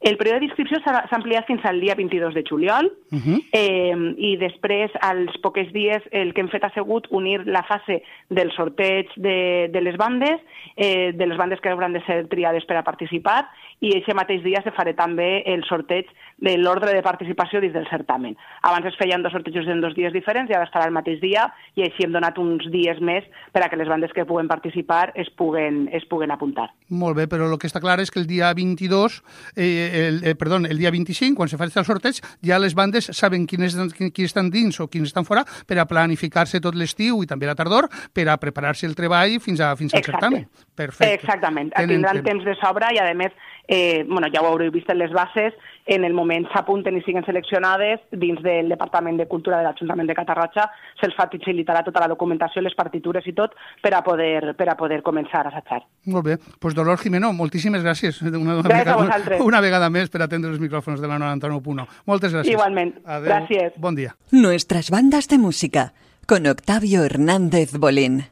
El 0.00 0.16
període 0.16 0.40
d'inscripció 0.40 0.78
s'ha 0.80 1.02
ampliat 1.12 1.44
fins 1.44 1.64
al 1.68 1.76
dia 1.82 1.92
22 1.96 2.32
de 2.32 2.42
juliol 2.48 2.86
uh 2.88 3.18
-huh. 3.18 3.38
eh, 3.52 4.14
i 4.16 4.36
després, 4.40 4.90
als 5.02 5.36
pocs 5.42 5.72
dies, 5.72 6.02
el 6.10 6.32
que 6.32 6.40
hem 6.40 6.48
fet 6.48 6.64
ha 6.64 6.72
sigut 6.72 7.06
unir 7.10 7.46
la 7.46 7.62
fase 7.64 8.02
del 8.30 8.50
sorteig 8.52 9.08
de, 9.16 9.68
de 9.68 9.80
les 9.80 9.96
bandes, 9.98 10.40
eh, 10.76 11.12
de 11.12 11.26
les 11.26 11.36
bandes 11.36 11.60
que 11.60 11.68
hauran 11.68 11.92
de 11.92 12.00
ser 12.06 12.28
triades 12.28 12.64
per 12.64 12.78
a 12.78 12.82
participar, 12.82 13.44
i 13.80 13.90
aquest 13.96 14.16
mateix 14.16 14.42
dia 14.42 14.62
se 14.62 14.72
farà 14.72 14.94
també 14.94 15.42
el 15.44 15.64
sorteig 15.64 16.06
de 16.40 16.56
l'ordre 16.58 16.94
de 16.96 17.02
participació 17.04 17.60
dins 17.60 17.74
del 17.76 17.88
certamen. 17.88 18.36
Abans 18.62 18.88
es 18.88 18.96
feien 18.98 19.22
dos 19.22 19.32
sortejos 19.32 19.68
en 19.68 19.80
dos 19.84 19.94
dies 19.94 20.12
diferents 20.12 20.50
i 20.50 20.56
ara 20.56 20.66
es 20.66 20.72
farà 20.72 20.88
el 20.88 20.96
mateix 20.96 21.20
dia 21.20 21.46
i 21.76 21.84
així 21.84 22.06
hem 22.06 22.14
donat 22.16 22.38
uns 22.40 22.66
dies 22.72 23.00
més 23.00 23.26
per 23.52 23.62
a 23.64 23.68
que 23.68 23.78
les 23.78 23.88
bandes 23.88 24.12
que 24.16 24.26
puguen 24.26 24.48
participar 24.48 25.12
es 25.14 25.30
puguen, 25.30 25.86
es 25.92 26.06
puguen 26.08 26.32
apuntar. 26.32 26.70
Molt 26.88 27.16
bé, 27.18 27.28
però 27.30 27.46
el 27.50 27.58
que 27.60 27.68
està 27.70 27.82
clar 27.82 28.00
és 28.00 28.10
que 28.10 28.20
el 28.22 28.26
dia 28.26 28.52
22 28.56 29.20
eh, 29.56 30.08
el, 30.08 30.22
eh, 30.24 30.34
perdó, 30.34 30.56
el 30.64 30.78
dia 30.78 30.90
25, 30.90 31.36
quan 31.36 31.48
se 31.48 31.60
fa 31.60 31.68
el 31.68 31.74
sorteig, 31.84 32.20
ja 32.44 32.58
les 32.58 32.74
bandes 32.74 33.10
saben 33.16 33.46
quins, 33.46 33.76
quins 33.98 34.26
estan 34.30 34.50
dins 34.50 34.80
o 34.80 34.88
quins 34.88 35.12
estan 35.12 35.28
fora 35.28 35.44
per 35.66 35.78
a 35.78 35.86
planificar-se 35.86 36.60
tot 36.60 36.74
l'estiu 36.74 37.22
i 37.22 37.28
també 37.30 37.48
la 37.48 37.56
tardor 37.58 37.88
per 38.14 38.28
a 38.28 38.38
preparar-se 38.40 38.88
el 38.88 38.96
treball 38.96 39.38
fins, 39.44 39.60
a, 39.60 39.74
fins 39.76 39.94
al 39.94 40.04
certamen. 40.06 40.48
Perfecte. 40.74 41.12
Exactament. 41.20 41.72
Tenen 41.76 42.00
Tindran 42.00 42.24
temps 42.24 42.46
de 42.46 42.56
sobra 42.60 42.90
i, 42.94 43.00
a 43.00 43.08
més, 43.14 43.34
eh, 43.72 44.04
bueno, 44.08 44.26
ja 44.34 44.42
ho 44.42 44.48
haureu 44.50 44.72
vist 44.74 44.90
en 44.90 44.98
les 44.98 45.12
bases, 45.14 45.54
en 45.86 46.04
el 46.04 46.12
moment 46.12 46.48
s'apunten 46.50 46.96
i 46.98 47.02
siguen 47.06 47.22
seleccionades 47.24 48.02
dins 48.10 48.42
del 48.42 48.68
Departament 48.68 49.16
de 49.20 49.28
Cultura 49.30 49.60
de 49.60 49.68
l'Ajuntament 49.68 50.10
de 50.10 50.16
Catarroja 50.18 50.66
se'ls 50.98 51.14
facilitarà 51.14 51.84
tota 51.86 52.02
la 52.02 52.08
documentació, 52.10 52.64
les 52.66 52.74
partitures 52.74 53.26
i 53.30 53.32
tot 53.32 53.54
per 53.80 53.94
a 53.94 54.02
poder, 54.02 54.56
per 54.58 54.68
a 54.72 54.76
poder 54.76 55.00
començar 55.06 55.44
a 55.46 55.54
assajar. 55.54 55.84
Molt 56.10 56.26
bé. 56.26 56.36
Doncs 56.42 56.58
pues 56.58 56.74
Dolors 56.74 57.00
Jimeno, 57.06 57.32
moltíssimes 57.32 57.86
gràcies. 57.86 58.18
Una, 58.26 58.58
una, 58.58 58.58
gràcies 58.66 59.24
vegada. 59.30 59.44
Una 59.46 59.62
vegada 59.62 59.90
més 59.90 60.10
per 60.10 60.24
atendre 60.26 60.50
els 60.50 60.60
micròfons 60.60 61.00
de 61.00 61.06
la 61.06 61.22
99.1. 61.22 61.86
Moltes 62.10 62.34
gràcies. 62.34 62.52
Igualment. 62.58 62.96
Adeu. 63.06 63.30
Gràcies. 63.30 63.78
Bon 63.78 63.94
dia. 63.94 64.16
Nuestras 64.34 64.90
bandas 64.90 65.30
de 65.30 65.38
música 65.38 65.92
con 66.26 66.46
Octavio 66.50 67.04
Hernández 67.04 67.78
Bolín. 67.78 68.26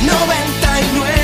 99.9 0.00 1.19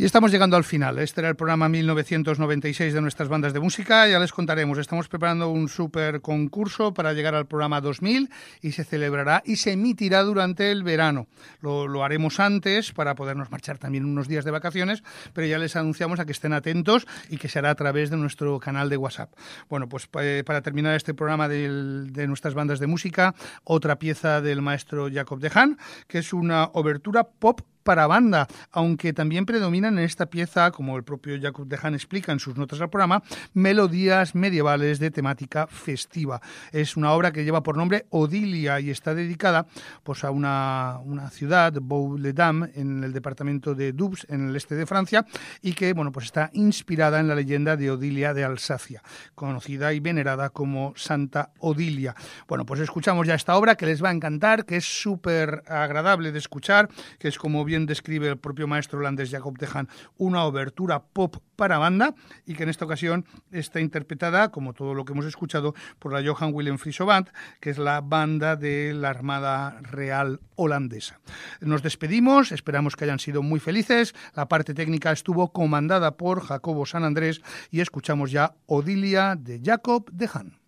Y 0.00 0.06
estamos 0.06 0.30
llegando 0.30 0.56
al 0.56 0.64
final. 0.64 0.98
Este 0.98 1.20
era 1.20 1.28
el 1.28 1.36
programa 1.36 1.68
1996 1.68 2.94
de 2.94 3.02
nuestras 3.02 3.28
bandas 3.28 3.52
de 3.52 3.60
música. 3.60 4.08
Ya 4.08 4.18
les 4.18 4.32
contaremos. 4.32 4.78
Estamos 4.78 5.08
preparando 5.08 5.50
un 5.50 5.68
super 5.68 6.22
concurso 6.22 6.94
para 6.94 7.12
llegar 7.12 7.34
al 7.34 7.46
programa 7.46 7.82
2000 7.82 8.30
y 8.62 8.72
se 8.72 8.84
celebrará 8.84 9.42
y 9.44 9.56
se 9.56 9.72
emitirá 9.72 10.22
durante 10.22 10.72
el 10.72 10.84
verano. 10.84 11.26
Lo, 11.60 12.02
haremos 12.02 12.40
antes 12.40 12.92
para 12.92 13.14
podernos 13.14 13.50
marchar 13.50 13.76
también 13.76 14.06
unos 14.06 14.26
días 14.26 14.46
de 14.46 14.50
vacaciones, 14.50 15.02
pero 15.34 15.46
ya 15.46 15.58
les 15.58 15.76
anunciamos 15.76 16.18
a 16.18 16.24
que 16.24 16.32
estén 16.32 16.54
atentos 16.54 17.06
y 17.28 17.36
que 17.36 17.50
será 17.50 17.68
a 17.68 17.74
través 17.74 18.08
de 18.08 18.16
nuestro 18.16 18.58
canal 18.58 18.88
de 18.88 18.96
WhatsApp. 18.96 19.34
Bueno, 19.68 19.86
pues 19.86 20.08
eh, 20.18 20.42
para 20.46 20.62
terminar 20.62 20.96
este 20.96 21.12
programa 21.12 21.46
de 21.46 22.26
nuestras 22.26 22.54
bandas 22.54 22.78
de 22.78 22.86
música, 22.86 23.34
otra 23.64 23.98
pieza 23.98 24.40
del 24.40 24.62
maestro 24.62 25.10
Jacob 25.12 25.40
Dehan, 25.40 25.76
que 26.06 26.20
es 26.20 26.32
una 26.32 26.70
obertura 26.72 27.24
pop 27.24 27.60
para 27.90 28.06
banda, 28.06 28.46
aunque 28.70 29.12
también 29.12 29.44
predominan 29.44 29.98
en 29.98 30.04
esta 30.04 30.26
pieza, 30.26 30.70
como 30.70 30.96
el 30.96 31.02
propio 31.02 31.36
Jacob 31.42 31.66
Dehan 31.66 31.94
explica 31.94 32.30
en 32.30 32.38
sus 32.38 32.56
notas 32.56 32.80
al 32.80 32.88
programa, 32.88 33.20
melodías 33.52 34.36
medievales 34.36 35.00
de 35.00 35.10
temática 35.10 35.66
festiva. 35.66 36.40
Es 36.70 36.96
una 36.96 37.10
obra 37.10 37.32
que 37.32 37.42
lleva 37.42 37.64
por 37.64 37.76
nombre 37.76 38.06
Odilia 38.10 38.78
y 38.78 38.90
está 38.90 39.12
dedicada 39.12 39.66
pues, 40.04 40.22
a 40.22 40.30
una, 40.30 41.00
una 41.04 41.30
ciudad, 41.30 41.72
Beau-les-Dames, 41.82 42.76
en 42.76 43.02
el 43.02 43.12
departamento 43.12 43.74
de 43.74 43.92
Doubs, 43.92 44.24
en 44.30 44.50
el 44.50 44.54
este 44.54 44.76
de 44.76 44.86
Francia, 44.86 45.26
y 45.60 45.72
que 45.72 45.92
bueno, 45.92 46.12
pues 46.12 46.26
está 46.26 46.50
inspirada 46.52 47.18
en 47.18 47.26
la 47.26 47.34
leyenda 47.34 47.76
de 47.76 47.90
Odilia 47.90 48.34
de 48.34 48.44
Alsacia, 48.44 49.02
conocida 49.34 49.92
y 49.92 49.98
venerada 49.98 50.50
como 50.50 50.92
Santa 50.94 51.50
Odilia. 51.58 52.14
Bueno, 52.46 52.64
pues 52.64 52.78
escuchamos 52.78 53.26
ya 53.26 53.34
esta 53.34 53.56
obra 53.56 53.74
que 53.74 53.86
les 53.86 54.00
va 54.00 54.10
a 54.10 54.12
encantar, 54.12 54.64
que 54.64 54.76
es 54.76 54.84
súper 54.84 55.64
agradable 55.66 56.30
de 56.30 56.38
escuchar, 56.38 56.88
que 57.18 57.26
es 57.26 57.36
como 57.36 57.64
bien 57.64 57.79
describe 57.86 58.28
el 58.28 58.38
propio 58.38 58.66
maestro 58.66 58.98
holandés 58.98 59.30
Jacob 59.30 59.58
Dehan, 59.58 59.88
una 60.18 60.44
obertura 60.44 61.02
pop 61.02 61.36
para 61.56 61.78
banda 61.78 62.14
y 62.46 62.54
que 62.54 62.62
en 62.62 62.68
esta 62.68 62.84
ocasión 62.84 63.24
está 63.50 63.80
interpretada, 63.80 64.50
como 64.50 64.72
todo 64.72 64.94
lo 64.94 65.04
que 65.04 65.12
hemos 65.12 65.26
escuchado, 65.26 65.74
por 65.98 66.12
la 66.12 66.22
Johan 66.26 66.54
Willem 66.54 66.78
Friso 66.78 67.06
Band, 67.06 67.28
que 67.60 67.70
es 67.70 67.78
la 67.78 68.00
banda 68.00 68.56
de 68.56 68.92
la 68.94 69.10
Armada 69.10 69.78
Real 69.82 70.40
holandesa. 70.56 71.20
Nos 71.60 71.82
despedimos, 71.82 72.52
esperamos 72.52 72.96
que 72.96 73.04
hayan 73.04 73.18
sido 73.18 73.42
muy 73.42 73.60
felices. 73.60 74.14
La 74.34 74.48
parte 74.48 74.74
técnica 74.74 75.12
estuvo 75.12 75.52
comandada 75.52 76.16
por 76.16 76.42
Jacobo 76.42 76.86
San 76.86 77.04
Andrés 77.04 77.42
y 77.70 77.80
escuchamos 77.80 78.30
ya 78.30 78.54
Odilia 78.66 79.36
de 79.36 79.60
Jacob 79.62 80.10
Dehan. 80.12 80.59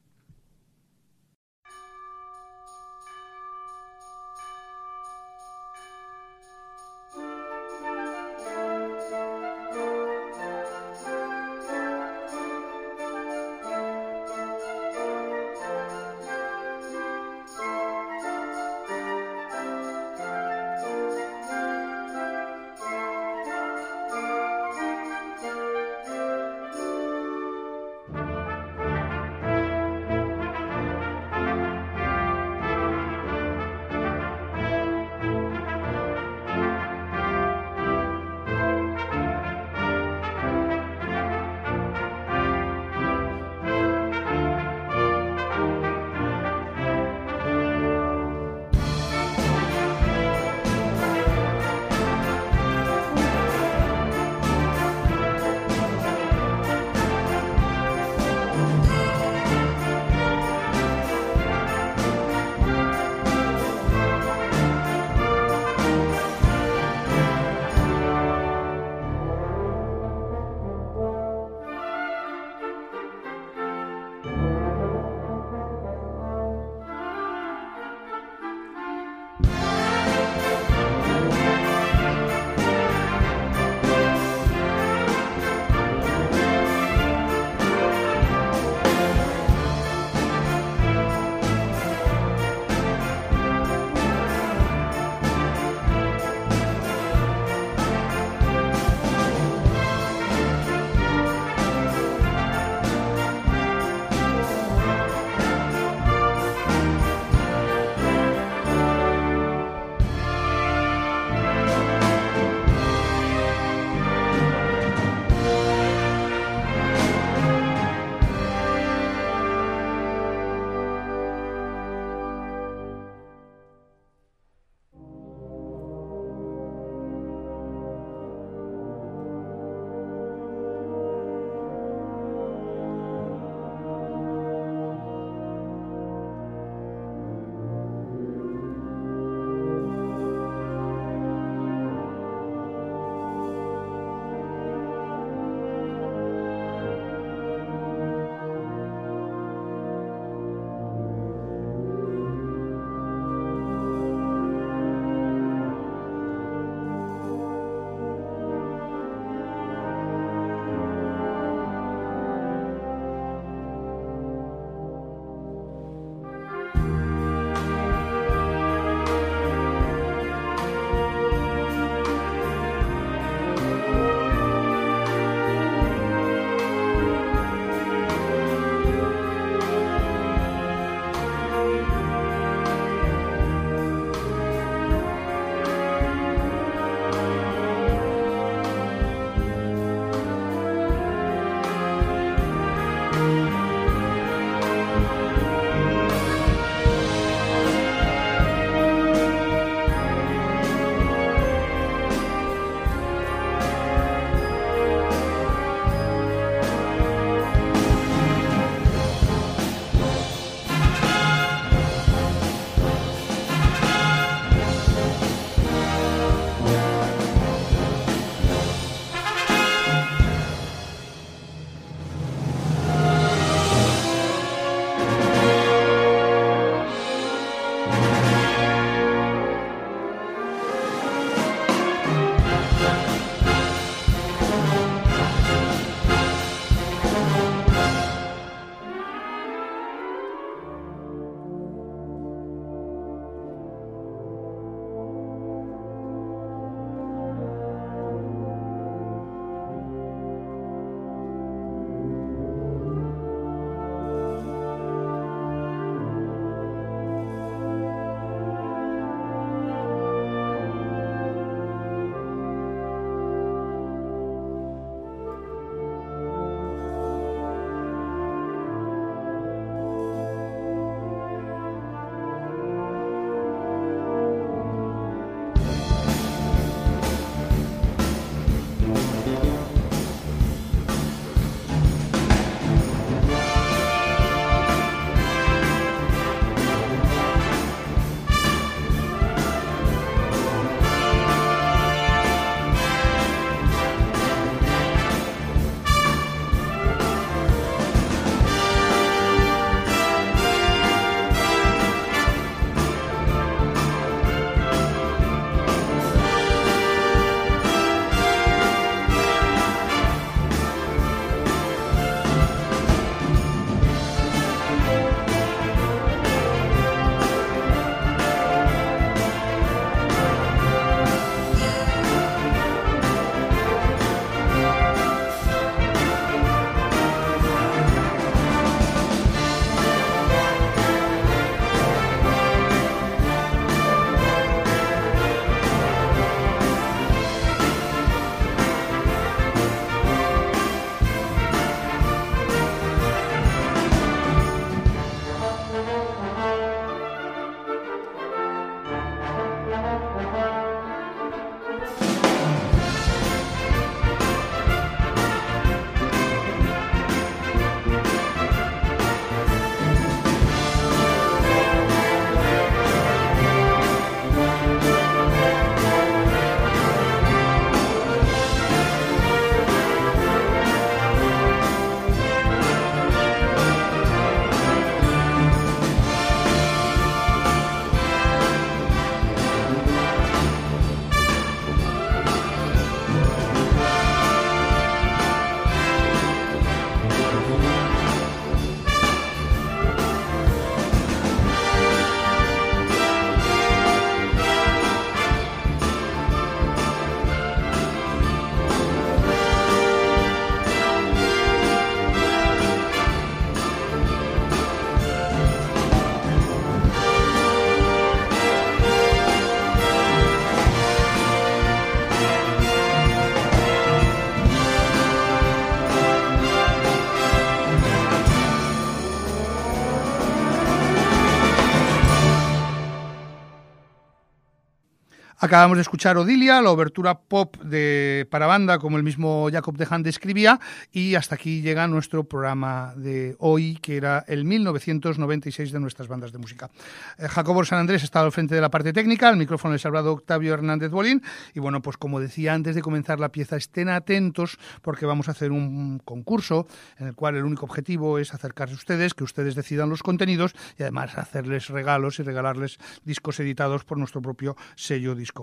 Acabamos 425.52 425.76
de 425.76 425.82
escuchar 425.82 426.16
Odilia, 426.16 426.62
la 426.62 426.70
obertura 426.70 427.12
pop 427.20 427.58
de 427.58 428.26
para 428.30 428.46
banda, 428.46 428.78
como 428.78 428.96
el 428.96 429.02
mismo 429.02 429.50
Jacob 429.52 429.76
de 429.76 429.86
Hand 429.90 430.02
describía, 430.02 430.58
y 430.90 431.14
hasta 431.14 431.34
aquí 431.34 431.60
llega 431.60 431.86
nuestro 431.88 432.24
programa 432.24 432.94
de 432.96 433.36
hoy, 433.38 433.78
que 433.82 433.98
era 433.98 434.24
el 434.28 434.46
1996 434.46 435.70
de 435.70 435.78
nuestras 435.78 436.08
bandas 436.08 436.32
de 436.32 436.38
música. 436.38 436.70
Eh, 437.18 437.28
Jacobo 437.28 437.66
San 437.66 437.80
Andrés 437.80 438.02
está 438.02 438.22
al 438.22 438.32
frente 438.32 438.54
de 438.54 438.62
la 438.62 438.70
parte 438.70 438.94
técnica, 438.94 439.28
al 439.28 439.36
micrófono 439.36 439.74
les 439.74 439.84
ha 439.84 439.88
hablado 439.88 440.12
Octavio 440.12 440.54
Hernández 440.54 440.90
Bolín, 440.90 441.22
y 441.52 441.60
bueno, 441.60 441.82
pues 441.82 441.98
como 441.98 442.18
decía 442.18 442.54
antes 442.54 442.74
de 442.74 442.80
comenzar 442.80 443.20
la 443.20 443.28
pieza, 443.28 443.56
estén 443.56 443.90
atentos 443.90 444.58
porque 444.80 445.04
vamos 445.04 445.28
a 445.28 445.32
hacer 445.32 445.52
un 445.52 445.98
concurso 445.98 446.66
en 446.96 447.08
el 447.08 447.14
cual 447.14 447.36
el 447.36 447.44
único 447.44 447.66
objetivo 447.66 448.18
es 448.18 448.32
acercarse 448.32 448.72
a 448.72 448.78
ustedes, 448.78 449.12
que 449.12 449.24
ustedes 449.24 449.54
decidan 449.54 449.90
los 449.90 450.02
contenidos 450.02 450.54
y 450.78 450.82
además 450.82 451.18
hacerles 451.18 451.68
regalos 451.68 452.20
y 452.20 452.22
regalarles 452.22 452.78
discos 453.04 453.38
editados 453.38 453.84
por 453.84 453.98
nuestro 453.98 454.22
propio 454.22 454.56
sello 454.76 455.14
disco 455.14 455.41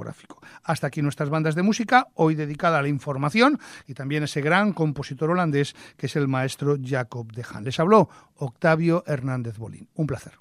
Hasta 0.63 0.87
aquí 0.87 1.01
nuestras 1.01 1.29
bandas 1.29 1.55
de 1.55 1.63
música, 1.63 2.07
hoy 2.15 2.35
dedicada 2.35 2.79
a 2.79 2.81
la 2.81 2.87
información 2.87 3.59
y 3.87 3.93
también 3.93 4.23
ese 4.23 4.41
gran 4.41 4.73
compositor 4.73 5.29
holandés 5.31 5.75
que 5.97 6.07
es 6.07 6.15
el 6.15 6.27
maestro 6.27 6.77
Jacob 6.81 7.31
de 7.31 7.45
Han. 7.51 7.63
Les 7.63 7.79
habló 7.79 8.09
Octavio 8.35 9.03
Hernández 9.05 9.57
Bolín. 9.57 9.89
Un 9.95 10.07
placer. 10.07 10.33